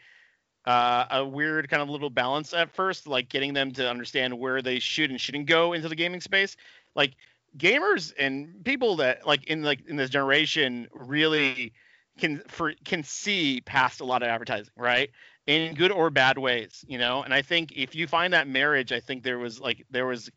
uh, 0.66 1.06
a 1.10 1.26
weird 1.26 1.68
kind 1.68 1.82
of 1.82 1.90
little 1.90 2.12
balance 2.12 2.54
at 2.54 2.70
first, 2.70 3.08
like 3.08 3.28
getting 3.28 3.56
them 3.56 3.72
to 3.72 3.90
understand 3.90 4.38
where 4.38 4.62
they 4.62 4.78
should 4.78 5.10
and 5.10 5.20
shouldn't 5.20 5.48
go 5.48 5.74
into 5.74 5.90
the 5.90 5.96
gaming 5.96 6.22
space. 6.22 6.56
Like 6.94 7.16
gamers 7.58 8.14
and 8.20 8.64
people 8.64 8.98
that 8.98 9.26
like 9.26 9.46
in 9.46 9.64
like 9.64 9.80
in 9.88 9.96
this 9.96 10.12
generation 10.12 10.88
really 10.94 11.74
can 12.20 12.44
for 12.48 12.74
can 12.86 13.02
see 13.02 13.62
past 13.62 14.00
a 14.00 14.06
lot 14.06 14.22
of 14.22 14.28
advertising, 14.28 14.72
right? 14.78 15.10
In 15.50 15.74
good 15.74 15.92
or 15.92 16.12
bad 16.12 16.38
ways, 16.38 16.86
you 16.88 17.00
know. 17.00 17.24
And 17.24 17.34
I 17.34 17.42
think 17.42 17.74
if 17.76 17.96
you 17.96 18.06
find 18.06 18.34
that 18.34 18.48
marriage, 18.48 18.92
I 18.92 19.00
think 19.00 19.24
there 19.24 19.40
was 19.40 19.60
like 19.60 19.84
there 19.90 20.06
was 20.06 20.30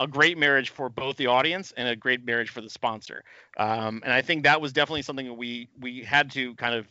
a 0.00 0.08
great 0.08 0.36
marriage 0.36 0.70
for 0.70 0.88
both 0.88 1.16
the 1.16 1.28
audience 1.28 1.72
and 1.76 1.86
a 1.86 1.94
great 1.94 2.24
marriage 2.24 2.50
for 2.50 2.60
the 2.60 2.68
sponsor. 2.68 3.22
Um, 3.56 4.02
and 4.02 4.12
I 4.12 4.22
think 4.22 4.42
that 4.42 4.60
was 4.60 4.72
definitely 4.72 5.02
something 5.02 5.26
that 5.26 5.34
we 5.34 5.68
we 5.78 6.02
had 6.02 6.32
to 6.32 6.54
kind 6.56 6.74
of 6.74 6.88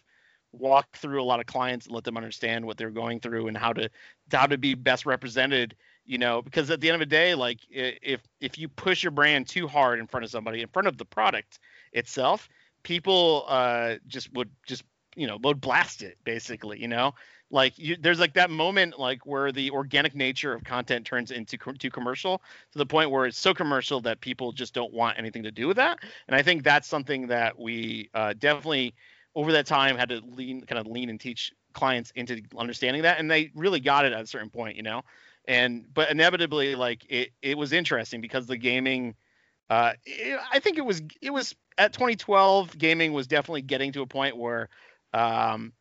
walk 0.53 0.95
through 0.95 1.21
a 1.21 1.25
lot 1.25 1.41
of 1.41 1.47
clients 1.47 1.85
and 1.85 1.93
let 1.93 2.05
them 2.05 2.15
understand 2.15 2.65
what 2.65 2.77
they're 2.77 2.89
going 2.91 3.19
through 3.19 3.47
and 3.47 3.57
how 3.57 3.73
to 3.73 3.89
how 4.31 4.45
to 4.45 4.57
be 4.57 4.73
best 4.73 5.05
represented 5.05 5.75
you 6.05 6.17
know 6.17 6.41
because 6.41 6.69
at 6.69 6.79
the 6.79 6.88
end 6.88 6.95
of 6.95 7.01
the 7.01 7.05
day 7.05 7.35
like 7.35 7.59
if 7.69 8.21
if 8.39 8.57
you 8.57 8.69
push 8.69 9.03
your 9.03 9.11
brand 9.11 9.45
too 9.47 9.67
hard 9.67 9.99
in 9.99 10.07
front 10.07 10.23
of 10.23 10.31
somebody 10.31 10.61
in 10.61 10.67
front 10.69 10.88
of 10.88 10.97
the 10.97 11.03
product 11.03 11.59
itself 11.91 12.47
people 12.83 13.43
uh, 13.49 13.95
just 14.07 14.31
would 14.33 14.49
just 14.65 14.83
you 15.17 15.27
know 15.27 15.38
would 15.43 15.59
blast 15.59 16.01
it 16.01 16.17
basically 16.23 16.79
you 16.79 16.88
know 16.88 17.13
like 17.51 17.77
you, 17.77 17.95
there's 17.99 18.19
like 18.19 18.34
that 18.34 18.49
moment 18.49 18.97
like 18.99 19.25
where 19.25 19.51
the 19.51 19.71
organic 19.71 20.15
nature 20.15 20.53
of 20.53 20.63
content 20.63 21.05
turns 21.05 21.31
into 21.31 21.58
too 21.58 21.89
commercial 21.89 22.41
to 22.71 22.77
the 22.77 22.86
point 22.86 23.12
where 23.12 23.25
it's 23.25 23.38
so 23.38 23.53
commercial 23.53 24.01
that 24.01 24.19
people 24.19 24.51
just 24.51 24.73
don't 24.73 24.93
want 24.93 25.17
anything 25.17 25.43
to 25.43 25.51
do 25.51 25.67
with 25.67 25.77
that. 25.77 25.99
And 26.27 26.36
i 26.36 26.41
think 26.41 26.63
that's 26.63 26.88
something 26.88 27.27
that 27.27 27.58
we 27.58 28.10
uh, 28.13 28.34
definitely 28.38 28.95
over 29.36 29.51
that 29.51 29.65
time 29.65 29.97
had 29.97 30.10
to 30.10 30.21
lean 30.25 30.62
kind 30.62 30.79
of 30.79 30.88
lean 30.88 31.10
and 31.10 31.19
teach 31.19 31.51
clients 31.73 32.12
into 32.15 32.41
understanding 32.58 33.01
that 33.03 33.19
and 33.19 33.29
they 33.29 33.51
really 33.53 33.79
got 33.81 34.05
it 34.05 34.13
at 34.13 34.21
a 34.21 34.27
certain 34.27 34.49
point 34.49 34.75
you 34.75 34.84
know? 34.84 35.01
And 35.47 35.86
but 35.93 36.10
inevitably 36.10 36.75
like 36.75 37.05
it, 37.10 37.29
it 37.41 37.58
was 37.58 37.71
interesting 37.71 38.21
because 38.21 38.47
the 38.47 38.58
gaming 38.58 39.15
uh, 39.69 39.93
it, 40.06 40.39
I 40.52 40.60
think 40.60 40.77
it 40.77 40.85
was 40.85 41.02
it 41.21 41.31
was 41.31 41.56
at 41.77 41.93
2012 41.93 42.77
gaming 42.77 43.13
was 43.13 43.27
definitely 43.27 43.62
getting 43.62 43.91
to 43.93 44.02
a 44.02 44.08
point 44.08 44.37
where 44.37 44.69
um, 45.13 45.73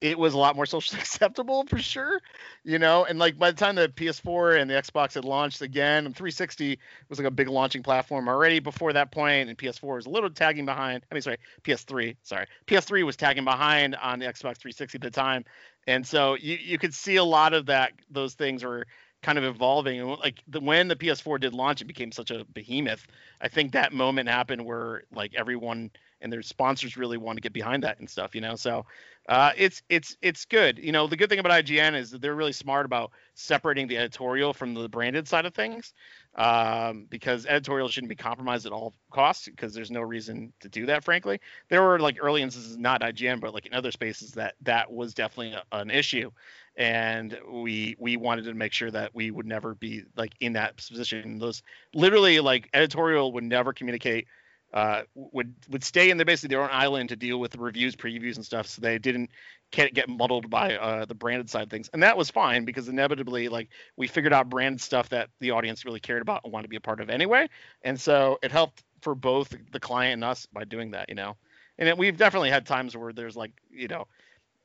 it 0.00 0.18
was 0.18 0.34
a 0.34 0.38
lot 0.38 0.56
more 0.56 0.66
socially 0.66 1.00
acceptable 1.00 1.64
for 1.66 1.78
sure, 1.78 2.20
you 2.64 2.78
know. 2.78 3.04
And 3.04 3.18
like 3.18 3.38
by 3.38 3.50
the 3.50 3.56
time 3.56 3.74
the 3.74 3.88
PS4 3.88 4.60
and 4.60 4.70
the 4.70 4.74
Xbox 4.74 5.14
had 5.14 5.24
launched 5.24 5.60
again, 5.62 6.06
and 6.06 6.16
360 6.16 6.78
was 7.08 7.18
like 7.18 7.28
a 7.28 7.30
big 7.30 7.48
launching 7.48 7.82
platform 7.82 8.28
already 8.28 8.60
before 8.60 8.92
that 8.92 9.12
point, 9.12 9.48
and 9.48 9.58
PS4 9.58 9.96
was 9.96 10.06
a 10.06 10.10
little 10.10 10.30
tagging 10.30 10.66
behind. 10.66 11.04
I 11.10 11.14
mean, 11.14 11.22
sorry, 11.22 11.38
PS3, 11.64 12.16
sorry, 12.22 12.46
PS3 12.66 13.04
was 13.04 13.16
tagging 13.16 13.44
behind 13.44 13.94
on 13.96 14.18
the 14.18 14.26
Xbox 14.26 14.58
360 14.58 14.96
at 14.96 15.02
the 15.02 15.10
time, 15.10 15.44
and 15.86 16.06
so 16.06 16.34
you 16.34 16.56
you 16.56 16.78
could 16.78 16.94
see 16.94 17.16
a 17.16 17.24
lot 17.24 17.52
of 17.52 17.66
that. 17.66 17.92
Those 18.10 18.34
things 18.34 18.64
were 18.64 18.86
kind 19.22 19.36
of 19.36 19.44
evolving 19.44 20.00
and 20.00 20.08
like 20.18 20.42
the, 20.48 20.60
when 20.60 20.88
the 20.88 20.96
PS4 20.96 21.40
did 21.40 21.52
launch, 21.52 21.82
it 21.82 21.86
became 21.86 22.10
such 22.10 22.30
a 22.30 22.44
behemoth. 22.54 23.06
I 23.40 23.48
think 23.48 23.72
that 23.72 23.92
moment 23.92 24.30
happened 24.30 24.64
where 24.64 25.02
like 25.12 25.34
everyone 25.34 25.90
and 26.20 26.32
their 26.32 26.42
sponsors 26.42 26.96
really 26.96 27.16
want 27.16 27.36
to 27.36 27.40
get 27.40 27.52
behind 27.52 27.82
that 27.82 27.98
and 27.98 28.08
stuff, 28.08 28.34
you 28.34 28.40
know. 28.40 28.56
So 28.56 28.86
uh, 29.28 29.52
it's 29.56 29.82
it's 29.88 30.16
it's 30.22 30.44
good. 30.44 30.78
You 30.78 30.92
know, 30.92 31.06
the 31.06 31.16
good 31.16 31.28
thing 31.28 31.38
about 31.38 31.52
IGN 31.64 31.96
is 31.96 32.10
that 32.10 32.20
they're 32.20 32.34
really 32.34 32.52
smart 32.52 32.86
about 32.86 33.12
separating 33.34 33.86
the 33.86 33.96
editorial 33.96 34.52
from 34.52 34.74
the 34.74 34.88
branded 34.88 35.28
side 35.28 35.46
of 35.46 35.54
things, 35.54 35.94
um, 36.34 37.06
because 37.08 37.46
editorial 37.46 37.88
shouldn't 37.88 38.08
be 38.08 38.16
compromised 38.16 38.66
at 38.66 38.72
all 38.72 38.94
costs 39.10 39.46
because 39.46 39.72
there's 39.72 39.90
no 39.90 40.00
reason 40.00 40.52
to 40.60 40.68
do 40.68 40.86
that. 40.86 41.04
Frankly, 41.04 41.40
there 41.68 41.82
were 41.82 41.98
like 41.98 42.18
early 42.20 42.42
instances, 42.42 42.76
not 42.76 43.02
IGN, 43.02 43.40
but 43.40 43.54
like 43.54 43.66
in 43.66 43.74
other 43.74 43.92
spaces 43.92 44.32
that 44.32 44.54
that 44.62 44.90
was 44.90 45.14
definitely 45.14 45.52
a, 45.52 45.62
an 45.72 45.90
issue, 45.90 46.30
and 46.76 47.38
we 47.48 47.94
we 47.98 48.16
wanted 48.16 48.44
to 48.46 48.54
make 48.54 48.72
sure 48.72 48.90
that 48.90 49.14
we 49.14 49.30
would 49.30 49.46
never 49.46 49.74
be 49.74 50.02
like 50.16 50.32
in 50.40 50.54
that 50.54 50.76
position. 50.76 51.38
Those 51.38 51.62
literally 51.94 52.40
like 52.40 52.68
editorial 52.74 53.32
would 53.32 53.44
never 53.44 53.72
communicate 53.72 54.26
uh, 54.72 55.02
would 55.14 55.54
would 55.68 55.82
stay 55.82 56.10
in 56.10 56.16
their 56.16 56.24
basically 56.24 56.54
their 56.54 56.62
own 56.62 56.70
island 56.72 57.08
to 57.08 57.16
deal 57.16 57.40
with 57.40 57.50
the 57.50 57.58
reviews, 57.58 57.96
previews, 57.96 58.36
and 58.36 58.44
stuff, 58.44 58.66
so 58.66 58.80
they 58.80 58.98
didn't 58.98 59.30
get 59.72 59.94
get 59.94 60.08
muddled 60.08 60.48
by 60.48 60.76
uh, 60.76 61.04
the 61.04 61.14
branded 61.14 61.50
side 61.50 61.70
things, 61.70 61.90
and 61.92 62.02
that 62.02 62.16
was 62.16 62.30
fine 62.30 62.64
because 62.64 62.88
inevitably, 62.88 63.48
like 63.48 63.68
we 63.96 64.06
figured 64.06 64.32
out 64.32 64.48
branded 64.48 64.80
stuff 64.80 65.08
that 65.08 65.28
the 65.40 65.50
audience 65.50 65.84
really 65.84 66.00
cared 66.00 66.22
about 66.22 66.42
and 66.44 66.52
wanted 66.52 66.64
to 66.64 66.68
be 66.68 66.76
a 66.76 66.80
part 66.80 67.00
of 67.00 67.10
anyway, 67.10 67.48
and 67.82 68.00
so 68.00 68.38
it 68.42 68.52
helped 68.52 68.84
for 69.02 69.14
both 69.14 69.54
the 69.72 69.80
client 69.80 70.14
and 70.14 70.24
us 70.24 70.46
by 70.46 70.64
doing 70.64 70.92
that, 70.92 71.08
you 71.08 71.14
know. 71.14 71.36
And 71.78 71.88
it, 71.88 71.98
we've 71.98 72.16
definitely 72.16 72.50
had 72.50 72.66
times 72.66 72.96
where 72.96 73.12
there's 73.12 73.36
like, 73.36 73.52
you 73.70 73.88
know, 73.88 74.06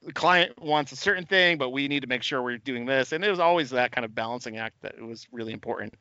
the 0.04 0.14
client 0.14 0.62
wants 0.62 0.92
a 0.92 0.96
certain 0.98 1.26
thing, 1.26 1.58
but 1.58 1.70
we 1.70 1.88
need 1.88 2.02
to 2.02 2.08
make 2.08 2.22
sure 2.22 2.44
we're 2.44 2.58
doing 2.58 2.86
this, 2.86 3.12
and 3.12 3.24
it 3.24 3.30
was 3.32 3.40
always 3.40 3.72
that 3.72 3.92
kind 3.92 4.06
of 4.06 4.14
balancing 4.14 4.58
act 4.58 4.76
that 4.84 5.02
was 5.02 5.26
really 5.32 5.54
important 5.54 5.96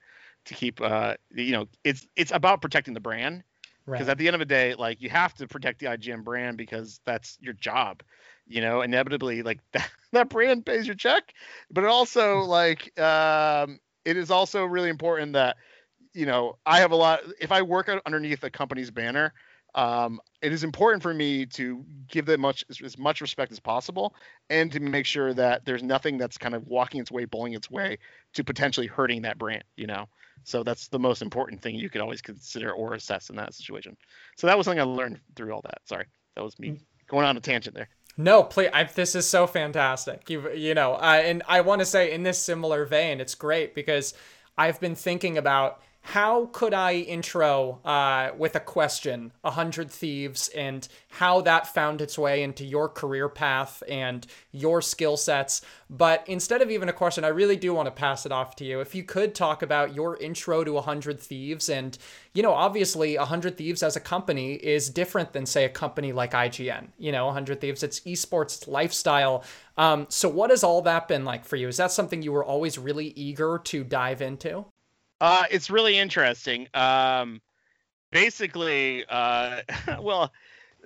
to 0.44 0.52
keep. 0.52 0.82
Uh, 0.82 1.14
you 1.34 1.52
know, 1.52 1.66
it's 1.84 2.07
it's 2.16 2.32
about 2.32 2.61
protecting 2.61 2.92
the 2.92 3.00
brand 3.00 3.42
because 3.87 4.07
right. 4.07 4.11
at 4.11 4.18
the 4.18 4.26
end 4.26 4.35
of 4.35 4.41
the 4.41 4.47
day 4.47 4.74
like 4.74 5.01
you 5.01 5.11
have 5.11 5.35
to 5.35 5.47
protect 5.47 5.80
the 5.80 5.87
ign 5.87 6.24
brand 6.24 6.57
because 6.57 7.01
that's 7.05 7.39
your 7.41 7.55
job 7.55 8.03
you 8.47 8.61
know 8.61 8.82
inevitably 8.82 9.43
like 9.43 9.61
that, 9.72 9.91
that 10.12 10.28
brand 10.28 10.64
pays 10.64 10.87
your 10.87 10.97
check 10.97 11.32
but 11.70 11.85
it 11.85 11.91
also 11.91 12.41
like 12.41 12.99
um 12.99 13.78
it 14.05 14.16
is 14.16 14.30
also 14.30 14.64
really 14.64 14.89
important 14.89 15.32
that 15.32 15.57
you 16.12 16.26
know 16.26 16.57
i 16.66 16.78
have 16.78 16.93
a 16.93 16.97
lot 16.97 17.20
if 17.41 17.53
i 17.53 17.62
work 17.62 17.91
underneath 18.07 18.43
a 18.45 18.51
company's 18.51 18.91
banner 18.91 19.32
um, 19.74 20.20
it 20.40 20.52
is 20.52 20.62
important 20.62 21.02
for 21.02 21.12
me 21.12 21.46
to 21.46 21.84
give 22.08 22.26
them 22.26 22.40
much 22.40 22.64
as 22.70 22.98
much 22.98 23.20
respect 23.20 23.50
as 23.50 23.60
possible 23.60 24.14
and 24.50 24.70
to 24.72 24.80
make 24.80 25.06
sure 25.06 25.34
that 25.34 25.64
there's 25.64 25.82
nothing 25.82 26.18
that's 26.18 26.38
kind 26.38 26.54
of 26.54 26.66
walking 26.66 27.00
its 27.00 27.10
way 27.10 27.24
bowling 27.24 27.54
its 27.54 27.70
way 27.70 27.98
to 28.34 28.44
potentially 28.44 28.86
hurting 28.86 29.22
that 29.22 29.38
brand 29.38 29.64
you 29.76 29.86
know 29.86 30.06
so 30.44 30.62
that's 30.62 30.88
the 30.88 30.98
most 30.98 31.22
important 31.22 31.62
thing 31.62 31.74
you 31.74 31.88
could 31.88 32.00
always 32.00 32.20
consider 32.20 32.72
or 32.72 32.94
assess 32.94 33.30
in 33.30 33.36
that 33.36 33.54
situation. 33.54 33.96
So 34.36 34.46
that 34.46 34.56
was 34.56 34.66
something 34.66 34.80
I 34.80 34.84
learned 34.84 35.20
through 35.34 35.52
all 35.52 35.62
that. 35.62 35.78
Sorry, 35.86 36.06
that 36.36 36.44
was 36.44 36.58
me 36.58 36.68
mm. 36.68 36.80
going 37.08 37.24
on 37.24 37.36
a 37.36 37.40
tangent 37.40 37.74
there. 37.74 37.88
No, 38.16 38.44
please. 38.44 38.70
I, 38.72 38.84
this 38.84 39.14
is 39.14 39.28
so 39.28 39.46
fantastic. 39.46 40.30
You 40.30 40.52
you 40.52 40.74
know, 40.74 40.94
uh, 40.94 41.20
and 41.24 41.42
I 41.48 41.62
want 41.62 41.80
to 41.80 41.86
say 41.86 42.12
in 42.12 42.22
this 42.22 42.38
similar 42.38 42.84
vein, 42.84 43.20
it's 43.20 43.34
great 43.34 43.74
because 43.74 44.14
I've 44.56 44.78
been 44.78 44.94
thinking 44.94 45.38
about 45.38 45.82
how 46.07 46.50
could 46.52 46.74
I 46.74 46.96
intro 46.96 47.80
uh, 47.82 48.32
with 48.36 48.55
a 48.57 48.61
question, 48.61 49.32
A 49.42 49.50
Hundred 49.50 49.90
Thieves, 49.90 50.48
and 50.48 50.86
how 51.09 51.40
that 51.40 51.66
found 51.66 52.02
its 52.02 52.18
way 52.18 52.42
into 52.42 52.62
your 52.62 52.90
career 52.90 53.26
path 53.30 53.82
and 53.88 54.26
your 54.52 54.82
skill 54.82 55.16
sets? 55.16 55.62
But 55.88 56.22
instead 56.26 56.61
of 56.61 56.70
even 56.70 56.90
a 56.90 56.92
question, 56.92 57.24
I 57.24 57.28
really 57.28 57.57
do 57.57 57.72
want 57.72 57.86
to 57.86 57.90
pass 57.90 58.26
it 58.26 58.32
off 58.32 58.55
to 58.57 58.66
you. 58.66 58.80
If 58.80 58.94
you 58.94 59.02
could 59.02 59.34
talk 59.34 59.62
about 59.62 59.94
your 59.94 60.18
intro 60.18 60.62
to 60.62 60.76
A 60.76 60.82
Hundred 60.82 61.18
Thieves, 61.18 61.70
and, 61.70 61.96
you 62.34 62.42
know, 62.42 62.52
obviously, 62.52 63.16
A 63.16 63.24
Hundred 63.24 63.57
Thieves 63.57 63.82
as 63.82 63.96
a 63.96 64.00
company 64.00 64.57
is 64.57 64.90
different 64.90 65.32
than, 65.32 65.46
say, 65.46 65.64
a 65.64 65.70
company 65.70 66.12
like 66.12 66.32
IGN. 66.32 66.88
You 66.98 67.12
know, 67.12 67.30
A 67.30 67.32
Hundred 67.32 67.62
Thieves, 67.62 67.82
it's 67.82 68.00
esports, 68.00 68.59
it's 68.59 68.68
lifestyle. 68.68 69.42
Um, 69.78 70.07
so, 70.11 70.28
what 70.28 70.50
has 70.50 70.62
all 70.62 70.82
that 70.82 71.09
been 71.09 71.24
like 71.24 71.46
for 71.46 71.57
you? 71.57 71.66
Is 71.66 71.78
that 71.78 71.92
something 71.92 72.20
you 72.20 72.32
were 72.32 72.44
always 72.44 72.76
really 72.76 73.14
eager 73.16 73.59
to 73.64 73.84
dive 73.84 74.20
into? 74.20 74.66
Uh, 75.20 75.44
it's 75.50 75.70
really 75.70 75.98
interesting. 75.98 76.68
Um, 76.74 77.40
basically, 78.10 79.04
uh, 79.08 79.62
well, 80.00 80.32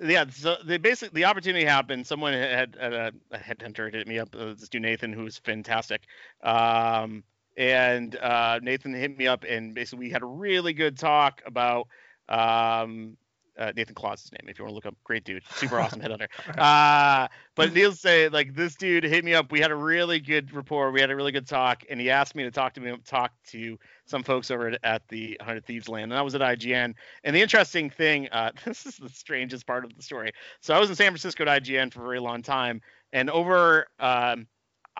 yeah. 0.01 0.25
So 0.29 0.57
the 0.65 0.77
basic 0.77 1.13
the 1.13 1.25
opportunity 1.25 1.65
happened. 1.65 2.07
Someone 2.07 2.33
had, 2.33 2.75
had 2.79 2.93
a, 2.93 3.11
a 3.31 3.37
headhunter 3.37 3.93
hit 3.93 4.07
me 4.07 4.19
up. 4.19 4.35
Uh, 4.35 4.53
this 4.53 4.69
dude 4.69 4.81
Nathan, 4.81 5.13
who's 5.13 5.37
fantastic. 5.37 6.01
Um, 6.43 7.23
and 7.57 8.15
uh, 8.15 8.59
Nathan 8.61 8.93
hit 8.93 9.17
me 9.17 9.27
up, 9.27 9.43
and 9.47 9.73
basically 9.75 10.07
we 10.07 10.11
had 10.11 10.21
a 10.21 10.27
really 10.27 10.73
good 10.73 10.97
talk 10.97 11.41
about 11.45 11.87
um, 12.29 13.17
uh, 13.59 13.73
Nathan 13.75 13.93
Claus's 13.93 14.31
name 14.31 14.49
if 14.49 14.57
you 14.57 14.65
want 14.65 14.71
to 14.71 14.75
look 14.75 14.85
up. 14.85 14.95
Great 15.03 15.25
dude, 15.25 15.43
super 15.51 15.79
awesome 15.79 16.01
headhunter. 16.01 16.27
Uh, 16.57 17.27
but 17.55 17.73
Neil 17.73 17.91
say 17.91 18.29
like 18.29 18.55
this 18.55 18.75
dude 18.75 19.03
hit 19.03 19.23
me 19.25 19.33
up. 19.33 19.51
We 19.51 19.59
had 19.59 19.71
a 19.71 19.75
really 19.75 20.19
good 20.19 20.51
rapport. 20.53 20.91
We 20.91 21.01
had 21.01 21.11
a 21.11 21.15
really 21.15 21.33
good 21.33 21.47
talk, 21.47 21.83
and 21.89 21.99
he 21.99 22.09
asked 22.09 22.35
me 22.35 22.43
to 22.43 22.51
talk 22.51 22.73
to 22.75 22.81
me 22.81 22.95
talk 23.05 23.31
to 23.47 23.77
some 24.05 24.23
folks 24.23 24.49
over 24.49 24.75
at 24.83 25.07
the 25.09 25.37
Hundred 25.41 25.65
Thieves 25.65 25.89
Land, 25.89 26.11
and 26.11 26.17
I 26.17 26.21
was 26.21 26.33
at 26.35 26.41
IGN. 26.41 26.95
And 27.23 27.35
the 27.35 27.41
interesting 27.41 27.89
thing, 27.89 28.29
uh, 28.31 28.51
this 28.65 28.85
is 28.85 28.95
the 28.95 29.09
strangest 29.09 29.67
part 29.67 29.83
of 29.83 29.95
the 29.95 30.01
story. 30.01 30.31
So 30.61 30.73
I 30.73 30.79
was 30.79 30.89
in 30.89 30.95
San 30.95 31.11
Francisco 31.11 31.43
at 31.43 31.63
IGN 31.63 31.93
for 31.93 32.01
a 32.01 32.03
very 32.05 32.19
long 32.19 32.41
time, 32.41 32.81
and 33.13 33.29
over. 33.29 33.87
Um, 33.99 34.47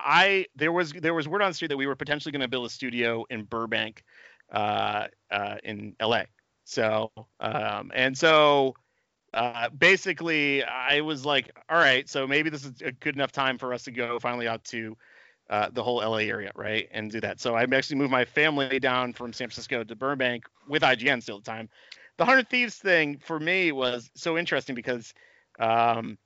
I 0.02 0.46
there 0.56 0.72
was 0.72 0.94
there 0.94 1.14
was 1.14 1.28
word 1.28 1.42
on 1.42 1.50
the 1.50 1.54
street 1.54 1.68
that 1.70 1.78
we 1.78 1.86
were 1.86 1.96
potentially 1.96 2.32
going 2.32 2.42
to 2.42 2.48
build 2.48 2.66
a 2.66 2.70
studio 2.70 3.26
in 3.30 3.44
Burbank, 3.44 4.04
uh, 4.50 5.08
uh, 5.30 5.56
in 5.64 5.94
LA. 6.02 6.24
So, 6.70 7.12
um, 7.40 7.92
and 7.96 8.16
so 8.16 8.76
uh, 9.34 9.70
basically, 9.70 10.64
I 10.64 11.02
was 11.02 11.26
like, 11.26 11.50
all 11.68 11.80
right, 11.80 12.08
so 12.08 12.28
maybe 12.28 12.52
this 12.52 12.64
is 12.64 12.82
a 12.84 12.92
good 12.92 13.16
enough 13.16 13.32
time 13.32 13.58
for 13.58 13.74
us 13.74 13.84
to 13.86 13.92
go 13.92 14.20
finally 14.20 14.48
out 14.48 14.64
to 14.66 14.96
uh, 15.50 15.70
the 15.74 15.82
whole 15.82 15.98
LA 15.98 16.18
area, 16.18 16.52
right, 16.56 16.88
and 16.92 17.10
do 17.10 17.20
that. 17.22 17.40
So 17.40 17.56
I 17.56 17.64
actually 17.64 17.98
moved 17.98 18.12
my 18.12 18.24
family 18.24 18.80
down 18.80 19.14
from 19.14 19.34
San 19.34 19.48
Francisco 19.48 19.84
to 19.84 19.96
Burbank 19.96 20.46
with 20.68 20.84
IGN 20.84 21.24
still 21.24 21.38
at 21.38 21.44
the 21.44 21.52
time. 21.52 21.70
The 22.18 22.26
Hundred 22.26 22.50
Thieves 22.50 22.76
thing 22.76 23.18
for 23.18 23.40
me 23.40 23.72
was 23.72 24.12
so 24.14 24.38
interesting 24.38 24.76
because 24.76 25.12
um, 25.58 26.20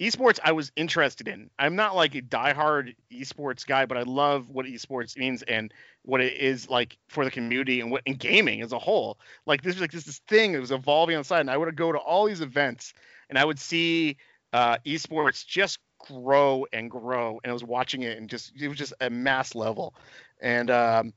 esports 0.00 0.38
I 0.44 0.52
was 0.52 0.70
interested 0.76 1.28
in. 1.28 1.50
I'm 1.58 1.76
not 1.76 1.96
like 1.96 2.14
a 2.14 2.22
diehard 2.22 2.94
esports 3.12 3.66
guy, 3.66 3.86
but 3.86 3.98
I 3.98 4.02
love 4.02 4.48
what 4.48 4.66
esports 4.66 5.16
means 5.16 5.42
and 5.42 5.72
what 6.02 6.20
it 6.20 6.34
is 6.34 6.70
like 6.70 6.96
for 7.08 7.24
the 7.24 7.30
community 7.30 7.80
and 7.80 7.90
what 7.90 8.02
and 8.06 8.18
gaming 8.18 8.62
as 8.62 8.72
a 8.72 8.78
whole. 8.78 9.18
Like 9.46 9.62
this 9.62 9.74
was 9.74 9.80
like 9.80 9.92
this, 9.92 10.04
this 10.04 10.20
thing 10.28 10.52
that 10.52 10.60
was 10.60 10.70
evolving 10.70 11.16
on 11.16 11.20
the 11.20 11.24
side, 11.24 11.40
and 11.40 11.50
I 11.50 11.56
would 11.56 11.74
go 11.76 11.92
to 11.92 11.98
all 11.98 12.26
these 12.26 12.40
events 12.40 12.94
and 13.28 13.38
I 13.38 13.44
would 13.44 13.58
see 13.58 14.16
uh, 14.52 14.78
esports 14.86 15.44
just 15.46 15.78
grow 15.98 16.64
and 16.72 16.90
grow, 16.90 17.40
and 17.42 17.50
I 17.50 17.52
was 17.52 17.64
watching 17.64 18.02
it 18.02 18.18
and 18.18 18.28
just 18.28 18.52
it 18.60 18.68
was 18.68 18.78
just 18.78 18.94
a 19.00 19.10
mass 19.10 19.54
level, 19.54 19.94
and 20.40 20.70
um, 20.70 21.12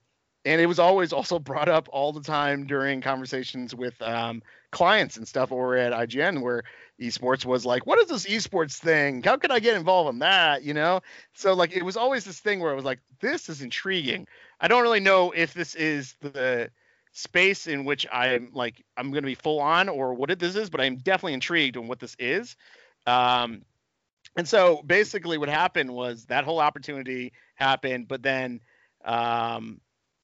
and 0.45 0.59
it 0.59 0.65
was 0.65 0.79
always 0.79 1.13
also 1.13 1.39
brought 1.39 1.69
up 1.69 1.87
all 1.91 2.11
the 2.11 2.21
time 2.21 2.65
during 2.65 3.01
conversations 3.01 3.75
with 3.75 3.99
um, 4.01 4.41
clients 4.71 5.17
and 5.17 5.27
stuff 5.27 5.51
over 5.51 5.75
at 5.75 5.93
IGN 5.93 6.41
where 6.41 6.63
esports 6.99 7.45
was 7.45 7.65
like, 7.65 7.85
what 7.85 7.99
is 7.99 8.07
this 8.07 8.25
esports 8.25 8.77
thing? 8.77 9.21
How 9.21 9.37
can 9.37 9.51
I 9.51 9.59
get 9.59 9.75
involved 9.75 10.13
in 10.13 10.19
that? 10.19 10.63
You 10.63 10.73
know? 10.73 11.01
So 11.33 11.53
like 11.53 11.75
it 11.75 11.83
was 11.83 11.97
always 11.97 12.23
this 12.23 12.39
thing 12.39 12.59
where 12.59 12.71
I 12.71 12.75
was 12.75 12.85
like, 12.85 12.99
this 13.19 13.49
is 13.49 13.61
intriguing. 13.61 14.27
I 14.59 14.67
don't 14.67 14.83
really 14.83 14.99
know 14.99 15.31
if 15.31 15.53
this 15.53 15.75
is 15.75 16.15
the 16.21 16.69
space 17.11 17.67
in 17.67 17.83
which 17.83 18.07
I'm 18.11 18.51
like 18.53 18.83
I'm 18.95 19.11
gonna 19.11 19.27
be 19.27 19.35
full 19.35 19.59
on 19.59 19.89
or 19.89 20.13
what 20.13 20.31
it, 20.31 20.39
this 20.39 20.55
is, 20.55 20.69
but 20.69 20.79
I'm 20.81 20.97
definitely 20.97 21.33
intrigued 21.33 21.77
on 21.77 21.87
what 21.87 21.99
this 21.99 22.15
is. 22.19 22.55
Um, 23.05 23.63
and 24.37 24.47
so 24.47 24.81
basically 24.85 25.37
what 25.37 25.49
happened 25.49 25.91
was 25.93 26.25
that 26.25 26.45
whole 26.45 26.59
opportunity 26.59 27.33
happened, 27.55 28.07
but 28.07 28.23
then 28.23 28.61
um, 29.03 29.81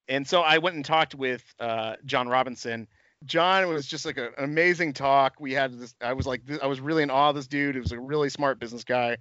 and 0.08 0.26
so 0.26 0.42
I 0.42 0.60
went 0.60 0.76
and 0.76 0.86
talked 0.86 1.16
with 1.16 1.44
uh, 1.60 1.96
John 2.06 2.30
Robinson 2.30 2.88
John 3.26 3.68
was 3.68 3.88
just 3.88 4.06
like 4.06 4.18
a, 4.18 4.28
an 4.38 4.44
amazing 4.44 4.94
talk. 4.94 5.36
We 5.40 5.54
had 5.54 5.78
this. 5.80 5.96
I 6.02 6.14
was 6.14 6.28
like, 6.28 6.42
I 6.62 6.68
was 6.68 6.80
really 6.80 7.04
in 7.04 7.10
awe 7.10 7.30
of 7.30 7.36
this 7.36 7.48
dude. 7.48 7.76
He 7.76 7.82
was 7.82 7.92
a 7.92 8.00
really 8.00 8.30
smart 8.30 8.60
business 8.60 8.84
guy. 8.84 9.18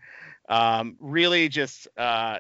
Um, 0.49 0.97
really 1.01 1.49
just, 1.49 1.89
uh, 1.97 2.39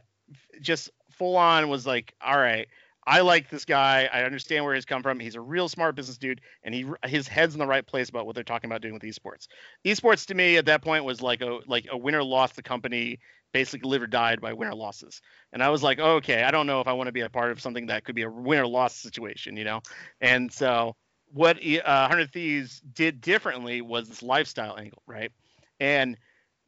just 0.61 0.91
full 1.11 1.37
on 1.37 1.69
was 1.69 1.87
like, 1.87 2.15
all 2.21 2.39
right, 2.39 2.69
I 3.07 3.21
like 3.21 3.49
this 3.49 3.65
guy. 3.65 4.09
I 4.13 4.25
understand 4.25 4.65
where 4.65 4.75
he's 4.75 4.85
come 4.85 5.03
from. 5.03 5.21
He's 5.21 5.37
a 5.37 5.41
real 5.41 5.69
smart 5.69 5.95
business 5.95 6.19
dude, 6.19 6.41
and 6.65 6.75
he 6.75 6.85
his 7.05 7.29
head's 7.29 7.55
in 7.55 7.61
the 7.61 7.67
right 7.67 7.87
place 7.87 8.09
about 8.09 8.27
what 8.27 8.35
they're 8.35 8.45
talking 8.45 8.69
about 8.69 8.83
doing 8.83 8.95
with 8.95 9.03
esports. 9.03 9.47
Esports 9.85 10.27
to 10.27 10.35
me 10.35 10.57
at 10.57 10.67
that 10.67 10.83
point 10.83 11.05
was 11.05 11.23
like 11.23 11.41
a 11.41 11.61
like 11.67 11.87
a 11.91 11.97
winner 11.97 12.25
lost 12.25 12.57
the 12.57 12.63
company, 12.63 13.21
basically 13.53 13.89
live 13.89 14.03
or 14.03 14.09
died 14.09 14.41
by 14.41 14.53
winner 14.53 14.75
losses. 14.75 15.23
And 15.53 15.63
I 15.63 15.69
was 15.69 15.85
like, 15.85 16.01
oh, 16.01 16.17
okay, 16.17 16.43
I 16.43 16.51
don't 16.51 16.67
know 16.67 16.81
if 16.81 16.89
I 16.89 16.95
want 16.95 17.07
to 17.07 17.13
be 17.13 17.21
a 17.21 17.31
part 17.31 17.53
of 17.53 17.61
something 17.61 17.87
that 17.87 18.05
could 18.05 18.17
be 18.17 18.23
a 18.23 18.31
winner 18.31 18.67
loss 18.67 18.97
situation, 18.97 19.57
you 19.57 19.65
know. 19.65 19.83
And 20.21 20.53
so 20.53 20.97
what 21.33 21.59
uh, 21.85 22.09
Hundred 22.09 22.33
Thieves 22.33 22.81
did 22.95 23.20
differently 23.20 23.81
was 23.81 24.09
this 24.09 24.22
lifestyle 24.22 24.79
angle, 24.79 25.03
right? 25.07 25.33
And 25.81 26.16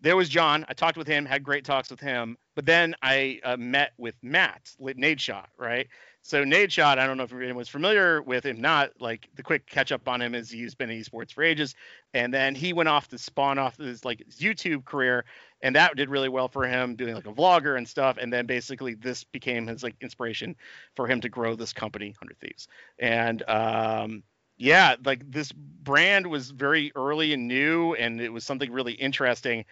there 0.00 0.16
was 0.16 0.28
John. 0.28 0.64
I 0.68 0.74
talked 0.74 0.96
with 0.96 1.06
him, 1.06 1.24
had 1.24 1.42
great 1.42 1.64
talks 1.64 1.90
with 1.90 2.00
him. 2.00 2.36
But 2.54 2.66
then 2.66 2.94
I 3.02 3.40
uh, 3.44 3.56
met 3.56 3.92
with 3.98 4.14
Matt, 4.22 4.70
Nadeshot, 4.80 5.46
right? 5.56 5.88
So 6.22 6.44
Nadeshot, 6.44 6.98
I 6.98 7.06
don't 7.06 7.16
know 7.16 7.22
if 7.22 7.32
anyone's 7.32 7.68
familiar 7.68 8.20
with 8.22 8.44
him. 8.44 8.60
Not 8.60 8.90
like 9.00 9.28
the 9.34 9.42
quick 9.42 9.66
catch 9.66 9.92
up 9.92 10.06
on 10.08 10.20
him 10.20 10.34
is 10.34 10.50
he's 10.50 10.74
been 10.74 10.90
in 10.90 11.00
esports 11.00 11.32
for 11.32 11.42
ages, 11.42 11.74
and 12.12 12.34
then 12.34 12.54
he 12.54 12.72
went 12.72 12.88
off 12.88 13.08
to 13.08 13.18
spawn 13.18 13.58
off 13.58 13.78
his 13.78 14.04
like 14.04 14.22
his 14.26 14.36
YouTube 14.38 14.84
career, 14.84 15.24
and 15.62 15.74
that 15.76 15.96
did 15.96 16.10
really 16.10 16.28
well 16.28 16.48
for 16.48 16.66
him, 16.66 16.96
doing 16.96 17.14
like 17.14 17.26
a 17.26 17.32
vlogger 17.32 17.78
and 17.78 17.88
stuff. 17.88 18.18
And 18.20 18.32
then 18.32 18.46
basically 18.46 18.94
this 18.94 19.24
became 19.24 19.66
his 19.66 19.82
like 19.82 19.94
inspiration 20.00 20.54
for 20.96 21.06
him 21.06 21.20
to 21.20 21.28
grow 21.28 21.54
this 21.54 21.72
company, 21.72 22.14
Hundred 22.18 22.38
Thieves. 22.40 22.68
And 22.98 23.42
um, 23.48 24.22
yeah, 24.58 24.96
like 25.04 25.30
this 25.30 25.52
brand 25.52 26.26
was 26.26 26.50
very 26.50 26.92
early 26.96 27.32
and 27.32 27.46
new, 27.48 27.94
and 27.94 28.20
it 28.20 28.32
was 28.32 28.44
something 28.44 28.70
really 28.70 28.92
interesting. 28.92 29.64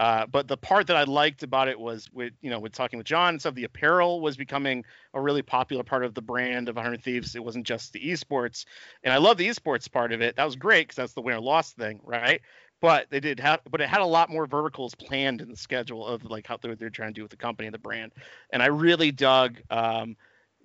Uh, 0.00 0.26
but 0.26 0.48
the 0.48 0.56
part 0.56 0.88
that 0.88 0.96
I 0.96 1.04
liked 1.04 1.44
about 1.44 1.68
it 1.68 1.78
was 1.78 2.10
with 2.12 2.32
you 2.40 2.50
know 2.50 2.58
with 2.58 2.72
talking 2.72 2.98
with 2.98 3.06
John 3.06 3.34
and 3.34 3.40
stuff, 3.40 3.54
the 3.54 3.64
apparel 3.64 4.20
was 4.20 4.36
becoming 4.36 4.84
a 5.14 5.20
really 5.20 5.42
popular 5.42 5.84
part 5.84 6.04
of 6.04 6.14
the 6.14 6.22
brand 6.22 6.68
of 6.68 6.74
100 6.74 7.02
Thieves. 7.02 7.36
It 7.36 7.44
wasn't 7.44 7.66
just 7.66 7.92
the 7.92 8.00
esports, 8.00 8.64
and 9.04 9.14
I 9.14 9.18
love 9.18 9.36
the 9.36 9.48
esports 9.48 9.90
part 9.90 10.12
of 10.12 10.20
it. 10.20 10.34
That 10.36 10.44
was 10.44 10.56
great 10.56 10.88
because 10.88 10.96
that's 10.96 11.14
the 11.14 11.22
winner 11.22 11.40
loss 11.40 11.72
thing, 11.72 12.00
right? 12.02 12.40
But 12.80 13.10
they 13.10 13.20
did 13.20 13.38
have, 13.38 13.60
but 13.70 13.80
it 13.80 13.88
had 13.88 14.00
a 14.00 14.06
lot 14.06 14.28
more 14.28 14.44
verticals 14.44 14.96
planned 14.96 15.40
in 15.40 15.48
the 15.48 15.56
schedule 15.56 16.04
of 16.04 16.24
like 16.24 16.48
how 16.48 16.56
they're, 16.56 16.74
they're 16.74 16.90
trying 16.90 17.10
to 17.10 17.14
do 17.14 17.22
with 17.22 17.30
the 17.30 17.36
company 17.36 17.68
and 17.68 17.74
the 17.74 17.78
brand. 17.78 18.10
And 18.52 18.60
I 18.60 18.66
really 18.66 19.12
dug 19.12 19.60
um, 19.70 20.16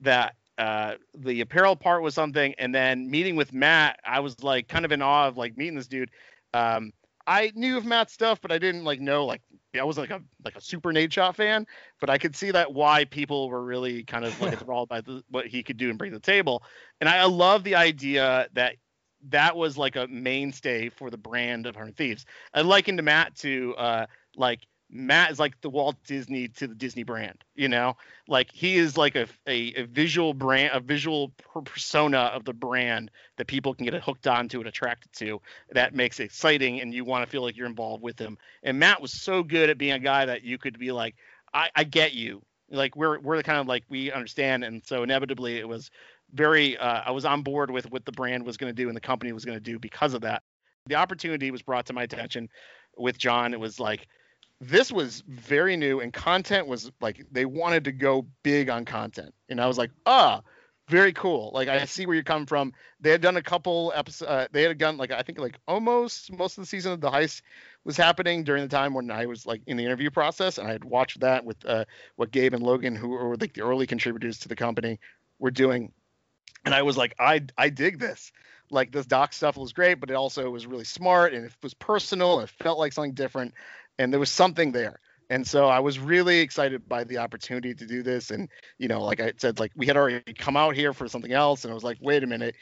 that 0.01 0.35
uh, 0.57 0.95
the 1.15 1.41
apparel 1.41 1.75
part 1.75 2.01
was 2.01 2.13
something, 2.13 2.53
and 2.57 2.73
then 2.73 3.09
meeting 3.09 3.35
with 3.35 3.53
Matt, 3.53 3.99
I 4.05 4.19
was 4.19 4.41
like 4.43 4.67
kind 4.67 4.85
of 4.85 4.91
in 4.91 5.01
awe 5.01 5.27
of 5.27 5.37
like 5.37 5.57
meeting 5.57 5.75
this 5.75 5.87
dude. 5.87 6.11
Um, 6.53 6.91
I 7.27 7.51
knew 7.55 7.77
of 7.77 7.85
Matt's 7.85 8.13
stuff, 8.13 8.39
but 8.41 8.51
I 8.51 8.57
didn't 8.57 8.85
like 8.85 9.01
know 9.01 9.25
like 9.25 9.41
I 9.77 9.83
wasn't 9.83 10.09
like 10.09 10.19
a 10.19 10.23
like 10.45 10.55
a 10.55 10.61
super 10.61 10.91
Nadeshot 10.91 11.35
fan, 11.35 11.67
but 11.99 12.09
I 12.09 12.17
could 12.17 12.35
see 12.35 12.51
that 12.51 12.73
why 12.73 13.05
people 13.05 13.49
were 13.49 13.63
really 13.63 14.03
kind 14.03 14.25
of 14.25 14.39
like 14.41 14.53
enthralled 14.59 14.89
by 14.89 15.01
the, 15.01 15.21
what 15.29 15.45
he 15.45 15.61
could 15.61 15.77
do 15.77 15.89
and 15.89 15.97
bring 15.97 16.11
to 16.11 16.17
the 16.17 16.21
table. 16.21 16.63
And 17.01 17.09
I, 17.09 17.17
I 17.17 17.25
love 17.25 17.63
the 17.63 17.75
idea 17.75 18.47
that 18.53 18.75
that 19.29 19.55
was 19.57 19.77
like 19.77 19.95
a 19.95 20.07
mainstay 20.07 20.89
for 20.89 21.09
the 21.09 21.17
brand 21.17 21.65
of 21.65 21.75
Hundred 21.75 21.97
Thieves. 21.97 22.25
I 22.53 22.61
likened 22.61 22.97
to 22.97 23.03
Matt 23.03 23.35
to 23.37 23.75
uh 23.77 24.05
like 24.35 24.61
Matt 24.89 25.31
is 25.31 25.39
like 25.39 25.59
the 25.61 25.69
Walt 25.69 25.97
Disney 26.05 26.47
to 26.47 26.67
the 26.67 26.75
Disney 26.75 27.03
brand, 27.03 27.43
you 27.55 27.67
know, 27.67 27.97
like 28.27 28.49
he 28.53 28.77
is 28.77 28.95
like 28.95 29.15
a, 29.15 29.27
a, 29.45 29.73
a 29.75 29.83
visual 29.83 30.33
brand, 30.33 30.71
a 30.73 30.79
visual 30.79 31.33
persona 31.65 32.17
of 32.17 32.45
the 32.45 32.53
brand 32.53 33.11
that 33.35 33.47
people 33.47 33.73
can 33.73 33.85
get 33.85 33.95
hooked 33.95 34.27
onto 34.27 34.59
and 34.59 34.67
attracted 34.67 35.11
to. 35.13 35.41
That 35.71 35.93
makes 35.93 36.19
it 36.19 36.25
exciting, 36.25 36.79
and 36.79 36.93
you 36.93 37.03
want 37.03 37.25
to 37.25 37.29
feel 37.29 37.41
like 37.41 37.57
you're 37.57 37.67
involved 37.67 38.01
with 38.01 38.17
him. 38.17 38.37
And 38.63 38.79
Matt 38.79 39.01
was 39.01 39.11
so 39.11 39.43
good 39.43 39.69
at 39.69 39.77
being 39.77 39.91
a 39.91 39.99
guy 39.99 40.25
that 40.25 40.43
you 40.43 40.57
could 40.57 40.79
be 40.79 40.91
like, 40.91 41.15
I, 41.53 41.69
I 41.75 41.83
get 41.83 42.13
you. 42.13 42.41
Like 42.69 42.95
we're 42.95 43.19
we're 43.19 43.37
the 43.37 43.43
kind 43.43 43.59
of 43.59 43.67
like 43.67 43.83
we 43.89 44.11
understand, 44.11 44.63
and 44.63 44.85
so 44.85 45.03
inevitably 45.03 45.57
it 45.57 45.67
was 45.67 45.91
very. 46.33 46.77
Uh, 46.77 47.01
I 47.05 47.11
was 47.11 47.25
on 47.25 47.41
board 47.41 47.71
with 47.71 47.91
what 47.91 48.05
the 48.05 48.11
brand 48.13 48.45
was 48.45 48.55
going 48.55 48.73
to 48.73 48.81
do 48.81 48.87
and 48.87 48.95
the 48.95 49.01
company 49.01 49.33
was 49.33 49.45
going 49.45 49.57
to 49.57 49.63
do 49.63 49.79
because 49.79 50.13
of 50.13 50.21
that. 50.21 50.43
The 50.85 50.95
opportunity 50.95 51.51
was 51.51 51.61
brought 51.61 51.85
to 51.87 51.93
my 51.93 52.03
attention 52.03 52.49
with 52.97 53.17
John. 53.17 53.53
It 53.53 53.59
was 53.59 53.79
like 53.79 54.07
this 54.59 54.91
was 54.91 55.23
very 55.27 55.77
new 55.77 55.99
and 55.99 56.11
content 56.11 56.67
was 56.67 56.91
like 56.99 57.23
they 57.31 57.45
wanted 57.45 57.83
to 57.85 57.91
go 57.91 58.25
big 58.43 58.69
on 58.69 58.85
content. 58.85 59.33
And 59.49 59.61
i 59.61 59.67
was 59.67 59.77
like 59.77 59.91
ah 60.05 60.41
very 60.89 61.11
cool. 61.13 61.51
Like 61.53 61.67
i 61.67 61.85
see 61.85 62.05
where 62.05 62.15
you're 62.15 62.23
coming 62.23 62.45
from. 62.45 62.73
They 62.99 63.11
had 63.11 63.21
done 63.21 63.37
a 63.37 63.41
couple 63.41 63.91
episodes 63.95 64.29
uh, 64.29 64.47
they 64.51 64.63
had 64.63 64.77
done 64.77 64.97
like 64.97 65.11
i 65.11 65.21
think 65.21 65.39
like 65.39 65.59
almost 65.67 66.31
most 66.31 66.57
of 66.57 66.63
the 66.63 66.67
season 66.67 66.93
of 66.93 67.01
the 67.01 67.11
heist 67.11 67.41
was 67.83 67.97
happening 67.97 68.43
during 68.43 68.63
the 68.63 68.69
time 68.69 68.93
when 68.93 69.11
i 69.11 69.25
was 69.25 69.45
like 69.45 69.61
in 69.67 69.77
the 69.77 69.85
interview 69.85 70.09
process 70.09 70.57
and 70.57 70.67
i 70.67 70.71
had 70.71 70.83
watched 70.83 71.19
that 71.19 71.45
with 71.45 71.57
uh, 71.65 71.85
what 72.15 72.31
gabe 72.31 72.53
and 72.53 72.63
logan 72.63 72.95
who 72.95 73.09
were 73.09 73.37
like 73.37 73.53
the 73.53 73.61
early 73.61 73.85
contributors 73.85 74.39
to 74.39 74.47
the 74.47 74.55
company 74.55 74.99
were 75.39 75.51
doing. 75.51 75.91
And 76.65 76.73
i 76.73 76.81
was 76.81 76.97
like 76.97 77.15
i 77.19 77.41
i 77.57 77.69
dig 77.69 77.99
this. 77.99 78.31
Like 78.69 78.91
this 78.91 79.05
doc 79.05 79.31
stuff 79.31 79.55
was 79.55 79.71
great 79.71 79.99
but 79.99 80.09
it 80.09 80.15
also 80.15 80.49
was 80.49 80.67
really 80.67 80.83
smart 80.83 81.33
and 81.33 81.45
it 81.45 81.53
was 81.63 81.73
personal 81.73 82.41
it 82.41 82.49
felt 82.49 82.77
like 82.77 82.91
something 82.91 83.13
different 83.13 83.53
and 83.97 84.11
there 84.11 84.19
was 84.19 84.31
something 84.31 84.71
there 84.71 84.99
and 85.29 85.45
so 85.45 85.67
i 85.67 85.79
was 85.79 85.99
really 85.99 86.39
excited 86.39 86.87
by 86.87 87.03
the 87.03 87.17
opportunity 87.17 87.73
to 87.73 87.85
do 87.85 88.03
this 88.03 88.31
and 88.31 88.49
you 88.77 88.87
know 88.87 89.03
like 89.03 89.19
i 89.19 89.31
said 89.37 89.59
like 89.59 89.71
we 89.75 89.85
had 89.85 89.97
already 89.97 90.33
come 90.33 90.57
out 90.57 90.75
here 90.75 90.93
for 90.93 91.07
something 91.07 91.33
else 91.33 91.63
and 91.63 91.71
i 91.71 91.73
was 91.73 91.83
like 91.83 91.97
wait 92.01 92.23
a 92.23 92.27
minute 92.27 92.55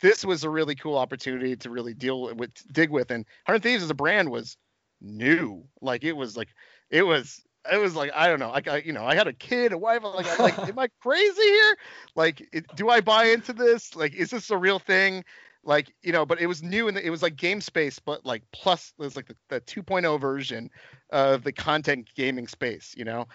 this 0.00 0.24
was 0.24 0.44
a 0.44 0.50
really 0.50 0.74
cool 0.74 0.96
opportunity 0.96 1.54
to 1.56 1.70
really 1.70 1.94
deal 1.94 2.34
with 2.34 2.50
dig 2.72 2.90
with 2.90 3.10
and 3.10 3.24
100 3.46 3.62
thieves 3.62 3.82
as 3.82 3.90
a 3.90 3.94
brand 3.94 4.30
was 4.30 4.56
new 5.00 5.64
like 5.80 6.04
it 6.04 6.12
was 6.12 6.36
like 6.36 6.48
it 6.90 7.02
was 7.02 7.42
it 7.70 7.78
was 7.78 7.94
like 7.94 8.10
I 8.14 8.28
don't 8.28 8.40
know. 8.40 8.50
Like 8.50 8.68
I, 8.68 8.78
you 8.78 8.92
know, 8.92 9.04
I 9.04 9.14
had 9.14 9.26
a 9.26 9.32
kid, 9.32 9.72
a 9.72 9.78
wife. 9.78 10.02
I'm 10.04 10.14
like, 10.14 10.26
I'm 10.30 10.38
like, 10.38 10.58
am 10.68 10.78
I 10.78 10.88
crazy 11.00 11.42
here? 11.42 11.76
Like, 12.16 12.48
it, 12.52 12.64
do 12.74 12.88
I 12.88 13.00
buy 13.00 13.26
into 13.26 13.52
this? 13.52 13.94
Like, 13.94 14.14
is 14.14 14.30
this 14.30 14.50
a 14.50 14.56
real 14.56 14.78
thing? 14.78 15.24
Like 15.64 15.92
you 16.02 16.12
know 16.12 16.26
but 16.26 16.40
it 16.40 16.46
was 16.46 16.62
new 16.62 16.88
and 16.88 16.98
it 16.98 17.10
was 17.10 17.22
like 17.22 17.36
game 17.36 17.60
space 17.60 17.98
but 17.98 18.24
like 18.26 18.42
plus 18.52 18.92
it 18.98 19.02
was 19.02 19.16
like 19.16 19.26
the, 19.26 19.36
the 19.48 19.60
2.0 19.60 20.20
version 20.20 20.70
of 21.10 21.44
the 21.44 21.52
content 21.52 22.08
gaming 22.16 22.48
space 22.48 22.94
you 22.96 23.04
know? 23.04 23.26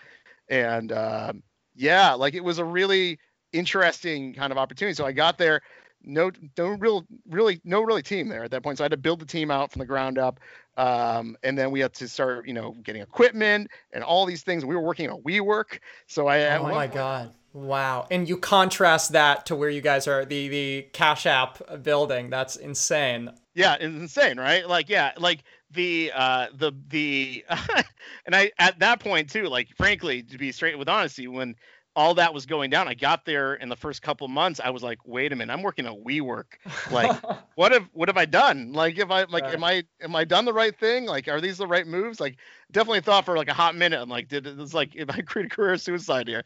And 0.50 0.92
um, 0.92 1.44
yeah 1.76 2.14
like 2.14 2.34
it 2.34 2.44
was 2.44 2.60
a 2.60 2.66
really 2.66 3.20
interesting 3.54 4.34
kind 4.34 4.52
of 4.52 4.58
opportunity. 4.58 4.94
So 4.96 5.06
i 5.06 5.12
got 5.12 5.38
there 5.38 5.62
no 6.04 6.32
no 6.58 6.68
real 6.68 7.06
really 7.30 7.60
no 7.64 7.82
really 7.82 8.04
team 8.04 8.28
there 8.28 8.44
at 8.44 8.52
that 8.52 8.64
point. 8.64 8.78
So 8.78 8.84
i 8.84 8.86
had 8.86 8.92
to 8.92 8.98
build 8.98 9.20
the 9.20 9.26
team 9.26 9.50
out 9.52 9.72
from 9.72 9.80
the 9.80 9.86
ground 9.86 10.18
up 10.18 10.40
um, 10.78 11.36
and 11.44 11.58
then 11.58 11.72
we 11.72 11.80
had 11.80 11.94
to 11.96 12.08
start 12.08 12.48
you 12.48 12.54
know 12.54 12.76
getting 12.84 13.02
equipment 13.02 13.70
and 13.92 14.04
all 14.04 14.26
these 14.26 14.44
things. 14.44 14.64
We 14.64 14.76
were 14.76 14.82
working 14.82 15.10
on 15.10 15.22
WeWork. 15.24 15.80
So 16.08 16.28
i 16.28 16.56
oh 16.58 16.64
my 16.64 16.88
god 16.88 17.34
Wow. 17.58 18.06
And 18.12 18.30
you 18.30 18.38
contrast 18.38 19.14
that 19.14 19.48
to 19.48 19.56
where 19.56 19.70
you 19.70 19.82
guys 19.82 20.08
are 20.08 20.24
the 20.26 20.48
the 20.48 20.88
Cash 20.94 21.26
App 21.26 21.82
building. 21.82 22.30
That's 22.30 22.56
insane. 22.56 23.32
Yeah, 23.56 23.74
it's 23.74 23.86
insane, 23.86 24.40
right? 24.40 24.68
Like 24.70 24.90
yeah, 24.90 25.14
like 25.18 25.44
the 25.72 26.12
uh 26.14 26.48
the 26.54 26.72
the 26.90 27.44
and 28.28 28.36
I 28.36 28.52
at 28.60 28.78
that 28.78 29.00
point 29.00 29.32
too, 29.32 29.46
like 29.46 29.70
frankly, 29.76 30.22
to 30.22 30.38
be 30.38 30.52
straight 30.52 30.78
with 30.78 30.88
honesty, 30.88 31.28
when 31.28 31.56
all 31.98 32.14
that 32.14 32.32
was 32.32 32.46
going 32.46 32.70
down. 32.70 32.88
I 32.88 32.94
got 32.94 33.26
there 33.26 33.56
in 33.56 33.70
the 33.70 33.76
first 33.76 34.04
couple 34.04 34.28
months. 34.28 34.62
I 34.64 34.70
was 34.70 34.84
like, 34.84 35.00
wait 35.04 35.34
a 35.34 35.36
minute, 35.36 35.52
I'm 35.52 35.64
working 35.64 35.88
at 35.88 35.94
WeWork. 35.94 36.44
Like, 36.92 37.20
what 37.56 37.72
have 37.72 37.90
what 37.92 38.08
have 38.08 38.18
I 38.18 38.26
done? 38.26 38.72
Like, 38.72 39.00
if 39.00 39.10
I 39.10 39.24
like, 39.24 39.46
right. 39.46 39.56
am 39.56 39.64
I 39.64 39.84
am 40.00 40.16
I 40.16 40.24
done 40.24 40.46
the 40.46 40.54
right 40.54 40.78
thing? 40.80 41.08
Like, 41.08 41.28
are 41.28 41.42
these 41.42 41.58
the 41.58 41.66
right 41.66 41.88
moves? 41.88 42.20
Like, 42.20 42.38
definitely 42.72 43.02
thought 43.02 43.26
for 43.26 43.36
like 43.36 43.48
a 43.48 43.54
hot 43.54 43.76
minute. 43.76 44.00
I'm 44.00 44.10
like, 44.10 44.28
did 44.28 44.46
it's 44.46 44.76
like 44.76 44.92
if 44.96 45.10
I 45.10 45.22
create 45.22 45.48
a 45.48 45.50
career 45.50 45.76
suicide 45.76 46.28
here? 46.28 46.44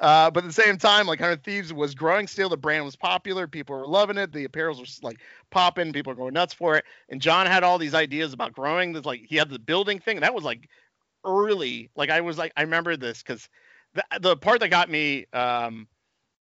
Uh, 0.00 0.30
but 0.30 0.42
at 0.42 0.46
the 0.46 0.62
same 0.62 0.78
time, 0.78 1.06
like, 1.06 1.20
Hundred 1.20 1.44
Thieves 1.44 1.70
was 1.70 1.94
growing 1.94 2.26
still. 2.26 2.48
The 2.48 2.56
brand 2.56 2.86
was 2.86 2.96
popular. 2.96 3.46
People 3.46 3.76
were 3.76 3.86
loving 3.86 4.16
it. 4.16 4.32
The 4.32 4.48
apparels 4.48 4.78
were 4.78 5.06
like 5.06 5.20
popping. 5.50 5.92
People 5.92 6.12
were 6.12 6.16
going 6.16 6.32
nuts 6.32 6.54
for 6.54 6.76
it. 6.76 6.84
And 7.10 7.20
John 7.20 7.46
had 7.46 7.62
all 7.62 7.76
these 7.76 7.94
ideas 7.94 8.32
about 8.32 8.54
growing. 8.54 8.94
This 8.94 9.04
like 9.04 9.26
he 9.28 9.36
had 9.36 9.50
the 9.50 9.58
building 9.58 9.98
thing. 9.98 10.20
That 10.20 10.34
was 10.34 10.44
like 10.44 10.70
early. 11.26 11.90
Like 11.94 12.08
I 12.08 12.22
was 12.22 12.38
like 12.38 12.54
I 12.56 12.62
remember 12.62 12.96
this 12.96 13.22
because 13.22 13.50
the, 13.94 14.04
the 14.20 14.36
part 14.36 14.60
that 14.60 14.68
got 14.68 14.90
me 14.90 15.26
um, 15.32 15.86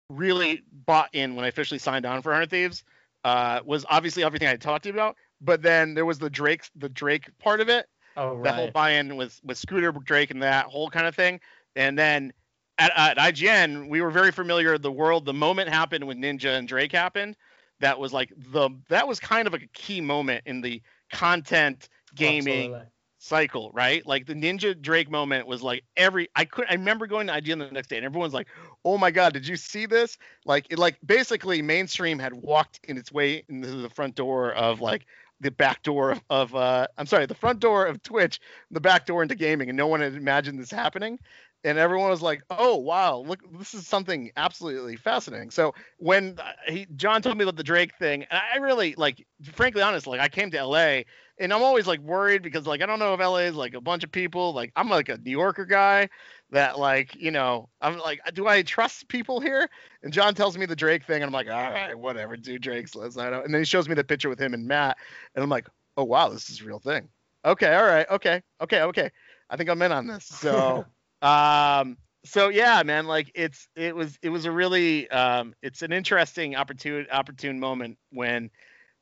really 0.10 0.64
bought 0.72 1.10
in 1.14 1.36
when 1.36 1.46
I 1.46 1.50
officially 1.50 1.80
signed 1.80 2.06
on 2.06 2.22
for 2.22 2.34
Hundred 2.34 2.50
Thieves 2.50 2.84
uh, 3.24 3.62
was 3.66 3.86
obviously 3.90 4.24
everything 4.24 4.48
I 4.48 4.56
talked 4.56 4.84
to 4.84 4.90
you 4.90 4.94
about, 4.94 5.16
but 5.42 5.62
then 5.62 5.94
there 5.94 6.06
was 6.06 6.20
the 6.20 6.30
Drake 6.30 6.64
the 6.76 6.90
Drake 6.90 7.30
part 7.40 7.62
of 7.62 7.70
it. 7.70 7.88
Oh 8.16 8.36
right. 8.36 8.44
The 8.44 8.52
whole 8.54 8.72
buy-in 8.72 9.16
with 9.16 9.40
with 9.44 9.58
Scooter 9.58 9.92
Drake 9.92 10.32
and 10.32 10.42
that 10.42 10.66
whole 10.66 10.90
kind 10.90 11.08
of 11.08 11.16
thing, 11.16 11.40
and 11.76 11.98
then. 11.98 12.34
At, 12.80 12.92
at 12.96 13.18
IGN, 13.18 13.90
we 13.90 14.02
were 14.02 14.12
very 14.12 14.32
familiar. 14.32 14.74
With 14.74 14.84
the 14.84 14.92
world, 14.92 15.26
the 15.26 15.34
moment 15.34 15.68
happened 15.68 16.06
when 16.06 16.22
Ninja 16.22 16.60
and 16.60 16.68
Drake 16.68 16.92
happened. 16.92 17.36
That 17.80 17.98
was 17.98 18.14
like 18.14 18.32
the 18.38 18.70
that 18.90 19.08
was 19.08 19.20
kind 19.20 19.48
of 19.48 19.56
a 19.56 19.60
key 19.74 20.00
moment 20.00 20.44
in 20.46 20.62
the 20.62 20.84
content 21.12 21.90
gaming 22.14 22.76
Absolutely 22.76 22.88
cycle, 23.20 23.72
right? 23.74 24.06
Like 24.06 24.26
the 24.26 24.34
Ninja 24.34 24.80
Drake 24.80 25.10
moment 25.10 25.48
was 25.48 25.62
like 25.62 25.84
every 25.96 26.30
I 26.36 26.46
could 26.46 26.66
I 26.70 26.74
remember 26.74 27.08
going 27.08 27.28
to 27.28 27.34
IGN 27.34 27.60
the 27.60 27.72
next 27.72 27.90
day 27.90 27.98
and 27.98 28.06
everyone's 28.06 28.34
like, 28.34 28.48
"Oh 28.86 28.98
my 28.98 29.12
god, 29.12 29.34
did 29.34 29.48
you 29.48 29.56
see 29.56 29.86
this?" 29.86 30.18
Like 30.46 30.68
it 30.70 30.80
like 30.80 30.98
basically 31.06 31.62
mainstream 31.62 32.20
had 32.20 32.34
walked 32.34 32.80
in 32.84 32.98
its 32.98 33.12
way 33.12 33.44
into 33.50 33.68
the 33.68 33.90
front 33.90 34.16
door 34.16 34.54
of 34.54 34.82
like 34.82 35.06
the 35.40 35.52
back 35.52 35.84
door 35.84 36.18
of, 36.30 36.56
uh, 36.56 36.88
I'm 36.98 37.06
sorry, 37.06 37.26
the 37.26 37.36
front 37.36 37.60
door 37.60 37.86
of 37.86 38.02
Twitch, 38.04 38.40
the 38.72 38.82
back 38.82 39.06
door 39.06 39.22
into 39.22 39.36
gaming, 39.36 39.70
and 39.70 39.78
no 39.78 39.88
one 39.88 40.02
had 40.02 40.16
imagined 40.16 40.60
this 40.60 40.72
happening. 40.72 41.20
And 41.64 41.78
everyone 41.78 42.10
was 42.10 42.22
like, 42.22 42.44
"Oh 42.52 42.78
wow, 42.78 43.18
look, 43.18 43.40
this 43.58 43.74
is 43.74 43.88
something 43.88 44.32
absolutely 44.38 44.96
fascinating." 44.96 45.50
So 45.50 45.74
when 45.98 46.36
uh, 46.40 46.52
he, 46.68 46.88
John 46.96 47.22
told 47.22 47.36
me 47.38 47.44
about 47.44 47.56
the 47.56 47.64
Drake 47.64 47.96
thing, 47.98 48.24
and 48.30 48.42
I 48.54 48.58
really 48.60 48.94
like, 48.96 49.26
frankly, 49.54 49.82
honest, 49.82 50.06
like 50.06 50.22
I 50.22 50.30
came 50.30 50.52
to 50.52 50.64
LA, 50.64 51.02
and 51.40 51.54
I'm 51.54 51.64
always 51.64 51.88
like 51.88 52.00
worried 52.02 52.42
because 52.42 52.66
like 52.66 52.82
I 52.82 52.86
don't 52.86 53.00
know 53.00 53.14
if 53.14 53.20
LA 53.20 53.38
is 53.38 53.56
like 53.56 53.74
a 53.74 53.82
bunch 53.82 54.04
of 54.04 54.12
people. 54.12 54.54
Like 54.54 54.72
I'm 54.76 54.90
like 54.90 55.10
a 55.10 55.18
New 55.18 55.32
Yorker 55.32 55.66
guy 55.66 56.10
that 56.52 56.80
like 56.80 57.16
you 57.16 57.32
know 57.32 57.70
I'm 57.82 57.98
like, 58.00 58.20
do 58.34 58.48
I 58.48 58.62
trust 58.64 59.08
people 59.08 59.40
here? 59.40 59.70
And 60.04 60.12
John 60.12 60.34
tells 60.34 60.58
me 60.58 60.66
the 60.66 60.76
Drake 60.76 61.06
thing, 61.06 61.22
and 61.22 61.26
I'm 61.26 61.34
like, 61.34 61.50
all 61.50 61.72
right, 61.72 61.98
whatever, 61.98 62.38
dude, 62.38 62.62
Drake's. 62.62 62.96
I 62.96 63.30
know. 63.30 63.42
And 63.42 63.54
then 63.54 63.62
he 63.62 63.66
shows 63.66 63.88
me 63.88 63.96
the 63.96 64.04
picture 64.04 64.30
with 64.30 64.40
him 64.40 64.54
and 64.54 64.66
Matt, 64.68 64.98
and 65.36 65.44
I'm 65.44 65.50
like, 65.50 65.68
oh 65.96 66.04
wow, 66.04 66.30
this 66.30 66.50
is 66.50 66.62
a 66.62 66.66
real 66.66 66.80
thing. 66.80 67.10
Okay, 67.46 67.74
all 67.74 67.86
right, 67.86 68.10
okay, 68.10 68.42
okay, 68.62 68.82
okay. 68.82 69.12
I 69.50 69.58
think 69.58 69.70
I'm 69.70 69.82
in 69.82 69.92
on 69.92 70.08
this. 70.08 70.26
So. 70.26 70.86
Um, 71.20 71.98
so 72.26 72.50
yeah, 72.50 72.84
man, 72.84 73.08
like 73.08 73.32
it's 73.34 73.68
it 73.76 73.96
was 73.96 74.18
it 74.22 74.30
was 74.30 74.46
a 74.46 74.52
really 74.52 75.10
um, 75.10 75.56
it's 75.62 75.82
an 75.82 75.92
interesting 75.92 76.56
opportune 76.56 77.08
opportune 77.12 77.60
moment 77.60 77.98
when 78.12 78.50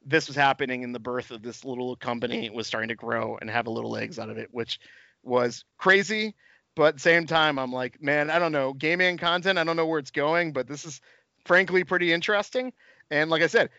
this 0.05 0.27
was 0.27 0.35
happening 0.35 0.83
and 0.83 0.93
the 0.93 0.99
birth 0.99 1.31
of 1.31 1.41
this 1.41 1.65
little 1.65 1.95
company 1.95 2.49
was 2.49 2.67
starting 2.67 2.89
to 2.89 2.95
grow 2.95 3.37
and 3.41 3.49
have 3.49 3.67
a 3.67 3.71
little 3.71 3.89
legs 3.89 4.19
out 4.19 4.29
of 4.29 4.37
it, 4.37 4.49
which 4.51 4.79
was 5.23 5.65
crazy. 5.77 6.35
But 6.75 6.89
at 6.89 6.93
the 6.95 7.01
same 7.01 7.25
time, 7.25 7.57
I'm 7.57 7.71
like, 7.71 8.01
man, 8.01 8.29
I 8.29 8.37
don't 8.37 8.51
know, 8.51 8.73
gaming 8.73 9.17
content, 9.17 9.57
I 9.57 9.63
don't 9.63 9.77
know 9.77 9.87
where 9.87 9.99
it's 9.99 10.11
going, 10.11 10.53
but 10.53 10.67
this 10.67 10.85
is 10.85 11.01
frankly 11.45 11.83
pretty 11.83 12.11
interesting. 12.13 12.73
And 13.09 13.29
like 13.29 13.41
I 13.41 13.47
said, 13.47 13.69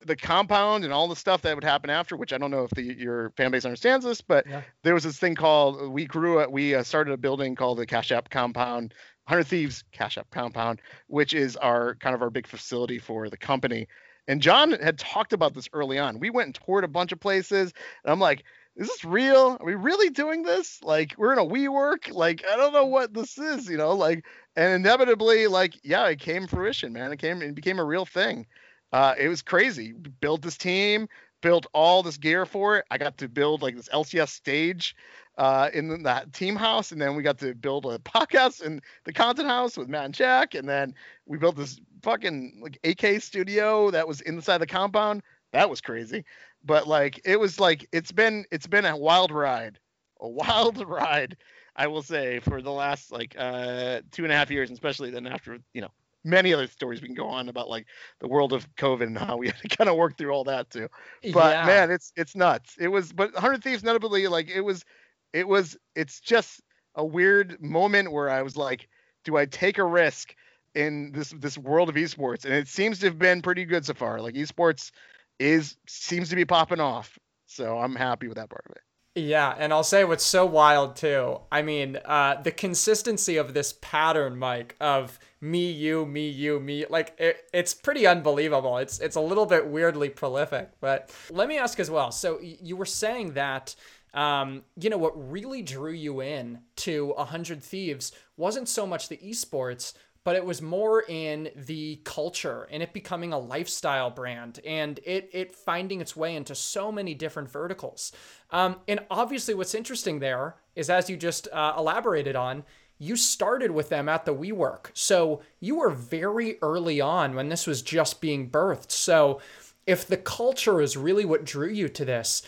the 0.00 0.14
compound 0.14 0.84
and 0.84 0.92
all 0.92 1.08
the 1.08 1.16
stuff 1.16 1.42
that 1.42 1.54
would 1.54 1.64
happen 1.64 1.90
after, 1.90 2.16
which 2.16 2.32
I 2.32 2.38
don't 2.38 2.50
know 2.50 2.64
if 2.64 2.70
the, 2.70 2.82
your 2.82 3.30
fan 3.36 3.50
base 3.50 3.64
understands 3.64 4.04
this, 4.04 4.20
but 4.20 4.46
yeah. 4.46 4.62
there 4.84 4.94
was 4.94 5.04
this 5.04 5.18
thing 5.18 5.34
called 5.34 5.90
we 5.90 6.06
grew 6.06 6.38
up, 6.38 6.50
we 6.50 6.74
uh, 6.74 6.82
started 6.82 7.12
a 7.12 7.16
building 7.16 7.56
called 7.56 7.78
the 7.78 7.86
Cash 7.86 8.12
App 8.12 8.30
Compound, 8.30 8.94
100 9.26 9.44
Thieves 9.44 9.84
Cash 9.90 10.18
App 10.18 10.30
Compound, 10.30 10.80
which 11.08 11.34
is 11.34 11.56
our 11.56 11.96
kind 11.96 12.14
of 12.14 12.22
our 12.22 12.30
big 12.30 12.46
facility 12.46 12.98
for 12.98 13.28
the 13.28 13.36
company. 13.36 13.88
And 14.28 14.40
John 14.42 14.72
had 14.72 14.98
talked 14.98 15.32
about 15.32 15.54
this 15.54 15.68
early 15.72 15.98
on. 15.98 16.20
We 16.20 16.30
went 16.30 16.46
and 16.46 16.54
toured 16.54 16.84
a 16.84 16.88
bunch 16.88 17.12
of 17.12 17.20
places, 17.20 17.72
and 18.04 18.12
I'm 18.12 18.20
like, 18.20 18.44
is 18.76 18.86
this 18.86 19.04
real? 19.04 19.56
Are 19.58 19.66
we 19.66 19.74
really 19.74 20.10
doing 20.10 20.44
this? 20.44 20.80
Like, 20.84 21.16
we're 21.18 21.32
in 21.32 21.40
a 21.40 21.44
WeWork. 21.44 22.12
Like, 22.12 22.44
I 22.48 22.56
don't 22.56 22.72
know 22.72 22.86
what 22.86 23.12
this 23.12 23.36
is, 23.38 23.68
you 23.68 23.76
know. 23.78 23.94
Like, 23.94 24.24
and 24.54 24.72
inevitably, 24.74 25.48
like, 25.48 25.74
yeah, 25.82 26.06
it 26.06 26.20
came 26.20 26.46
fruition, 26.46 26.92
man. 26.92 27.10
It 27.10 27.18
came, 27.18 27.42
it 27.42 27.56
became 27.56 27.80
a 27.80 27.84
real 27.84 28.06
thing 28.06 28.46
uh, 28.92 29.14
it 29.18 29.28
was 29.28 29.42
crazy. 29.42 29.92
Built 29.92 30.42
this 30.42 30.56
team, 30.56 31.08
built 31.42 31.66
all 31.72 32.02
this 32.02 32.16
gear 32.16 32.46
for 32.46 32.78
it. 32.78 32.84
I 32.90 32.98
got 32.98 33.18
to 33.18 33.28
build 33.28 33.62
like 33.62 33.76
this 33.76 33.88
LCS 33.88 34.30
stage 34.30 34.94
uh, 35.38 35.70
in 35.72 36.02
that 36.02 36.32
team 36.32 36.56
house, 36.56 36.90
and 36.90 37.00
then 37.00 37.14
we 37.14 37.22
got 37.22 37.38
to 37.38 37.54
build 37.54 37.86
a 37.86 37.98
podcast 38.00 38.60
in 38.60 38.82
the 39.04 39.12
content 39.12 39.48
house 39.48 39.76
with 39.76 39.88
Matt 39.88 40.06
and 40.06 40.14
Jack, 40.14 40.54
and 40.54 40.68
then 40.68 40.92
we 41.26 41.38
built 41.38 41.56
this 41.56 41.80
fucking 42.02 42.60
like 42.60 42.78
AK 42.82 43.22
studio 43.22 43.90
that 43.92 44.06
was 44.06 44.20
inside 44.22 44.58
the 44.58 44.66
compound. 44.66 45.22
That 45.52 45.70
was 45.70 45.80
crazy, 45.80 46.24
but 46.64 46.88
like 46.88 47.20
it 47.24 47.38
was 47.38 47.60
like 47.60 47.88
it's 47.92 48.10
been 48.10 48.44
it's 48.50 48.66
been 48.66 48.84
a 48.84 48.96
wild 48.96 49.30
ride, 49.30 49.78
a 50.20 50.28
wild 50.28 50.84
ride. 50.86 51.36
I 51.76 51.86
will 51.86 52.02
say 52.02 52.40
for 52.40 52.60
the 52.60 52.72
last 52.72 53.12
like 53.12 53.36
uh, 53.38 54.00
two 54.10 54.24
and 54.24 54.32
a 54.32 54.36
half 54.36 54.50
years, 54.50 54.72
especially 54.72 55.10
then 55.10 55.28
after 55.28 55.58
you 55.72 55.80
know 55.80 55.92
many 56.24 56.52
other 56.52 56.66
stories 56.66 57.00
we 57.00 57.06
can 57.06 57.14
go 57.14 57.28
on 57.28 57.48
about 57.48 57.68
like 57.68 57.86
the 58.18 58.26
world 58.26 58.52
of 58.52 58.68
COVID 58.74 59.02
and 59.02 59.16
how 59.16 59.36
we 59.36 59.46
had 59.46 59.58
to 59.58 59.68
kind 59.68 59.88
of 59.88 59.94
work 59.94 60.18
through 60.18 60.32
all 60.32 60.42
that 60.44 60.68
too. 60.70 60.88
But 61.32 61.54
yeah. 61.54 61.66
man, 61.66 61.90
it's 61.92 62.12
it's 62.16 62.34
nuts. 62.34 62.74
It 62.80 62.88
was 62.88 63.12
but 63.12 63.34
Hundred 63.36 63.62
Thieves 63.62 63.84
notably 63.84 64.26
like 64.26 64.50
it 64.50 64.62
was 64.62 64.84
it 65.32 65.46
was 65.46 65.76
it's 65.94 66.20
just 66.20 66.60
a 66.94 67.04
weird 67.04 67.60
moment 67.62 68.12
where 68.12 68.28
I 68.30 68.42
was 68.42 68.56
like, 68.56 68.88
do 69.24 69.36
I 69.36 69.46
take 69.46 69.78
a 69.78 69.84
risk 69.84 70.34
in 70.74 71.12
this 71.12 71.30
this 71.30 71.58
world 71.58 71.88
of 71.88 71.94
esports? 71.94 72.44
And 72.44 72.54
it 72.54 72.68
seems 72.68 73.00
to 73.00 73.06
have 73.06 73.18
been 73.18 73.42
pretty 73.42 73.64
good 73.64 73.84
so 73.86 73.94
far. 73.94 74.20
Like 74.20 74.34
esports 74.34 74.90
is 75.38 75.76
seems 75.86 76.28
to 76.30 76.36
be 76.36 76.44
popping 76.44 76.80
off. 76.80 77.18
So 77.46 77.78
I'm 77.78 77.94
happy 77.94 78.28
with 78.28 78.36
that 78.36 78.50
part 78.50 78.64
of 78.66 78.72
it. 78.72 78.82
Yeah, 79.14 79.54
and 79.58 79.72
I'll 79.72 79.84
say 79.84 80.04
what's 80.04 80.24
so 80.24 80.46
wild 80.46 80.96
too. 80.96 81.40
I 81.50 81.62
mean, 81.62 81.98
uh, 82.04 82.40
the 82.40 82.52
consistency 82.52 83.36
of 83.36 83.52
this 83.52 83.74
pattern, 83.80 84.38
Mike, 84.38 84.76
of 84.80 85.18
me, 85.40 85.70
you, 85.70 86.06
me, 86.06 86.28
you, 86.28 86.60
me, 86.60 86.86
like 86.88 87.14
it, 87.18 87.38
it's 87.52 87.74
pretty 87.74 88.06
unbelievable. 88.06 88.78
It's 88.78 89.00
it's 89.00 89.16
a 89.16 89.20
little 89.20 89.46
bit 89.46 89.66
weirdly 89.66 90.08
prolific. 90.08 90.70
But 90.80 91.10
let 91.30 91.48
me 91.48 91.58
ask 91.58 91.80
as 91.80 91.90
well. 91.90 92.12
So 92.12 92.38
you 92.40 92.76
were 92.76 92.86
saying 92.86 93.32
that, 93.32 93.74
um, 94.18 94.64
you 94.76 94.90
know, 94.90 94.98
what 94.98 95.30
really 95.30 95.62
drew 95.62 95.92
you 95.92 96.22
in 96.22 96.58
to 96.74 97.14
a 97.16 97.24
hundred 97.24 97.62
thieves 97.62 98.10
wasn't 98.36 98.68
so 98.68 98.84
much 98.84 99.08
the 99.08 99.16
esports, 99.18 99.92
but 100.24 100.34
it 100.34 100.44
was 100.44 100.60
more 100.60 101.04
in 101.06 101.50
the 101.54 102.00
culture 102.02 102.66
and 102.72 102.82
it 102.82 102.92
becoming 102.92 103.32
a 103.32 103.38
lifestyle 103.38 104.10
brand 104.10 104.58
and 104.66 104.98
it 105.04 105.30
it 105.32 105.54
finding 105.54 106.00
its 106.00 106.16
way 106.16 106.34
into 106.34 106.56
so 106.56 106.90
many 106.90 107.14
different 107.14 107.48
verticals. 107.48 108.10
Um, 108.50 108.80
and 108.88 108.98
obviously, 109.08 109.54
what's 109.54 109.76
interesting 109.76 110.18
there 110.18 110.56
is, 110.74 110.90
as 110.90 111.08
you 111.08 111.16
just 111.16 111.46
uh, 111.52 111.74
elaborated 111.78 112.34
on, 112.34 112.64
you 112.98 113.14
started 113.14 113.70
with 113.70 113.88
them 113.88 114.08
at 114.08 114.24
the 114.24 114.34
WeWork, 114.34 114.86
so 114.94 115.42
you 115.60 115.76
were 115.76 115.90
very 115.90 116.58
early 116.60 117.00
on 117.00 117.36
when 117.36 117.50
this 117.50 117.68
was 117.68 117.82
just 117.82 118.20
being 118.20 118.50
birthed. 118.50 118.90
So, 118.90 119.40
if 119.86 120.08
the 120.08 120.16
culture 120.16 120.80
is 120.80 120.96
really 120.96 121.24
what 121.24 121.44
drew 121.44 121.70
you 121.70 121.88
to 121.90 122.04
this, 122.04 122.42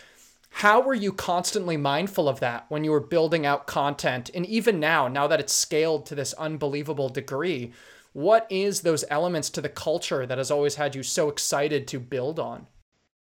how 0.51 0.81
were 0.81 0.93
you 0.93 1.13
constantly 1.13 1.77
mindful 1.77 2.27
of 2.27 2.41
that 2.41 2.65
when 2.69 2.83
you 2.83 2.91
were 2.91 2.99
building 2.99 3.45
out 3.45 3.67
content? 3.67 4.29
And 4.35 4.45
even 4.45 4.79
now, 4.79 5.07
now 5.07 5.25
that 5.27 5.39
it's 5.39 5.53
scaled 5.53 6.05
to 6.07 6.15
this 6.15 6.33
unbelievable 6.33 7.09
degree, 7.09 7.71
what 8.13 8.47
is 8.49 8.81
those 8.81 9.05
elements 9.09 9.49
to 9.51 9.61
the 9.61 9.69
culture 9.69 10.25
that 10.25 10.37
has 10.37 10.51
always 10.51 10.75
had 10.75 10.93
you 10.93 11.03
so 11.03 11.29
excited 11.29 11.87
to 11.87 11.99
build 11.99 12.37
on? 12.37 12.67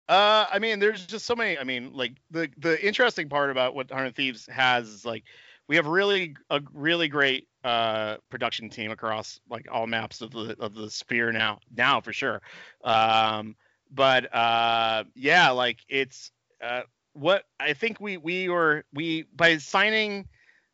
Uh, 0.10 0.46
I 0.52 0.60
mean, 0.60 0.80
there's 0.80 1.06
just 1.06 1.26
so 1.26 1.36
many. 1.36 1.58
I 1.58 1.64
mean, 1.64 1.94
like 1.94 2.18
the 2.30 2.50
the 2.58 2.86
interesting 2.86 3.30
part 3.30 3.50
about 3.50 3.74
what 3.74 3.90
Hundred 3.90 4.16
Thieves 4.16 4.46
has 4.48 4.90
is 4.90 5.06
like 5.06 5.24
we 5.70 5.78
have 5.78 5.88
really 5.88 6.36
a 6.50 6.62
really 6.74 7.08
great 7.08 7.48
uh 7.64 8.18
production 8.30 8.70
team 8.70 8.92
across 8.92 9.40
like 9.50 9.66
all 9.72 9.88
maps 9.88 10.20
of 10.22 10.32
the 10.32 10.58
of 10.60 10.76
the 10.76 10.92
sphere 10.92 11.32
now 11.32 11.60
now 11.74 12.02
for 12.02 12.12
sure. 12.12 12.42
Um, 12.84 13.56
but 13.90 14.34
uh, 14.36 15.06
yeah, 15.16 15.52
like 15.52 15.80
it's 15.88 16.32
uh 16.62 16.82
what 17.14 17.46
I 17.60 17.74
think 17.74 18.00
we 18.00 18.18
we 18.18 18.50
were 18.50 18.84
we 18.94 19.24
by 19.36 19.58
signing 19.58 20.28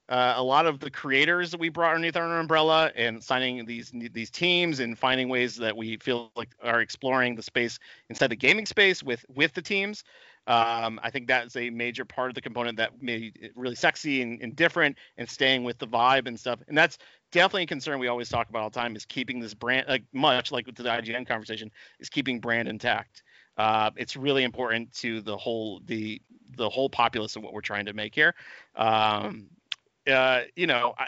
uh, 0.10 0.34
a 0.38 0.44
lot 0.44 0.66
of 0.66 0.80
the 0.80 0.90
creators 0.90 1.52
that 1.52 1.60
we 1.60 1.70
brought 1.70 1.94
underneath 1.94 2.18
our 2.18 2.40
umbrella 2.40 2.92
and 2.96 3.24
signing 3.24 3.64
these 3.66 3.92
these 3.94 4.32
teams 4.32 4.80
and 4.80 4.98
finding 4.98 5.30
ways 5.30 5.56
that 5.56 5.78
we 5.78 5.98
feel 5.98 6.32
like 6.36 6.50
are 6.64 6.82
exploring 6.82 7.36
the 7.36 7.44
space 7.44 7.78
inside 8.10 8.28
the 8.28 8.36
gaming 8.36 8.66
space 8.66 9.04
with 9.04 9.24
with 9.30 9.54
the 9.54 9.62
teams. 9.62 10.04
Um, 10.48 11.00
I 11.04 11.12
think 11.12 11.28
that's 11.28 11.56
a 11.56 11.70
major 11.70 12.06
part 12.06 12.30
of 12.30 12.36
the 12.36 12.42
component 12.42 12.78
that 12.78 13.04
made 13.04 13.38
it 13.40 13.52
really 13.56 13.76
sexy 13.76 14.24
and, 14.24 14.42
and 14.42 14.56
different 14.56 14.98
and 15.18 15.30
staying 15.30 15.64
with 15.64 15.78
the 15.78 15.86
vibe 15.86 16.28
and 16.28 16.40
stuff. 16.40 16.60
And 16.68 16.76
that's 16.76 16.98
definitely 17.32 17.64
a 17.64 17.68
concern 17.68 18.00
we 18.00 18.08
always 18.08 18.30
talk 18.30 18.50
about 18.50 18.64
all 18.64 18.70
the 18.72 18.80
time 18.80 18.96
is 18.96 19.06
keeping 19.06 19.40
this 19.40 19.54
brand 19.54 19.88
like 19.88 20.04
much 20.12 20.52
like 20.52 20.66
with 20.66 20.76
the 20.76 20.84
IGN 20.84 21.28
conversation 21.28 21.70
is 22.00 22.10
keeping 22.10 22.40
brand 22.40 22.68
intact. 22.68 23.22
Uh, 23.60 23.92
it's 23.98 24.16
really 24.16 24.46
important 24.46 24.90
to 24.94 25.20
the 25.20 25.36
whole 25.36 25.82
the 25.86 26.22
the 26.56 26.70
whole 26.70 26.90
populace 26.90 27.36
of 27.36 27.44
what 27.44 27.52
we're 27.52 27.60
trying 27.60 27.86
to 27.86 27.94
make 27.94 28.16
here. 28.16 28.34
Um, 28.74 29.50
uh, 30.10 30.44
you 30.56 30.66
know, 30.66 30.94
I, 30.98 31.08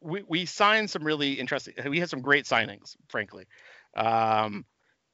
we 0.00 0.24
we 0.26 0.44
signed 0.44 0.90
some 0.90 1.04
really 1.04 1.34
interesting. 1.34 1.74
We 1.88 2.00
had 2.00 2.10
some 2.10 2.20
great 2.20 2.44
signings, 2.44 2.96
frankly. 3.08 3.46
Um, 3.96 4.64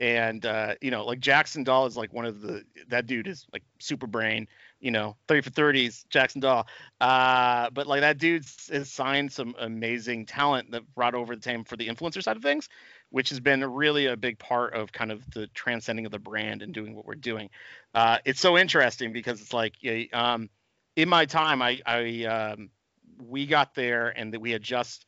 and 0.01 0.47
uh, 0.47 0.76
you 0.80 0.91
know, 0.91 1.05
like 1.05 1.20
Jackson 1.20 1.62
Dahl 1.62 1.84
is 1.84 1.97
like 1.97 2.14
one 2.14 2.24
of 2.24 2.41
the 2.41 2.62
that 2.89 3.07
dude 3.07 3.28
is 3.28 3.47
like 3.53 3.64
super 3.78 4.07
brain. 4.07 4.49
You 4.80 4.93
know, 4.93 5.16
30 5.26 5.43
for 5.43 5.51
30s, 5.51 6.09
Jackson 6.09 6.41
Dahl. 6.41 6.66
Uh, 7.03 7.68
but 7.70 7.86
like 7.86 8.01
that 8.01 8.16
dude 8.16 8.47
has 8.70 8.91
signed 8.91 9.30
some 9.30 9.55
amazing 9.59 10.24
talent 10.24 10.70
that 10.70 10.82
brought 10.95 11.14
over 11.14 11.34
the 11.36 11.43
team 11.43 11.64
for 11.64 11.76
the 11.76 11.89
influencer 11.89 12.22
side 12.22 12.36
of 12.36 12.43
things 12.43 12.70
which 13.11 13.31
has 13.31 13.41
been 13.41 13.65
really 13.65 14.07
a 14.07 14.17
big 14.17 14.39
part 14.39 14.75
of 14.75 14.93
kind 14.93 15.11
of 15.11 15.29
the 15.31 15.47
transcending 15.49 16.07
of 16.07 16.13
the 16.13 16.19
brand 16.19 16.63
and 16.63 16.75
doing 16.75 16.95
what 16.95 17.07
we're 17.07 17.15
doing. 17.15 17.49
Uh, 17.95 18.19
it's 18.25 18.41
so 18.41 18.59
interesting 18.59 19.13
because 19.13 19.41
it's 19.41 19.53
like 19.53 19.75
um, 20.13 20.51
in 20.97 21.09
my 21.09 21.25
time, 21.27 21.63
I, 21.63 21.81
I 21.87 22.25
um, 22.25 22.71
we 23.19 23.47
got 23.47 23.75
there 23.75 24.09
and 24.09 24.37
we 24.37 24.51
had 24.51 24.63
just 24.63 25.07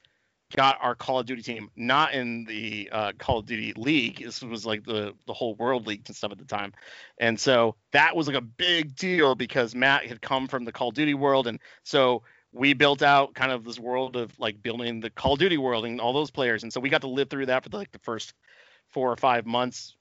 got 0.55 0.78
our 0.80 0.94
Call 0.94 1.20
of 1.20 1.26
Duty 1.26 1.42
team, 1.42 1.70
not 1.76 2.12
in 2.12 2.44
the 2.44 2.88
uh, 2.90 3.12
Call 3.18 3.38
of 3.38 3.46
Duty 3.46 3.72
League. 3.76 4.22
This 4.24 4.42
was 4.42 4.66
like 4.66 4.84
the 4.84 5.14
the 5.26 5.32
whole 5.32 5.55
World 5.55 5.86
League 5.86 6.03
and 6.07 6.16
stuff 6.16 6.32
at 6.32 6.38
the 6.38 6.44
time, 6.44 6.72
and 7.18 7.38
so 7.38 7.76
that 7.92 8.16
was 8.16 8.26
like 8.26 8.36
a 8.36 8.40
big 8.40 8.96
deal 8.96 9.34
because 9.34 9.74
Matt 9.74 10.07
had 10.07 10.20
come 10.20 10.48
from 10.48 10.64
the 10.64 10.72
Call 10.72 10.88
of 10.88 10.94
Duty 10.94 11.14
world, 11.14 11.46
and 11.46 11.61
so 11.84 12.22
we 12.53 12.72
built 12.72 13.03
out 13.03 13.34
kind 13.34 13.53
of 13.53 13.64
this 13.64 13.78
world 13.78 14.16
of 14.16 14.36
like 14.38 14.62
building 14.62 15.01
the 15.01 15.11
Call 15.11 15.34
of 15.34 15.38
Duty 15.38 15.59
world 15.59 15.84
and 15.84 16.01
all 16.01 16.12
those 16.12 16.30
players, 16.30 16.62
and 16.62 16.72
so 16.72 16.80
we 16.80 16.88
got 16.88 17.03
to 17.03 17.09
live 17.09 17.30
through 17.30 17.46
that 17.46 17.62
for 17.62 17.68
the, 17.68 17.76
like 17.76 17.92
the 17.92 17.98
first 17.98 18.34
four 18.88 19.11
or 19.11 19.16
five 19.16 19.46
months, 19.46 19.96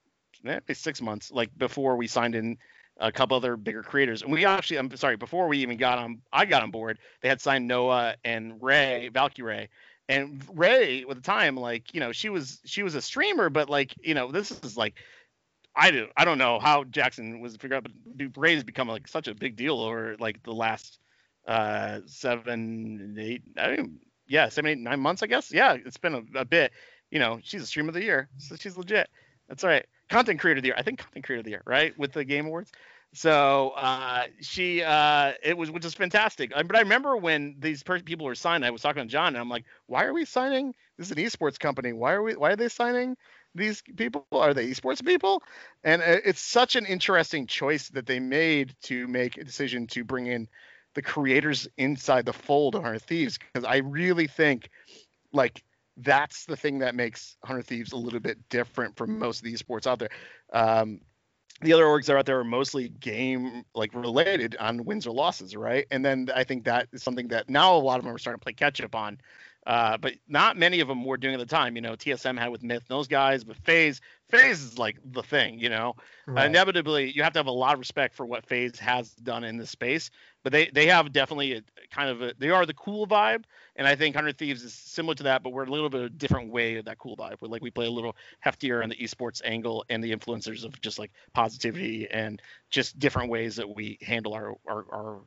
eh, 0.46 0.54
maybe 0.54 0.74
six 0.74 1.02
months, 1.02 1.32
like 1.32 1.56
before 1.58 1.96
we 1.96 2.08
signed 2.08 2.36
in 2.36 2.58
a 2.98 3.12
couple 3.12 3.38
other 3.38 3.56
bigger 3.56 3.84
creators. 3.84 4.22
And 4.22 4.32
we 4.32 4.46
actually, 4.46 4.78
I'm 4.78 4.94
sorry, 4.96 5.16
before 5.16 5.48
we 5.48 5.60
even 5.60 5.78
got 5.78 6.00
on, 6.00 6.22
I 6.34 6.46
got 6.46 6.64
on 6.64 6.72
board. 6.72 7.00
They 7.22 7.30
had 7.30 7.40
signed 7.40 7.68
Noah 7.68 8.16
and 8.26 8.62
Rae, 8.62 9.10
Valkyrae 9.14 9.44
Rae, 9.44 9.70
and 10.10 10.44
Rae 10.54 11.06
at 11.10 11.16
the 11.16 11.22
time, 11.22 11.56
like 11.56 11.94
you 11.94 12.00
know, 12.00 12.12
she 12.12 12.30
was 12.30 12.60
she 12.66 12.84
was 12.84 12.96
a 12.96 13.02
streamer, 13.02 13.50
but 13.50 13.70
like 13.70 13.94
you 14.02 14.14
know, 14.14 14.32
this 14.32 14.52
is 14.52 14.78
like. 14.78 14.96
I 15.76 15.92
do. 15.92 16.08
I 16.18 16.26
don't 16.26 16.40
know 16.40 16.60
how 16.60 16.84
Jackson 16.84 17.40
was 17.40 17.56
figured 17.56 17.74
out, 17.74 17.84
but 17.84 17.92
Rae 18.36 18.56
has 18.56 18.64
become 18.64 18.90
like 18.90 19.08
such 19.08 19.28
a 19.30 19.36
big 19.36 19.56
deal 19.56 19.80
over 19.80 20.18
like 20.20 20.42
the 20.44 20.52
last 20.52 21.00
uh 21.50 22.02
seven, 22.06 23.16
eight, 23.20 23.44
I 23.58 23.76
mean, 23.76 24.00
yeah, 24.28 24.50
seven, 24.50 24.72
eight, 24.72 24.78
nine 24.78 25.00
months, 25.00 25.24
I 25.24 25.28
guess. 25.28 25.52
Yeah, 25.52 25.74
it's 25.74 25.98
been 25.98 26.16
a, 26.16 26.40
a 26.40 26.46
bit. 26.46 26.72
You 27.12 27.20
know, 27.20 27.40
she's 27.44 27.64
a 27.64 27.66
stream 27.66 27.88
of 27.88 27.96
the 27.96 28.04
year, 28.04 28.30
so 28.38 28.56
she's 28.56 28.78
legit. 28.78 29.10
That's 29.48 29.64
all 29.64 29.70
right 29.72 29.86
content 30.10 30.40
creator 30.40 30.58
of 30.58 30.64
the 30.64 30.68
year. 30.70 30.76
I 30.78 30.82
think 30.82 31.00
content 31.00 31.26
creator 31.26 31.40
of 31.40 31.46
the 31.46 31.52
year, 31.52 31.64
right, 31.66 31.98
with 31.98 32.12
the 32.12 32.26
Game 32.26 32.48
Awards. 32.48 32.72
So 33.14 33.70
uh, 33.70 34.26
she, 34.42 34.84
uh, 34.84 35.34
it 35.44 35.58
was 35.58 35.72
which 35.72 35.86
is 35.86 35.96
fantastic. 35.96 36.52
But 36.52 36.76
I 36.76 36.82
remember 36.82 37.18
when 37.18 37.56
these 37.60 37.82
per- 37.82 38.02
people 38.02 38.26
were 38.26 38.36
signed, 38.36 38.64
I 38.64 38.70
was 38.70 38.82
talking 38.82 39.02
to 39.02 39.10
John, 39.10 39.30
and 39.30 39.38
I'm 39.38 39.50
like, 39.50 39.66
why 39.88 40.04
are 40.06 40.14
we 40.14 40.26
signing? 40.26 40.76
This 40.98 41.08
is 41.08 41.18
an 41.18 41.24
esports 41.24 41.60
company. 41.60 41.94
Why 41.94 42.14
are 42.14 42.22
we? 42.22 42.36
Why 42.36 42.52
are 42.52 42.56
they 42.56 42.70
signing? 42.70 43.16
These 43.56 43.82
people 43.98 44.28
are 44.32 44.54
they 44.54 44.70
esports 44.70 45.04
people, 45.04 45.42
and 45.84 46.04
uh, 46.04 46.18
it's 46.24 46.42
such 46.42 46.76
an 46.76 46.86
interesting 46.86 47.48
choice 47.48 47.90
that 47.90 48.06
they 48.06 48.20
made 48.20 48.76
to 48.84 49.08
make 49.08 49.38
a 49.38 49.44
decision 49.44 49.88
to 49.88 50.04
bring 50.04 50.28
in 50.28 50.48
the 51.00 51.04
creators 51.04 51.66
inside 51.78 52.26
the 52.26 52.34
fold 52.34 52.76
of 52.76 52.84
Hundred 52.84 53.04
Thieves 53.04 53.38
because 53.38 53.64
I 53.64 53.78
really 53.78 54.28
think 54.28 54.70
like 55.32 55.64
that's 55.96 56.44
the 56.44 56.58
thing 56.58 56.80
that 56.80 56.94
makes 56.94 57.38
Hundred 57.46 57.68
Thieves 57.68 57.94
a 57.94 57.96
little 57.96 58.20
bit 58.20 58.38
different 58.50 58.98
from 58.98 59.18
most 59.18 59.38
of 59.38 59.46
these 59.46 59.60
sports 59.60 59.88
out 59.88 60.00
there. 60.00 60.10
Um, 60.52 61.00
the 61.62 61.72
other 61.72 61.86
orgs 61.86 62.08
that 62.08 62.16
are 62.16 62.18
out 62.18 62.26
there 62.26 62.40
are 62.40 62.44
mostly 62.44 62.90
game 62.90 63.64
like 63.74 63.94
related 63.94 64.58
on 64.60 64.84
wins 64.84 65.08
or 65.08 65.12
losses, 65.12 65.56
right? 65.56 65.86
And 65.90 66.04
then 66.04 66.28
I 66.36 66.44
think 66.44 66.66
that 66.66 66.90
is 66.92 67.02
something 67.02 67.30
that 67.30 67.50
now 67.50 67.74
a 67.74 67.80
lot 67.80 68.00
of 68.00 68.04
them 68.04 68.14
are 68.14 68.18
starting 68.18 68.42
to 68.42 68.44
play 68.44 68.52
catch 68.52 68.82
up 68.82 68.94
on. 68.94 69.22
Uh, 69.68 69.98
but 69.98 70.14
not 70.28 70.58
many 70.58 70.80
of 70.80 70.88
them 70.88 71.04
were 71.04 71.18
doing 71.18 71.34
at 71.34 71.40
the 71.40 71.46
time. 71.46 71.76
You 71.76 71.82
know, 71.82 71.94
TSM 71.94 72.40
had 72.40 72.50
with 72.50 72.64
Myth 72.64 72.84
those 72.88 73.08
guys, 73.08 73.44
but 73.44 73.58
FaZe, 73.58 74.00
FaZe 74.30 74.64
is 74.64 74.78
like 74.80 74.98
the 75.04 75.22
thing. 75.22 75.60
You 75.60 75.70
know, 75.70 75.96
right. 76.28 76.44
uh, 76.44 76.46
inevitably 76.46 77.12
you 77.12 77.24
have 77.24 77.34
to 77.34 77.40
have 77.40 77.48
a 77.48 77.52
lot 77.52 77.74
of 77.74 77.80
respect 77.80 78.16
for 78.16 78.26
what 78.26 78.46
FaZe 78.46 78.80
has 78.80 79.12
done 79.12 79.44
in 79.44 79.58
this 79.58 79.70
space. 79.70 80.10
But 80.44 80.54
they 80.54 80.72
they 80.74 80.88
have 80.88 81.12
definitely 81.12 81.54
a, 81.54 81.62
kind 81.92 82.10
of 82.10 82.22
a, 82.22 82.34
they 82.38 82.50
are 82.50 82.66
the 82.66 82.74
cool 82.74 83.06
vibe, 83.06 83.44
and 83.76 83.86
I 83.86 83.96
think 83.96 84.16
Hundred 84.16 84.38
Thieves 84.38 84.64
is 84.64 84.74
similar 84.74 85.14
to 85.16 85.24
that, 85.24 85.44
but 85.44 85.52
we're 85.52 85.66
a 85.66 85.70
little 85.70 85.90
bit 85.90 86.02
of 86.02 86.08
a 86.08 86.10
different 86.10 86.52
way 86.52 86.78
of 86.78 86.86
that 86.86 86.98
cool 86.98 87.18
vibe. 87.18 87.36
We're 87.42 87.50
like 87.50 87.62
we 87.62 87.70
play 87.70 87.86
a 87.86 87.92
little 87.92 88.16
heftier 88.44 88.82
on 88.82 88.90
the 88.90 88.96
esports 88.96 89.42
angle 89.44 89.84
and 89.90 90.02
the 90.02 90.16
influencers 90.16 90.64
of 90.64 90.80
just 90.80 90.98
like 90.98 91.12
positivity 91.34 92.08
and 92.10 92.42
just 92.70 92.98
different 92.98 93.30
ways 93.30 93.58
that 93.58 93.70
we 93.70 93.98
handle 94.02 94.34
our 94.34 94.56
our, 94.66 94.86
our 94.90 95.20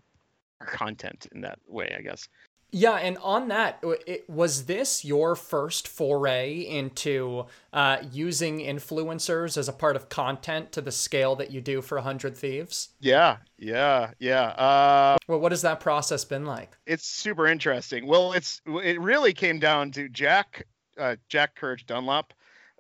our 0.60 0.66
content 0.66 1.26
in 1.32 1.42
that 1.42 1.58
way, 1.66 1.94
I 1.96 2.02
guess. 2.02 2.28
Yeah, 2.74 2.94
and 2.94 3.18
on 3.18 3.48
that, 3.48 3.84
it, 4.06 4.28
was 4.30 4.64
this 4.64 5.04
your 5.04 5.36
first 5.36 5.86
foray 5.86 6.60
into 6.60 7.44
uh, 7.70 7.98
using 8.10 8.60
influencers 8.60 9.58
as 9.58 9.68
a 9.68 9.74
part 9.74 9.94
of 9.94 10.08
content 10.08 10.72
to 10.72 10.80
the 10.80 10.90
scale 10.90 11.36
that 11.36 11.50
you 11.50 11.60
do 11.60 11.82
for 11.82 11.96
100 11.96 12.34
Thieves? 12.34 12.88
Yeah, 12.98 13.36
yeah, 13.58 14.12
yeah. 14.18 14.44
Uh, 14.44 15.18
well, 15.28 15.38
what 15.38 15.52
has 15.52 15.60
that 15.62 15.80
process 15.80 16.24
been 16.24 16.46
like? 16.46 16.74
It's 16.86 17.06
super 17.06 17.46
interesting. 17.46 18.06
Well, 18.06 18.32
it's 18.32 18.62
it 18.66 18.98
really 19.02 19.34
came 19.34 19.58
down 19.58 19.90
to 19.92 20.08
Jack, 20.08 20.66
uh, 20.96 21.16
Jack 21.28 21.54
Courage 21.54 21.84
Dunlop. 21.84 22.32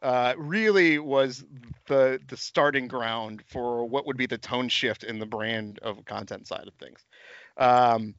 Uh, 0.02 0.32
really 0.38 0.98
was 0.98 1.44
the 1.86 2.18
the 2.28 2.36
starting 2.36 2.88
ground 2.88 3.42
for 3.46 3.84
what 3.84 4.06
would 4.06 4.16
be 4.16 4.26
the 4.26 4.38
tone 4.38 4.70
shift 4.70 5.04
in 5.04 5.18
the 5.18 5.26
brand 5.26 5.78
of 5.80 6.02
content 6.06 6.46
side 6.46 6.66
of 6.66 6.74
things. 6.74 7.04
Um, 7.58 8.14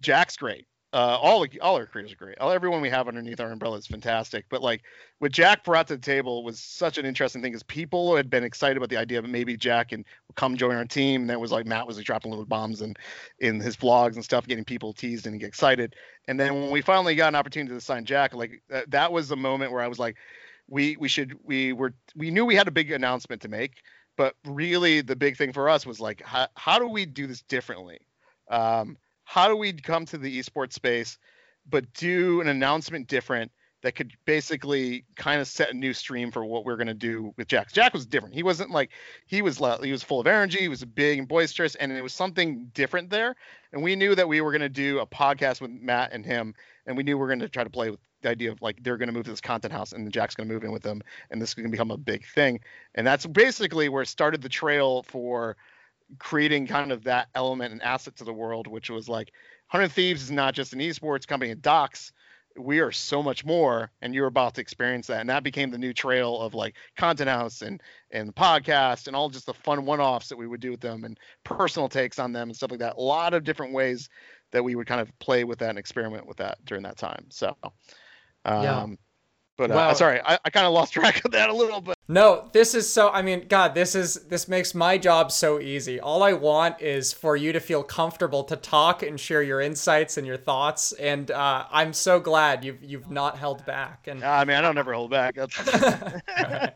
Jack's 0.00 0.38
great 0.38 0.66
uh, 0.94 1.18
all 1.20 1.44
all 1.60 1.76
our 1.76 1.86
creators 1.86 2.12
are 2.12 2.16
great. 2.16 2.38
All 2.38 2.52
everyone 2.52 2.80
we 2.80 2.88
have 2.88 3.08
underneath 3.08 3.40
our 3.40 3.50
umbrella 3.50 3.78
is 3.78 3.86
fantastic. 3.88 4.44
But 4.48 4.62
like 4.62 4.82
what 5.18 5.32
Jack 5.32 5.64
brought 5.64 5.88
to 5.88 5.96
the 5.96 6.00
table 6.00 6.44
was 6.44 6.60
such 6.60 6.98
an 6.98 7.04
interesting 7.04 7.42
thing 7.42 7.50
because 7.50 7.64
people 7.64 8.14
had 8.14 8.30
been 8.30 8.44
excited 8.44 8.76
about 8.76 8.90
the 8.90 8.96
idea 8.96 9.18
of 9.18 9.28
maybe 9.28 9.56
Jack 9.56 9.90
and 9.90 10.04
come 10.36 10.56
join 10.56 10.76
our 10.76 10.84
team. 10.84 11.22
And 11.22 11.30
that 11.30 11.40
was 11.40 11.50
like 11.50 11.66
Matt 11.66 11.88
was 11.88 11.96
like 11.96 12.06
dropping 12.06 12.30
little 12.30 12.46
bombs 12.46 12.80
and 12.80 12.96
in 13.40 13.58
his 13.58 13.76
vlogs 13.76 14.14
and 14.14 14.24
stuff, 14.24 14.46
getting 14.46 14.64
people 14.64 14.92
teased 14.92 15.26
and 15.26 15.42
excited. 15.42 15.96
And 16.28 16.38
then 16.38 16.54
when 16.54 16.70
we 16.70 16.80
finally 16.80 17.16
got 17.16 17.26
an 17.26 17.34
opportunity 17.34 17.74
to 17.74 17.80
sign 17.80 18.04
Jack, 18.04 18.32
like 18.32 18.62
that, 18.68 18.88
that 18.92 19.12
was 19.12 19.28
the 19.28 19.36
moment 19.36 19.72
where 19.72 19.82
I 19.82 19.88
was 19.88 19.98
like, 19.98 20.16
we 20.68 20.96
we 20.96 21.08
should 21.08 21.36
we 21.42 21.72
were 21.72 21.92
we 22.14 22.30
knew 22.30 22.44
we 22.44 22.54
had 22.54 22.68
a 22.68 22.70
big 22.70 22.92
announcement 22.92 23.42
to 23.42 23.48
make, 23.48 23.82
but 24.16 24.36
really 24.46 25.00
the 25.00 25.16
big 25.16 25.36
thing 25.36 25.52
for 25.52 25.68
us 25.68 25.84
was 25.84 25.98
like 25.98 26.22
how 26.22 26.46
how 26.54 26.78
do 26.78 26.86
we 26.86 27.04
do 27.04 27.26
this 27.26 27.42
differently? 27.42 27.98
Um, 28.48 28.96
how 29.24 29.48
do 29.48 29.56
we 29.56 29.72
come 29.72 30.06
to 30.06 30.18
the 30.18 30.38
esports 30.38 30.74
space, 30.74 31.18
but 31.68 31.92
do 31.94 32.40
an 32.40 32.48
announcement 32.48 33.08
different 33.08 33.50
that 33.84 33.94
could 33.94 34.12
basically 34.24 35.04
kind 35.14 35.42
of 35.42 35.46
set 35.46 35.70
a 35.70 35.74
new 35.74 35.92
stream 35.92 36.30
for 36.30 36.42
what 36.42 36.64
we're 36.64 36.76
going 36.76 36.86
to 36.86 36.94
do 36.94 37.34
with 37.36 37.46
Jack. 37.48 37.70
Jack 37.70 37.92
was 37.92 38.06
different. 38.06 38.34
He 38.34 38.42
wasn't 38.42 38.70
like 38.70 38.90
he 39.26 39.42
was 39.42 39.58
he 39.82 39.92
was 39.92 40.02
full 40.02 40.20
of 40.20 40.26
energy. 40.26 40.58
He 40.58 40.68
was 40.68 40.82
big 40.82 41.18
and 41.18 41.28
boisterous, 41.28 41.74
and 41.74 41.92
it 41.92 42.02
was 42.02 42.14
something 42.14 42.70
different 42.72 43.10
there. 43.10 43.36
And 43.74 43.82
we 43.82 43.94
knew 43.94 44.14
that 44.14 44.26
we 44.26 44.40
were 44.40 44.52
going 44.52 44.62
to 44.62 44.70
do 44.70 45.00
a 45.00 45.06
podcast 45.06 45.60
with 45.60 45.70
Matt 45.70 46.12
and 46.14 46.24
him, 46.24 46.54
and 46.86 46.96
we 46.96 47.02
knew 47.02 47.18
we 47.18 47.20
were 47.20 47.26
going 47.26 47.40
to 47.40 47.48
try 47.48 47.62
to 47.62 47.68
play 47.68 47.90
with 47.90 48.00
the 48.22 48.30
idea 48.30 48.50
of 48.50 48.62
like 48.62 48.82
they're 48.82 48.96
going 48.96 49.08
to 49.08 49.12
move 49.12 49.24
to 49.24 49.30
this 49.30 49.42
content 49.42 49.74
house, 49.74 49.92
and 49.92 50.10
Jack's 50.10 50.34
going 50.34 50.48
to 50.48 50.54
move 50.54 50.64
in 50.64 50.72
with 50.72 50.82
them, 50.82 51.02
and 51.30 51.42
this 51.42 51.50
is 51.50 51.54
going 51.54 51.66
to 51.66 51.70
become 51.70 51.90
a 51.90 51.98
big 51.98 52.24
thing. 52.26 52.60
And 52.94 53.06
that's 53.06 53.26
basically 53.26 53.90
where 53.90 54.06
started 54.06 54.40
the 54.40 54.48
trail 54.48 55.02
for 55.02 55.58
creating 56.18 56.66
kind 56.66 56.92
of 56.92 57.04
that 57.04 57.28
element 57.34 57.72
and 57.72 57.82
asset 57.82 58.16
to 58.16 58.24
the 58.24 58.32
world, 58.32 58.66
which 58.66 58.90
was 58.90 59.08
like 59.08 59.32
100 59.70 59.92
Thieves 59.92 60.22
is 60.22 60.30
not 60.30 60.54
just 60.54 60.72
an 60.72 60.78
esports 60.78 61.26
company 61.26 61.50
at 61.50 61.62
Docs. 61.62 62.12
We 62.56 62.78
are 62.78 62.92
so 62.92 63.20
much 63.20 63.44
more, 63.44 63.90
and 64.00 64.14
you're 64.14 64.28
about 64.28 64.54
to 64.54 64.60
experience 64.60 65.08
that. 65.08 65.20
And 65.20 65.28
that 65.28 65.42
became 65.42 65.72
the 65.72 65.78
new 65.78 65.92
trail 65.92 66.40
of 66.40 66.54
like 66.54 66.76
Content 66.96 67.28
House 67.28 67.62
and 67.62 67.82
and 68.12 68.28
the 68.28 68.32
podcast 68.32 69.08
and 69.08 69.16
all 69.16 69.28
just 69.28 69.46
the 69.46 69.54
fun 69.54 69.84
one-offs 69.84 70.28
that 70.28 70.36
we 70.36 70.46
would 70.46 70.60
do 70.60 70.70
with 70.70 70.80
them 70.80 71.02
and 71.02 71.18
personal 71.42 71.88
takes 71.88 72.20
on 72.20 72.32
them 72.32 72.48
and 72.48 72.56
stuff 72.56 72.70
like 72.70 72.78
that. 72.80 72.96
A 72.96 73.00
lot 73.00 73.34
of 73.34 73.42
different 73.42 73.72
ways 73.72 74.08
that 74.52 74.62
we 74.62 74.76
would 74.76 74.86
kind 74.86 75.00
of 75.00 75.18
play 75.18 75.42
with 75.42 75.58
that 75.58 75.70
and 75.70 75.78
experiment 75.78 76.28
with 76.28 76.36
that 76.36 76.64
during 76.64 76.84
that 76.84 76.96
time. 76.96 77.26
So, 77.30 77.56
um, 78.44 78.62
yeah. 78.62 78.86
But 79.56 79.70
uh, 79.70 79.74
wow. 79.74 79.92
sorry, 79.92 80.20
I, 80.24 80.38
I 80.44 80.50
kind 80.50 80.66
of 80.66 80.72
lost 80.72 80.92
track 80.92 81.24
of 81.24 81.30
that 81.30 81.48
a 81.48 81.52
little 81.52 81.80
bit. 81.80 81.96
No, 82.08 82.48
this 82.52 82.74
is 82.74 82.92
so. 82.92 83.10
I 83.10 83.22
mean, 83.22 83.46
God, 83.48 83.74
this 83.74 83.94
is 83.94 84.14
this 84.26 84.48
makes 84.48 84.74
my 84.74 84.98
job 84.98 85.30
so 85.30 85.60
easy. 85.60 86.00
All 86.00 86.24
I 86.24 86.32
want 86.32 86.82
is 86.82 87.12
for 87.12 87.36
you 87.36 87.52
to 87.52 87.60
feel 87.60 87.84
comfortable 87.84 88.42
to 88.44 88.56
talk 88.56 89.04
and 89.04 89.18
share 89.18 89.42
your 89.42 89.60
insights 89.60 90.16
and 90.16 90.26
your 90.26 90.36
thoughts. 90.36 90.90
And 90.92 91.30
uh, 91.30 91.66
I'm 91.70 91.92
so 91.92 92.18
glad 92.18 92.64
you've 92.64 92.82
you've 92.82 93.10
not 93.10 93.38
held 93.38 93.64
back. 93.64 94.08
And 94.08 94.24
I 94.24 94.44
mean, 94.44 94.56
I 94.56 94.60
don't 94.60 94.76
ever 94.76 94.92
hold 94.92 95.10
back. 95.10 95.38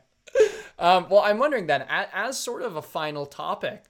um, 0.79 1.09
well, 1.09 1.21
I'm 1.21 1.39
wondering 1.39 1.67
then, 1.67 1.83
as, 1.89 2.07
as 2.13 2.39
sort 2.39 2.63
of 2.63 2.77
a 2.77 2.83
final 2.83 3.27
topic, 3.27 3.87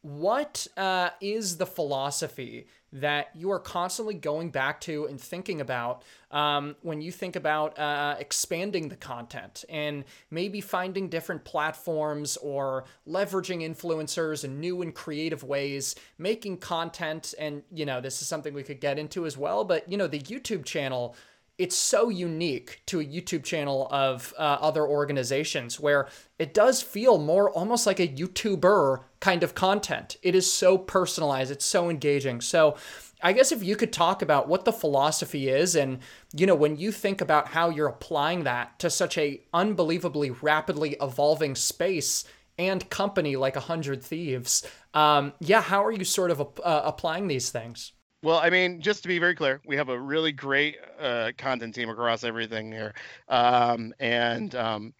what 0.00 0.66
uh, 0.76 1.10
is 1.20 1.58
the 1.58 1.66
philosophy 1.66 2.66
that 2.92 3.30
you 3.34 3.50
are 3.50 3.58
constantly 3.58 4.14
going 4.14 4.50
back 4.50 4.80
to 4.82 5.06
and 5.06 5.20
thinking 5.20 5.60
about 5.60 6.02
um, 6.30 6.76
when 6.82 7.00
you 7.00 7.10
think 7.10 7.36
about 7.36 7.78
uh, 7.78 8.16
expanding 8.18 8.88
the 8.88 8.96
content 8.96 9.64
and 9.68 10.04
maybe 10.30 10.60
finding 10.60 11.08
different 11.08 11.44
platforms 11.44 12.36
or 12.38 12.84
leveraging 13.08 13.62
influencers 13.62 14.44
in 14.44 14.60
new 14.60 14.82
and 14.82 14.94
creative 14.94 15.42
ways, 15.42 15.94
making 16.18 16.58
content. 16.58 17.34
And, 17.38 17.62
you 17.72 17.86
know, 17.86 18.00
this 18.00 18.20
is 18.20 18.28
something 18.28 18.52
we 18.52 18.62
could 18.62 18.80
get 18.80 18.98
into 18.98 19.24
as 19.24 19.38
well, 19.38 19.64
but, 19.64 19.90
you 19.90 19.96
know, 19.96 20.06
the 20.06 20.20
YouTube 20.20 20.64
channel 20.64 21.16
it's 21.58 21.76
so 21.76 22.08
unique 22.08 22.80
to 22.86 22.98
a 22.98 23.04
YouTube 23.04 23.44
channel 23.44 23.86
of 23.90 24.32
uh, 24.38 24.40
other 24.60 24.86
organizations 24.86 25.78
where 25.78 26.08
it 26.38 26.54
does 26.54 26.82
feel 26.82 27.18
more 27.18 27.50
almost 27.50 27.86
like 27.86 28.00
a 28.00 28.08
YouTuber 28.08 29.02
kind 29.22 29.44
of 29.44 29.54
content. 29.54 30.16
It 30.20 30.34
is 30.34 30.52
so 30.52 30.76
personalized, 30.76 31.52
it's 31.52 31.64
so 31.64 31.88
engaging. 31.88 32.42
So, 32.42 32.76
I 33.24 33.32
guess 33.32 33.52
if 33.52 33.62
you 33.62 33.76
could 33.76 33.92
talk 33.92 34.20
about 34.20 34.48
what 34.48 34.64
the 34.64 34.72
philosophy 34.72 35.48
is 35.48 35.76
and 35.76 36.00
you 36.34 36.44
know 36.44 36.56
when 36.56 36.76
you 36.76 36.90
think 36.90 37.20
about 37.20 37.46
how 37.46 37.70
you're 37.70 37.86
applying 37.86 38.42
that 38.44 38.80
to 38.80 38.90
such 38.90 39.16
a 39.16 39.40
unbelievably 39.54 40.30
rapidly 40.42 40.96
evolving 41.00 41.54
space 41.54 42.24
and 42.58 42.90
company 42.90 43.36
like 43.36 43.54
100 43.54 44.02
Thieves, 44.02 44.66
um, 44.92 45.32
yeah, 45.38 45.62
how 45.62 45.84
are 45.84 45.92
you 45.92 46.04
sort 46.04 46.32
of 46.32 46.40
uh, 46.40 46.82
applying 46.84 47.28
these 47.28 47.50
things? 47.50 47.92
Well, 48.24 48.38
I 48.38 48.50
mean, 48.50 48.80
just 48.80 49.02
to 49.02 49.08
be 49.08 49.20
very 49.20 49.36
clear, 49.36 49.60
we 49.64 49.76
have 49.76 49.88
a 49.88 49.98
really 49.98 50.32
great 50.32 50.78
uh, 51.00 51.30
content 51.38 51.76
team 51.76 51.88
across 51.88 52.24
everything 52.24 52.72
here, 52.72 52.92
um, 53.28 53.94
and 54.00 54.52
um, 54.56 54.94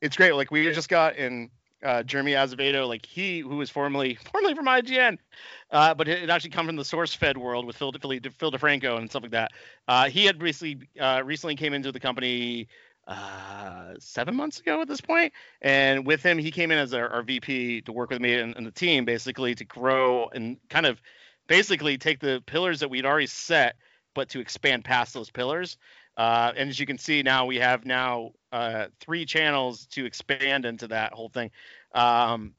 it's 0.00 0.16
great. 0.16 0.32
Like 0.32 0.50
we 0.50 0.72
just 0.72 0.88
got 0.88 1.16
in 1.16 1.50
uh, 1.86 2.02
Jeremy 2.02 2.34
Azevedo, 2.34 2.86
like 2.86 3.06
he 3.06 3.40
who 3.40 3.56
was 3.56 3.70
formerly 3.70 4.16
formerly 4.32 4.54
from 4.54 4.66
IGN, 4.66 5.18
uh, 5.70 5.94
but 5.94 6.08
it 6.08 6.28
actually 6.28 6.50
come 6.50 6.66
from 6.66 6.76
the 6.76 6.82
SourceFed 6.82 7.36
world 7.36 7.64
with 7.64 7.76
Phil, 7.76 7.92
Phil, 7.92 8.18
Phil 8.38 8.52
DeFranco 8.52 8.98
and 8.98 9.08
stuff 9.08 9.22
like 9.22 9.32
that. 9.32 9.52
Uh, 9.86 10.08
he 10.08 10.24
had 10.24 10.42
recently 10.42 10.88
uh, 11.00 11.22
recently 11.24 11.54
came 11.54 11.72
into 11.72 11.92
the 11.92 12.00
company 12.00 12.68
uh, 13.06 13.94
seven 14.00 14.34
months 14.34 14.58
ago 14.58 14.82
at 14.82 14.88
this. 14.88 15.00
And 15.62 16.04
with 16.04 16.22
him, 16.22 16.38
he 16.38 16.50
came 16.50 16.72
in 16.72 16.78
as 16.78 16.92
our, 16.92 17.08
our 17.08 17.22
VP 17.22 17.82
to 17.82 17.92
work 17.92 18.10
with 18.10 18.20
me 18.20 18.34
and, 18.34 18.56
and, 18.56 18.66
the 18.66 18.72
team 18.72 19.04
basically 19.04 19.54
to 19.54 19.64
grow 19.64 20.28
and 20.30 20.56
kind 20.68 20.86
of 20.86 21.00
basically 21.46 21.98
take 21.98 22.18
the 22.18 22.42
pillars 22.46 22.80
that 22.80 22.90
we'd 22.90 23.06
already 23.06 23.28
set, 23.28 23.76
but 24.14 24.28
to 24.30 24.40
expand 24.40 24.84
past 24.84 25.14
those 25.14 25.30
pillars. 25.30 25.76
Uh, 26.16 26.52
and 26.56 26.68
as 26.68 26.80
you 26.80 26.86
can 26.86 26.98
see 26.98 27.22
now, 27.22 27.44
we 27.44 27.56
have 27.56 27.84
now 27.84 28.32
uh, 28.52 28.86
three 29.00 29.26
channels 29.26 29.86
to 29.86 30.06
expand 30.06 30.64
into 30.64 30.88
that 30.88 31.12
whole 31.12 31.28
thing. 31.28 31.50
Um, 31.94 32.54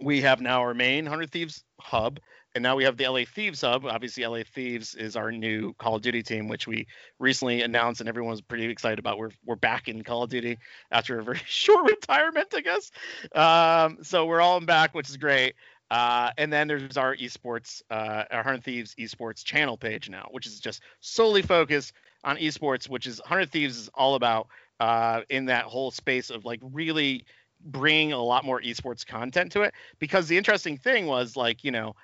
we 0.00 0.20
have 0.20 0.40
now 0.40 0.60
our 0.60 0.74
main 0.74 1.04
100 1.04 1.30
Thieves 1.30 1.64
hub, 1.80 2.20
and 2.54 2.62
now 2.62 2.76
we 2.76 2.84
have 2.84 2.96
the 2.96 3.08
LA 3.08 3.22
Thieves 3.24 3.62
hub. 3.62 3.84
Obviously, 3.86 4.26
LA 4.26 4.42
Thieves 4.54 4.94
is 4.94 5.16
our 5.16 5.32
new 5.32 5.72
Call 5.74 5.96
of 5.96 6.02
Duty 6.02 6.22
team, 6.22 6.48
which 6.48 6.66
we 6.66 6.86
recently 7.18 7.62
announced, 7.62 8.00
and 8.00 8.08
everyone 8.08 8.30
was 8.30 8.40
pretty 8.40 8.66
excited 8.66 8.98
about. 8.98 9.18
We're 9.18 9.30
we're 9.44 9.56
back 9.56 9.88
in 9.88 10.04
Call 10.04 10.22
of 10.22 10.30
Duty 10.30 10.58
after 10.90 11.18
a 11.18 11.24
very 11.24 11.40
short 11.46 11.86
retirement, 11.86 12.48
I 12.54 12.60
guess. 12.60 12.90
Um, 13.34 13.98
so 14.02 14.26
we're 14.26 14.40
all 14.40 14.60
back, 14.60 14.94
which 14.94 15.08
is 15.08 15.16
great. 15.16 15.54
Uh, 15.90 16.30
and 16.36 16.52
then 16.52 16.66
there's 16.66 16.96
our 16.96 17.14
esports, 17.14 17.82
uh, 17.90 18.24
our 18.30 18.42
Hundred 18.42 18.64
Thieves 18.64 18.94
esports 18.96 19.44
channel 19.44 19.76
page 19.76 20.10
now, 20.10 20.26
which 20.30 20.46
is 20.46 20.58
just 20.58 20.82
solely 21.00 21.42
focused 21.42 21.92
on 22.26 22.36
esports, 22.36 22.88
which 22.88 23.06
is 23.06 23.20
Hundred 23.24 23.50
Thieves 23.50 23.78
is 23.78 23.88
all 23.94 24.16
about 24.16 24.48
uh, 24.80 25.22
in 25.30 25.46
that 25.46 25.64
whole 25.64 25.90
space 25.90 26.28
of 26.28 26.44
like 26.44 26.60
really 26.60 27.24
bringing 27.64 28.12
a 28.12 28.22
lot 28.22 28.44
more 28.44 28.60
esports 28.60 29.06
content 29.06 29.52
to 29.52 29.62
it. 29.62 29.72
Because 29.98 30.28
the 30.28 30.36
interesting 30.36 30.76
thing 30.76 31.06
was 31.06 31.36
like 31.36 31.64
you 31.64 31.70
know 31.70 31.94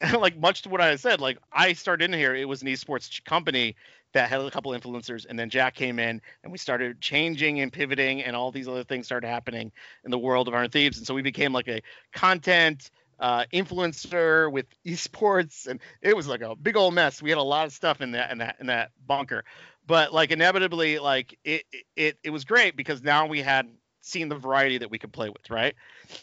like 0.18 0.38
much 0.38 0.62
to 0.62 0.68
what 0.68 0.80
I 0.80 0.94
said, 0.96 1.20
like 1.20 1.38
I 1.52 1.72
started 1.72 2.04
in 2.04 2.18
here, 2.18 2.34
it 2.34 2.46
was 2.46 2.62
an 2.62 2.68
esports 2.68 3.24
company 3.24 3.74
that 4.12 4.28
had 4.28 4.40
a 4.40 4.50
couple 4.50 4.72
influencers, 4.72 5.24
and 5.28 5.38
then 5.38 5.48
Jack 5.50 5.74
came 5.74 5.98
in, 5.98 6.20
and 6.42 6.50
we 6.50 6.58
started 6.58 7.00
changing 7.00 7.60
and 7.60 7.72
pivoting, 7.72 8.22
and 8.22 8.34
all 8.34 8.50
these 8.50 8.66
other 8.66 8.82
things 8.82 9.06
started 9.06 9.28
happening 9.28 9.70
in 10.04 10.10
the 10.10 10.18
world 10.18 10.48
of 10.48 10.54
Hundred 10.54 10.72
Thieves, 10.72 10.98
and 10.98 11.06
so 11.06 11.14
we 11.14 11.22
became 11.22 11.52
like 11.52 11.68
a 11.68 11.80
content 12.12 12.90
uh, 13.20 13.44
influencer 13.52 14.50
with 14.50 14.66
esports, 14.84 15.66
and 15.66 15.80
it 16.02 16.16
was 16.16 16.26
like 16.26 16.40
a 16.40 16.56
big 16.56 16.76
old 16.76 16.94
mess. 16.94 17.22
We 17.22 17.30
had 17.30 17.38
a 17.38 17.42
lot 17.42 17.66
of 17.66 17.72
stuff 17.72 18.00
in 18.00 18.12
that 18.12 18.32
in 18.32 18.38
that 18.38 18.56
in 18.60 18.66
that 18.66 18.90
bunker, 19.06 19.44
but 19.86 20.12
like 20.12 20.30
inevitably, 20.30 20.98
like 20.98 21.38
it 21.44 21.64
it 21.94 22.18
it 22.24 22.30
was 22.30 22.44
great 22.44 22.76
because 22.76 23.02
now 23.02 23.26
we 23.26 23.42
had 23.42 23.68
seen 24.00 24.28
the 24.28 24.36
variety 24.36 24.78
that 24.78 24.90
we 24.90 24.98
could 24.98 25.12
play 25.12 25.28
with, 25.28 25.50
right? 25.50 25.74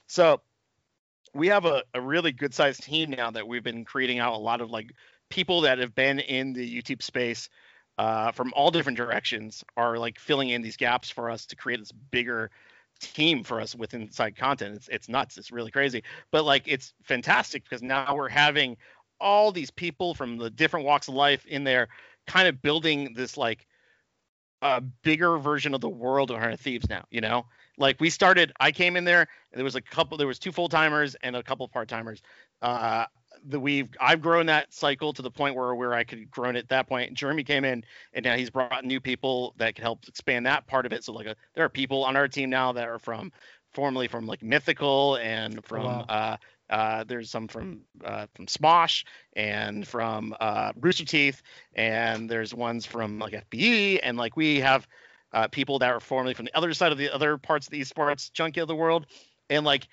So 0.08 0.42
we 1.34 1.48
have 1.48 1.66
a, 1.66 1.84
a 1.94 2.02
really 2.02 2.32
good 2.32 2.54
sized 2.54 2.84
team 2.84 3.12
now 3.12 3.30
that 3.32 3.48
we've 3.48 3.64
been 3.64 3.86
creating 3.86 4.20
out 4.20 4.34
a 4.34 4.38
lot 4.38 4.62
of 4.62 4.72
like 4.72 4.92
people 5.30 5.62
that 5.62 5.78
have 5.78 5.94
been 5.94 6.20
in 6.20 6.54
the 6.54 6.82
YouTube 6.82 7.04
space 7.04 7.50
uh, 7.98 8.32
from 8.32 8.54
all 8.56 8.72
different 8.72 8.98
directions 8.98 9.64
are 9.76 9.98
like 9.98 10.20
filling 10.20 10.50
in 10.50 10.62
these 10.62 10.78
gaps 10.78 11.10
for 11.10 11.30
us 11.30 11.46
to 11.48 11.56
create 11.56 11.80
this 11.80 11.92
bigger 11.92 12.50
team 12.98 13.44
for 13.44 13.62
us 13.62 13.76
with 13.76 13.94
inside 13.94 14.36
content. 14.36 14.76
It's 14.76 14.88
it's 14.90 15.10
nuts. 15.10 15.38
It's 15.38 15.52
really 15.52 15.72
crazy. 15.72 16.04
But 16.32 16.46
like 16.46 16.64
it's 16.66 16.94
fantastic 17.04 17.64
because 17.64 17.82
now 17.82 18.16
we're 18.16 18.30
having 18.30 18.78
all 19.20 19.52
these 19.52 19.72
people 19.72 20.14
from 20.14 20.38
the 20.38 20.50
different 20.50 20.86
walks 20.86 21.08
of 21.08 21.14
life 21.16 21.46
in 21.46 21.64
there 21.64 21.88
kind 22.28 22.48
of 22.48 22.62
building 22.62 23.14
this 23.16 23.38
like 23.38 23.66
a 24.62 24.82
bigger 24.82 25.38
version 25.38 25.74
of 25.74 25.82
the 25.82 25.90
world 25.90 26.32
of 26.32 26.40
Hundred 26.40 26.60
Thieves 26.60 26.90
now, 26.90 27.06
you 27.10 27.22
know? 27.22 27.46
Like 27.78 28.00
we 28.00 28.10
started, 28.10 28.52
I 28.60 28.72
came 28.72 28.96
in 28.96 29.04
there. 29.04 29.28
There 29.54 29.64
was 29.64 29.76
a 29.76 29.82
couple. 29.82 30.18
There 30.18 30.28
was 30.28 30.40
two 30.40 30.52
full 30.52 30.68
timers 30.68 31.16
and 31.22 31.36
a 31.36 31.44
couple 31.44 31.68
part 31.68 31.88
timers. 31.88 32.22
Uh, 32.62 33.06
the 33.48 33.60
we've 33.60 33.90
I've 34.00 34.22
grown 34.22 34.46
that 34.48 34.74
cycle 34.74 35.14
to 35.14 35.22
the 35.22 35.32
point 35.32 35.56
where 35.56 35.74
where 35.76 35.94
I 35.94 36.04
could 36.04 36.30
grown 36.30 36.56
it 36.56 36.60
at 36.60 36.70
that 36.70 36.88
point. 36.88 37.14
Jeremy 37.14 37.44
came 37.44 37.66
in 37.66 37.84
and 38.14 38.24
now 38.24 38.36
he's 38.36 38.50
brought 38.50 38.86
new 38.86 39.00
people 39.00 39.54
that 39.58 39.76
can 39.76 39.84
help 39.84 40.08
expand 40.08 40.46
that 40.46 40.68
part 40.68 40.86
of 40.86 40.94
it. 40.94 41.04
So 41.04 41.14
like 41.14 41.28
a, 41.28 41.36
there 41.56 41.66
are 41.66 41.70
people 41.70 42.04
on 42.04 42.16
our 42.16 42.28
team 42.28 42.50
now 42.50 42.72
that 42.74 42.88
are 42.88 43.00
from 43.00 43.32
formerly 43.74 44.08
from 44.08 44.28
like 44.28 44.42
Mythical 44.42 45.18
and 45.18 45.64
from 45.64 45.86
wow. 45.86 46.06
uh, 46.10 46.38
uh, 46.70 47.04
there's 47.06 47.30
some 47.30 47.48
from 47.48 47.82
uh, 48.04 48.28
from 48.34 48.46
Smosh 48.46 49.06
and 49.34 49.88
from 49.88 50.36
uh, 50.40 50.74
Rooster 50.80 51.06
Teeth, 51.06 51.42
and 51.76 52.30
there's 52.30 52.54
ones 52.54 52.86
from 52.86 53.20
like 53.20 53.34
FBE, 53.34 54.00
and 54.04 54.18
like 54.18 54.36
we 54.36 54.60
have 54.60 54.88
uh, 55.34 55.48
people 55.48 55.80
that 55.80 55.92
are 55.92 56.00
formerly 56.00 56.34
from 56.34 56.46
the 56.46 56.58
other 56.58 56.74
side 56.74 56.92
of 56.92 56.98
the 56.98 57.14
other 57.14 57.38
parts 57.38 57.68
of 57.68 57.72
the 57.72 57.82
esports 57.82 58.32
junkie 58.32 58.60
of 58.60 58.68
the 58.68 58.76
world, 58.76 59.06
and 59.50 59.66
like 59.66 59.88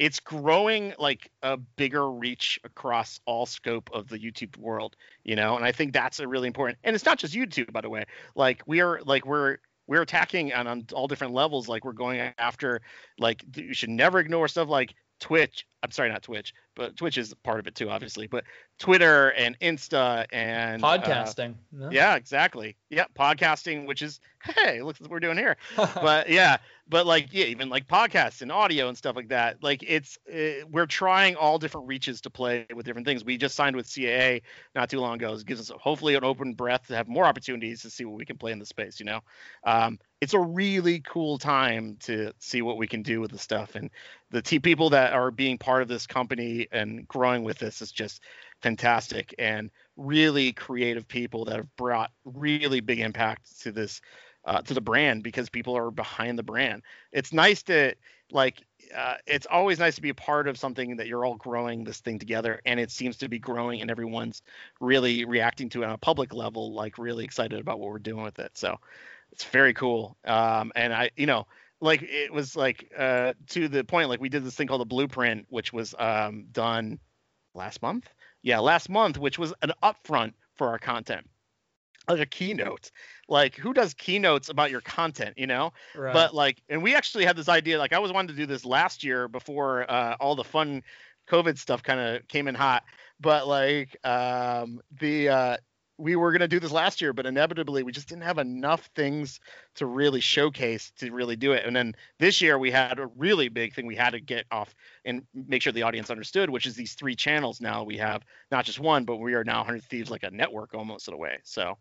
it's 0.00 0.18
growing 0.18 0.94
like 0.98 1.30
a 1.42 1.58
bigger 1.58 2.10
reach 2.10 2.58
across 2.64 3.20
all 3.26 3.44
scope 3.44 3.90
of 3.92 4.08
the 4.08 4.18
YouTube 4.18 4.56
world, 4.56 4.96
you 5.24 5.36
know, 5.36 5.56
and 5.56 5.64
I 5.64 5.72
think 5.72 5.92
that's 5.92 6.20
a 6.20 6.26
really 6.26 6.46
important. 6.46 6.78
And 6.82 6.96
it's 6.96 7.04
not 7.04 7.18
just 7.18 7.34
YouTube, 7.34 7.70
by 7.70 7.82
the 7.82 7.90
way. 7.90 8.06
Like 8.34 8.62
we 8.64 8.80
are 8.80 9.02
like 9.04 9.26
we're 9.26 9.58
we're 9.86 10.00
attacking 10.00 10.54
on, 10.54 10.66
on 10.66 10.86
all 10.94 11.06
different 11.06 11.34
levels. 11.34 11.68
Like 11.68 11.84
we're 11.84 11.92
going 11.92 12.32
after 12.38 12.80
like 13.18 13.44
you 13.54 13.74
should 13.74 13.90
never 13.90 14.18
ignore 14.18 14.48
stuff 14.48 14.70
like 14.70 14.94
Twitch. 15.20 15.66
I'm 15.82 15.90
sorry, 15.90 16.08
not 16.08 16.22
Twitch, 16.22 16.54
but 16.74 16.96
Twitch 16.96 17.18
is 17.18 17.34
part 17.42 17.60
of 17.60 17.66
it 17.66 17.74
too, 17.74 17.90
obviously. 17.90 18.26
But 18.26 18.44
Twitter 18.78 19.32
and 19.32 19.58
Insta 19.60 20.24
and 20.32 20.82
uh, 20.82 20.98
podcasting. 20.98 21.56
Uh, 21.78 21.88
yeah. 21.88 21.90
yeah. 21.90 22.14
exactly. 22.16 22.74
Yeah, 22.88 23.04
podcasting, 23.14 23.86
which 23.86 24.00
is 24.00 24.18
hey, 24.42 24.80
look 24.80 24.98
what 24.98 25.10
we're 25.10 25.20
doing 25.20 25.36
here. 25.36 25.58
but 25.76 26.30
yeah, 26.30 26.56
but 26.90 27.06
like 27.06 27.28
yeah, 27.32 27.46
even 27.46 27.68
like 27.68 27.86
podcasts 27.86 28.42
and 28.42 28.50
audio 28.50 28.88
and 28.88 28.98
stuff 28.98 29.14
like 29.14 29.28
that. 29.28 29.62
Like 29.62 29.84
it's 29.86 30.18
uh, 30.32 30.66
we're 30.68 30.86
trying 30.86 31.36
all 31.36 31.58
different 31.58 31.86
reaches 31.86 32.20
to 32.22 32.30
play 32.30 32.66
with 32.74 32.84
different 32.84 33.06
things. 33.06 33.24
We 33.24 33.38
just 33.38 33.54
signed 33.54 33.76
with 33.76 33.86
CAA 33.86 34.42
not 34.74 34.90
too 34.90 35.00
long 35.00 35.14
ago. 35.14 35.32
It 35.32 35.46
gives 35.46 35.60
us 35.60 35.76
hopefully 35.80 36.16
an 36.16 36.24
open 36.24 36.54
breath 36.54 36.88
to 36.88 36.96
have 36.96 37.08
more 37.08 37.24
opportunities 37.24 37.82
to 37.82 37.90
see 37.90 38.04
what 38.04 38.16
we 38.16 38.24
can 38.24 38.36
play 38.36 38.50
in 38.50 38.58
the 38.58 38.66
space. 38.66 38.98
You 38.98 39.06
know, 39.06 39.20
um, 39.64 39.98
it's 40.20 40.34
a 40.34 40.40
really 40.40 41.00
cool 41.00 41.38
time 41.38 41.96
to 42.00 42.32
see 42.40 42.60
what 42.60 42.76
we 42.76 42.88
can 42.88 43.02
do 43.02 43.20
with 43.20 43.30
the 43.30 43.38
stuff 43.38 43.76
and 43.76 43.88
the 44.30 44.42
t- 44.42 44.58
people 44.58 44.90
that 44.90 45.12
are 45.12 45.30
being 45.30 45.58
part 45.58 45.82
of 45.82 45.88
this 45.88 46.06
company 46.06 46.66
and 46.72 47.06
growing 47.08 47.44
with 47.44 47.58
this 47.58 47.80
is 47.80 47.92
just 47.92 48.22
fantastic 48.62 49.34
and 49.38 49.70
really 49.96 50.52
creative 50.52 51.06
people 51.08 51.44
that 51.46 51.56
have 51.56 51.76
brought 51.76 52.10
really 52.24 52.80
big 52.80 53.00
impact 53.00 53.60
to 53.62 53.72
this 53.72 54.00
uh, 54.44 54.62
to 54.62 54.74
the 54.74 54.80
brand 54.80 55.22
because 55.22 55.48
people 55.50 55.76
are 55.76 55.90
behind 55.90 56.38
the 56.38 56.42
brand. 56.42 56.82
It's 57.12 57.32
nice 57.32 57.62
to 57.64 57.94
like 58.32 58.62
uh, 58.96 59.16
it's 59.26 59.46
always 59.50 59.78
nice 59.78 59.96
to 59.96 60.02
be 60.02 60.08
a 60.08 60.14
part 60.14 60.48
of 60.48 60.58
something 60.58 60.96
that 60.96 61.06
you're 61.06 61.24
all 61.24 61.36
growing 61.36 61.84
this 61.84 62.00
thing 62.00 62.18
together 62.18 62.60
and 62.64 62.80
it 62.80 62.90
seems 62.90 63.16
to 63.18 63.28
be 63.28 63.38
growing 63.38 63.80
and 63.80 63.90
everyone's 63.90 64.42
really 64.80 65.24
reacting 65.24 65.68
to 65.68 65.82
it 65.82 65.86
on 65.86 65.92
a 65.92 65.98
public 65.98 66.32
level 66.32 66.72
like 66.72 66.98
really 66.98 67.24
excited 67.24 67.60
about 67.60 67.78
what 67.78 67.90
we're 67.90 67.98
doing 67.98 68.22
with 68.22 68.38
it. 68.38 68.50
So 68.54 68.76
it's 69.32 69.44
very 69.44 69.74
cool. 69.74 70.16
Um, 70.24 70.72
and 70.74 70.92
i 70.92 71.10
you 71.16 71.26
know 71.26 71.46
like 71.80 72.02
it 72.02 72.32
was 72.32 72.56
like 72.56 72.92
uh, 72.96 73.32
to 73.48 73.68
the 73.68 73.84
point 73.84 74.08
like 74.08 74.20
we 74.20 74.28
did 74.28 74.44
this 74.44 74.54
thing 74.54 74.66
called 74.66 74.80
the 74.80 74.86
blueprint 74.86 75.46
which 75.48 75.72
was 75.72 75.94
um, 75.98 76.46
done 76.52 76.98
last 77.54 77.82
month? 77.82 78.08
Yeah 78.42 78.60
last 78.60 78.88
month 78.88 79.18
which 79.18 79.38
was 79.38 79.52
an 79.62 79.72
upfront 79.82 80.32
for 80.56 80.68
our 80.68 80.78
content 80.78 81.26
like 82.08 82.20
a 82.20 82.26
keynote 82.26 82.90
like 83.28 83.54
who 83.54 83.72
does 83.72 83.94
keynotes 83.94 84.48
about 84.48 84.70
your 84.70 84.80
content 84.80 85.34
you 85.36 85.46
know? 85.46 85.72
Right. 85.94 86.12
but 86.12 86.34
like 86.34 86.62
and 86.68 86.82
we 86.82 86.94
actually 86.94 87.24
had 87.24 87.36
this 87.36 87.48
idea 87.48 87.78
like 87.78 87.92
i 87.92 87.98
was 87.98 88.12
wanting 88.12 88.34
to 88.34 88.40
do 88.40 88.46
this 88.46 88.64
last 88.64 89.04
year 89.04 89.28
before 89.28 89.90
uh, 89.90 90.16
all 90.18 90.34
the 90.34 90.44
fun 90.44 90.82
covid 91.30 91.58
stuff 91.58 91.82
kind 91.82 92.00
of 92.00 92.26
came 92.28 92.48
in 92.48 92.54
hot. 92.54 92.84
But 93.20 93.46
like 93.46 93.96
um 94.04 94.80
the 95.00 95.28
uh 95.28 95.56
we 96.00 96.16
were 96.16 96.32
going 96.32 96.40
to 96.40 96.48
do 96.48 96.58
this 96.58 96.72
last 96.72 97.00
year, 97.00 97.12
but 97.12 97.26
inevitably 97.26 97.82
we 97.82 97.92
just 97.92 98.08
didn't 98.08 98.22
have 98.22 98.38
enough 98.38 98.88
things 98.94 99.38
to 99.74 99.86
really 99.86 100.20
showcase 100.20 100.90
to 100.98 101.10
really 101.10 101.36
do 101.36 101.52
it. 101.52 101.66
And 101.66 101.76
then 101.76 101.94
this 102.18 102.40
year 102.40 102.58
we 102.58 102.70
had 102.70 102.98
a 102.98 103.06
really 103.06 103.48
big 103.48 103.74
thing 103.74 103.86
we 103.86 103.96
had 103.96 104.10
to 104.10 104.20
get 104.20 104.46
off 104.50 104.74
and 105.04 105.22
make 105.34 105.62
sure 105.62 105.72
the 105.72 105.82
audience 105.82 106.10
understood, 106.10 106.48
which 106.48 106.66
is 106.66 106.74
these 106.74 106.94
three 106.94 107.14
channels 107.14 107.60
now 107.60 107.84
we 107.84 107.98
have 107.98 108.22
not 108.50 108.64
just 108.64 108.80
one, 108.80 109.04
but 109.04 109.16
we 109.16 109.34
are 109.34 109.44
now 109.44 109.58
100 109.58 109.84
Thieves 109.84 110.10
like 110.10 110.22
a 110.22 110.30
network 110.30 110.74
almost 110.74 111.06
in 111.08 111.14
a 111.14 111.18
way. 111.18 111.38
So, 111.44 111.76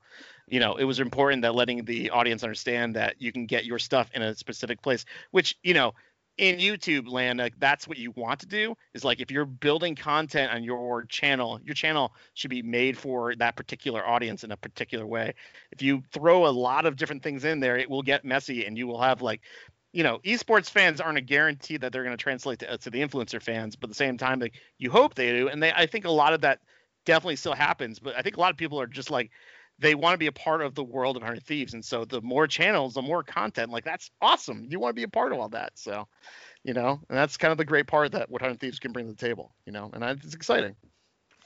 you 0.48 0.60
know, 0.60 0.76
it 0.76 0.84
was 0.84 1.00
important 1.00 1.44
that 1.44 1.56
letting 1.56 1.86
the 1.86 2.10
audience 2.10 2.44
understand 2.44 2.96
that 2.96 3.22
you 3.22 3.32
can 3.32 3.46
get 3.46 3.66
your 3.66 3.80
stuff 3.80 4.10
in 4.14 4.22
a 4.22 4.36
specific 4.36 4.82
place, 4.82 5.06
which, 5.32 5.56
you 5.64 5.74
know, 5.74 5.94
in 6.40 6.58
YouTube 6.58 7.12
land, 7.12 7.38
like 7.38 7.60
that's 7.60 7.86
what 7.86 7.98
you 7.98 8.12
want 8.12 8.40
to 8.40 8.46
do 8.46 8.74
is 8.94 9.04
like 9.04 9.20
if 9.20 9.30
you're 9.30 9.46
building 9.46 9.94
content 9.94 10.54
on 10.54 10.64
your 10.64 11.04
channel, 11.04 11.60
your 11.66 11.76
channel 11.76 12.14
should 12.34 12.50
be 12.50 12.62
made 12.62 12.98
for 12.98 13.36
that 13.36 13.58
particular 13.58 14.08
audience 14.08 14.46
in 14.46 14.52
a 14.52 14.58
particular 14.58 15.06
way. 15.06 15.34
If 15.72 15.82
you 15.82 16.02
throw 16.14 16.48
a 16.48 16.50
lot 16.50 16.86
of 16.86 16.96
different 16.96 17.24
things 17.24 17.44
in 17.44 17.60
there, 17.60 17.78
it 17.78 17.90
will 17.90 18.02
get 18.02 18.24
messy 18.24 18.66
and 18.66 18.78
you 18.78 18.88
will 18.88 19.02
have 19.02 19.22
like 19.22 19.42
you 19.92 20.04
know, 20.04 20.20
esports 20.20 20.70
fans 20.70 21.02
aren't 21.02 21.18
a 21.18 21.22
guarantee 21.22 21.76
that 21.76 21.92
they're 21.92 22.04
going 22.04 22.16
to 22.16 22.24
translate 22.24 22.60
to, 22.60 22.72
uh, 22.72 22.78
to 22.78 22.92
the 22.92 23.02
influencer 23.02 23.42
fans, 23.42 23.76
but 23.76 23.88
at 23.88 23.90
the 23.90 23.96
same 23.96 24.20
time, 24.20 24.40
like 24.40 24.54
you 24.78 24.92
hope 24.92 25.16
they 25.16 25.36
do, 25.36 25.50
and 25.50 25.64
they, 25.64 25.72
I 25.72 25.88
think 25.88 26.06
a 26.06 26.12
lot 26.12 26.34
of 26.34 26.42
that 26.42 26.60
definitely 27.06 27.38
still 27.38 27.56
happens. 27.56 27.98
But 27.98 28.16
I 28.16 28.22
think 28.22 28.38
a 28.38 28.40
lot 28.40 28.52
of 28.52 28.58
people 28.58 28.80
are 28.80 28.86
just 28.86 29.10
like, 29.10 29.32
they 29.80 29.96
want 29.96 30.14
to 30.14 30.18
be 30.18 30.28
a 30.28 30.32
part 30.32 30.62
of 30.62 30.76
the 30.76 30.84
world 30.84 31.18
of 31.18 31.24
Hundred 31.24 31.44
Thieves, 31.46 31.74
and 31.74 31.84
so 31.84 32.06
the 32.06 32.22
more 32.22 32.48
channels, 32.48 32.94
the 32.94 33.02
more 33.02 33.24
content. 33.24 33.72
Like 33.72 33.86
that's 33.86 34.12
awesome. 34.22 34.66
You 34.70 34.80
want 34.80 34.92
to 34.92 35.00
be 35.00 35.04
a 35.04 35.08
part 35.10 35.32
of 35.32 35.40
all 35.40 35.50
that. 35.50 35.72
So, 35.76 36.08
you 36.64 36.74
know, 36.74 37.00
and 37.10 37.18
that's 37.18 37.38
kind 37.38 37.52
of 37.52 37.58
the 37.58 37.66
great 37.66 37.88
part 37.88 38.12
that 38.12 38.30
what 38.30 38.42
Hundred 38.42 38.60
Thieves 38.60 38.80
can 38.80 38.92
bring 38.92 39.06
to 39.08 39.14
the 39.14 39.18
table. 39.18 39.54
You 39.66 39.72
know, 39.72 39.90
and 39.94 40.04
I, 40.04 40.12
it's 40.12 40.34
exciting. 40.36 40.76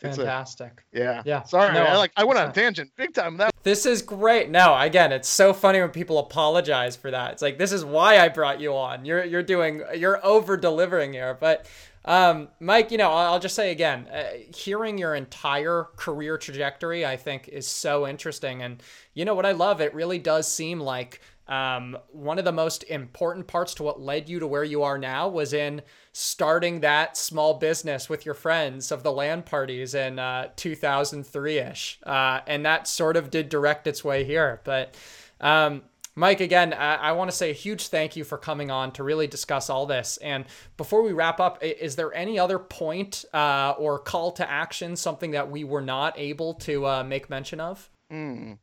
It's 0.02 0.18
a- 0.18 0.22
Fantastic. 0.22 0.84
yeah. 0.92 1.22
Yeah. 1.26 1.44
Sorry, 1.44 1.74
No, 1.74 1.84
I 1.84 1.96
like 1.96 2.12
I 2.18 2.26
went 2.26 2.38
on 2.40 2.50
a 2.50 2.52
tangent 2.54 2.92
big 2.98 3.14
time. 3.14 3.38
That 3.38 3.54
This 3.64 3.86
is 3.86 4.02
great. 4.02 4.50
No, 4.50 4.78
again, 4.78 5.14
it's 5.14 5.30
so 5.30 5.54
funny 5.54 5.80
when 5.80 5.92
people 5.92 6.18
apologize 6.20 6.98
for 6.98 7.10
that. 7.12 7.32
It's 7.34 7.42
like 7.42 7.58
this 7.58 7.72
is 7.72 7.86
why 7.86 8.20
I 8.20 8.28
brought 8.28 8.60
you 8.60 8.76
on. 8.76 9.06
You're 9.06 9.24
you're 9.24 9.44
doing 9.44 9.82
you're 9.96 10.20
over 10.26 10.58
delivering 10.58 11.14
here. 11.14 11.38
But 11.40 11.68
um, 12.06 12.50
Mike, 12.60 12.92
you 12.92 12.98
know, 12.98 13.12
I'll 13.12 13.40
just 13.40 13.56
say 13.56 13.72
again, 13.72 14.08
uh, 14.08 14.24
hearing 14.56 14.98
your 14.98 15.16
entire 15.16 15.88
career 15.96 16.38
trajectory, 16.38 17.06
I 17.06 17.18
think, 17.18 17.48
is 17.48 17.68
so 17.68 18.08
interesting. 18.08 18.62
And 18.62 18.84
you 19.14 19.26
know 19.26 19.36
what 19.36 19.46
I 19.46 19.52
love? 19.52 19.82
It 19.82 19.94
really 19.94 20.20
does 20.20 20.52
seem 20.52 20.80
like 20.80 21.22
um, 21.48 21.98
one 22.12 22.40
of 22.40 22.46
the 22.46 22.52
most 22.52 22.84
important 22.84 23.48
parts 23.48 23.74
to 23.76 23.84
what 23.84 24.00
led 24.00 24.30
you 24.30 24.40
to 24.40 24.48
where 24.48 24.64
you 24.64 24.84
are 24.84 24.98
now 24.98 25.28
was 25.28 25.54
in 25.54 25.82
starting 26.14 26.80
that 26.82 27.18
small 27.18 27.56
business 27.56 28.10
with 28.10 28.26
your 28.26 28.36
friends 28.36 28.92
of 28.92 29.04
the 29.04 29.12
LAN 29.12 29.44
parties 29.44 29.94
in 29.94 30.20
uh, 30.20 30.50
2003-ish 30.56 32.00
uh, 32.04 32.40
and 32.48 32.66
that 32.66 32.88
sort 32.88 33.18
of 33.18 33.30
did 33.30 33.50
direct 33.50 33.88
its 33.88 34.06
way 34.06 34.24
here 34.24 34.62
but 34.64 34.96
um, 35.42 35.82
mike 36.16 36.40
again 36.40 36.74
i, 36.74 36.96
I 36.96 37.12
want 37.14 37.30
to 37.32 37.36
say 37.36 37.50
a 37.50 37.54
huge 37.54 37.88
thank 37.88 38.16
you 38.16 38.24
for 38.24 38.38
coming 38.38 38.72
on 38.72 38.92
to 38.94 39.04
really 39.04 39.28
discuss 39.28 39.70
all 39.70 39.86
this 39.86 40.18
and 40.18 40.46
before 40.78 41.02
we 41.02 41.12
wrap 41.12 41.40
up 41.40 41.64
is 41.64 41.96
there 41.96 42.14
any 42.14 42.38
other 42.40 42.60
point 42.60 43.26
uh, 43.34 43.74
or 43.78 44.00
call 44.00 44.32
to 44.34 44.50
action 44.50 44.96
something 44.96 45.32
that 45.32 45.50
we 45.50 45.64
were 45.64 45.82
not 45.82 46.18
able 46.18 46.54
to 46.56 46.86
uh, 46.86 47.04
make 47.04 47.30
mention 47.30 47.60
of 47.60 47.90
Hmm. 48.10 48.54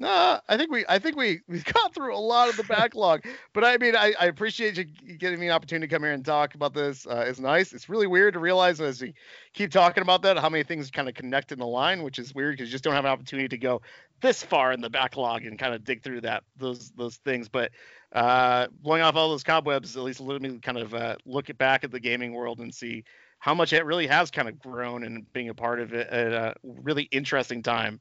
No, 0.00 0.40
I 0.48 0.56
think 0.56 0.72
we 0.72 0.86
I 0.88 0.98
think 0.98 1.14
we 1.14 1.42
we 1.48 1.60
got 1.60 1.94
through 1.94 2.16
a 2.16 2.18
lot 2.18 2.48
of 2.48 2.56
the 2.56 2.64
backlog. 2.64 3.22
but 3.52 3.64
I 3.64 3.76
mean, 3.76 3.94
I, 3.94 4.14
I 4.18 4.26
appreciate 4.26 4.78
you 4.78 4.84
giving 4.84 5.38
me 5.38 5.46
an 5.48 5.52
opportunity 5.52 5.86
to 5.86 5.94
come 5.94 6.02
here 6.02 6.12
and 6.12 6.24
talk 6.24 6.54
about 6.54 6.72
this. 6.72 7.06
Uh, 7.06 7.24
it's 7.28 7.38
nice. 7.38 7.74
It's 7.74 7.90
really 7.90 8.06
weird 8.06 8.32
to 8.32 8.40
realize 8.40 8.80
as 8.80 9.02
we 9.02 9.12
keep 9.52 9.70
talking 9.70 10.00
about 10.00 10.22
that 10.22 10.38
how 10.38 10.48
many 10.48 10.64
things 10.64 10.90
kind 10.90 11.06
of 11.06 11.14
connect 11.14 11.52
in 11.52 11.58
the 11.58 11.66
line, 11.66 12.02
which 12.02 12.18
is 12.18 12.34
weird 12.34 12.56
because 12.56 12.70
you 12.70 12.72
just 12.72 12.82
don't 12.82 12.94
have 12.94 13.04
an 13.04 13.10
opportunity 13.10 13.48
to 13.48 13.58
go 13.58 13.82
this 14.22 14.42
far 14.42 14.72
in 14.72 14.80
the 14.80 14.88
backlog 14.88 15.44
and 15.44 15.58
kind 15.58 15.74
of 15.74 15.84
dig 15.84 16.02
through 16.02 16.22
that 16.22 16.44
those 16.56 16.90
those 16.92 17.16
things. 17.16 17.50
But 17.50 17.70
uh, 18.12 18.68
blowing 18.80 19.02
off 19.02 19.16
all 19.16 19.28
those 19.28 19.44
cobwebs, 19.44 19.98
at 19.98 20.02
least 20.02 20.20
let 20.20 20.40
me 20.40 20.58
kind 20.60 20.78
of 20.78 20.94
uh, 20.94 21.16
look 21.26 21.54
back 21.58 21.84
at 21.84 21.90
the 21.90 22.00
gaming 22.00 22.32
world 22.32 22.60
and 22.60 22.74
see 22.74 23.04
how 23.38 23.54
much 23.54 23.74
it 23.74 23.84
really 23.84 24.06
has 24.06 24.30
kind 24.30 24.48
of 24.48 24.58
grown 24.58 25.04
and 25.04 25.30
being 25.34 25.50
a 25.50 25.54
part 25.54 25.78
of 25.78 25.92
it 25.92 26.08
at 26.08 26.32
a 26.32 26.54
really 26.64 27.04
interesting 27.04 27.62
time 27.62 28.00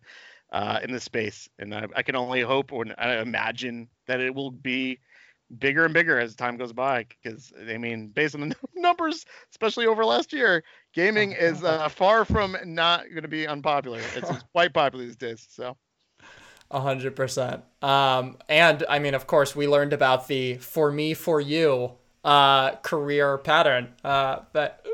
uh, 0.52 0.80
in 0.84 0.92
this 0.92 1.04
space. 1.04 1.50
And 1.60 1.74
I, 1.74 1.88
I 1.96 2.04
can 2.04 2.16
only 2.16 2.42
hope 2.42 2.72
or 2.72 2.86
I 2.98 3.18
imagine 3.18 3.88
that 4.08 4.20
it 4.20 4.34
will 4.34 4.52
be 4.52 5.00
bigger 5.58 5.86
and 5.86 5.94
bigger 5.94 6.20
as 6.20 6.36
time 6.36 6.58
goes 6.58 6.74
by. 6.74 7.06
Because 7.24 7.52
I 7.70 7.78
mean, 7.78 8.08
based 8.08 8.36
on 8.36 8.50
the 8.50 8.56
numbers, 8.76 9.26
especially 9.52 9.88
over 9.88 10.06
last 10.06 10.34
year, 10.34 10.64
gaming 10.94 11.32
is 11.40 11.64
uh, 11.64 11.90
far 11.90 12.26
from 12.26 12.58
not 12.66 13.10
going 13.10 13.24
to 13.24 13.28
be 13.28 13.48
unpopular. 13.48 14.02
It's, 14.16 14.32
quite 14.52 14.74
popular 14.74 15.06
these 15.06 15.16
days. 15.16 15.48
So. 15.50 15.78
Hundred 16.72 17.16
percent. 17.16 17.64
Um, 17.82 18.38
and 18.48 18.84
I 18.88 19.00
mean, 19.00 19.16
of 19.16 19.26
course, 19.26 19.56
we 19.56 19.68
learned 19.68 19.92
about 19.92 20.28
the 20.28 20.54
"for 20.58 20.92
me, 20.92 21.16
for 21.16 21.42
you" 21.42 21.94
uh, 22.24 22.76
career 22.76 23.40
pattern. 23.40 23.90
Uh, 24.04 24.42
but 24.54 24.86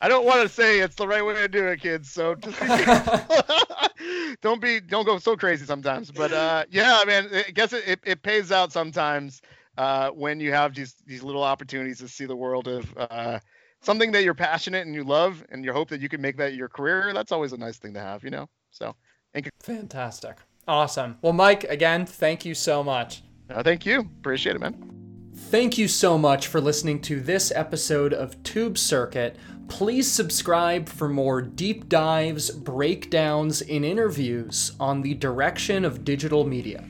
I 0.00 0.08
don't 0.08 0.26
want 0.26 0.42
to 0.42 0.48
say 0.48 0.80
it's 0.80 0.94
the 0.94 1.08
right 1.08 1.24
way 1.24 1.34
to 1.34 1.48
do 1.48 1.66
it, 1.68 1.80
kids. 1.80 2.10
So 2.10 2.34
just 2.34 2.60
be 2.60 4.34
don't 4.42 4.60
be 4.60 4.80
don't 4.80 5.06
go 5.06 5.18
so 5.18 5.36
crazy 5.36 5.64
sometimes. 5.64 6.10
But 6.10 6.32
uh, 6.32 6.64
yeah, 6.70 7.00
man, 7.06 7.28
I 7.32 7.50
guess 7.50 7.72
it, 7.72 7.84
it, 7.86 8.00
it 8.04 8.22
pays 8.22 8.52
out 8.52 8.72
sometimes 8.72 9.40
uh, 9.78 10.10
when 10.10 10.38
you 10.40 10.52
have 10.52 10.74
these 10.74 10.94
these 11.06 11.22
little 11.22 11.42
opportunities 11.42 11.98
to 11.98 12.08
see 12.08 12.26
the 12.26 12.36
world 12.36 12.68
of 12.68 12.94
uh, 12.98 13.38
something 13.80 14.12
that 14.12 14.22
you're 14.22 14.34
passionate 14.34 14.86
and 14.86 14.94
you 14.94 15.02
love, 15.02 15.44
and 15.50 15.64
you 15.64 15.72
hope 15.72 15.88
that 15.88 16.00
you 16.00 16.08
can 16.08 16.20
make 16.20 16.36
that 16.36 16.54
your 16.54 16.68
career. 16.68 17.12
That's 17.14 17.32
always 17.32 17.52
a 17.52 17.56
nice 17.56 17.78
thing 17.78 17.94
to 17.94 18.00
have, 18.00 18.22
you 18.22 18.30
know. 18.30 18.48
So, 18.70 18.94
and, 19.32 19.48
fantastic, 19.60 20.36
awesome. 20.68 21.16
Well, 21.22 21.32
Mike, 21.32 21.64
again, 21.64 22.04
thank 22.04 22.44
you 22.44 22.54
so 22.54 22.84
much. 22.84 23.22
uh, 23.48 23.62
thank 23.62 23.86
you, 23.86 24.00
appreciate 24.00 24.56
it, 24.56 24.58
man. 24.58 24.92
Thank 25.34 25.78
you 25.78 25.86
so 25.86 26.16
much 26.16 26.46
for 26.46 26.60
listening 26.60 27.00
to 27.02 27.20
this 27.20 27.52
episode 27.54 28.12
of 28.12 28.42
Tube 28.42 28.78
Circuit. 28.78 29.36
Please 29.68 30.10
subscribe 30.10 30.88
for 30.88 31.08
more 31.08 31.42
deep 31.42 31.88
dives, 31.88 32.50
breakdowns, 32.50 33.62
and 33.62 33.84
interviews 33.84 34.72
on 34.80 35.02
the 35.02 35.14
direction 35.14 35.84
of 35.84 36.04
digital 36.04 36.44
media. 36.46 36.84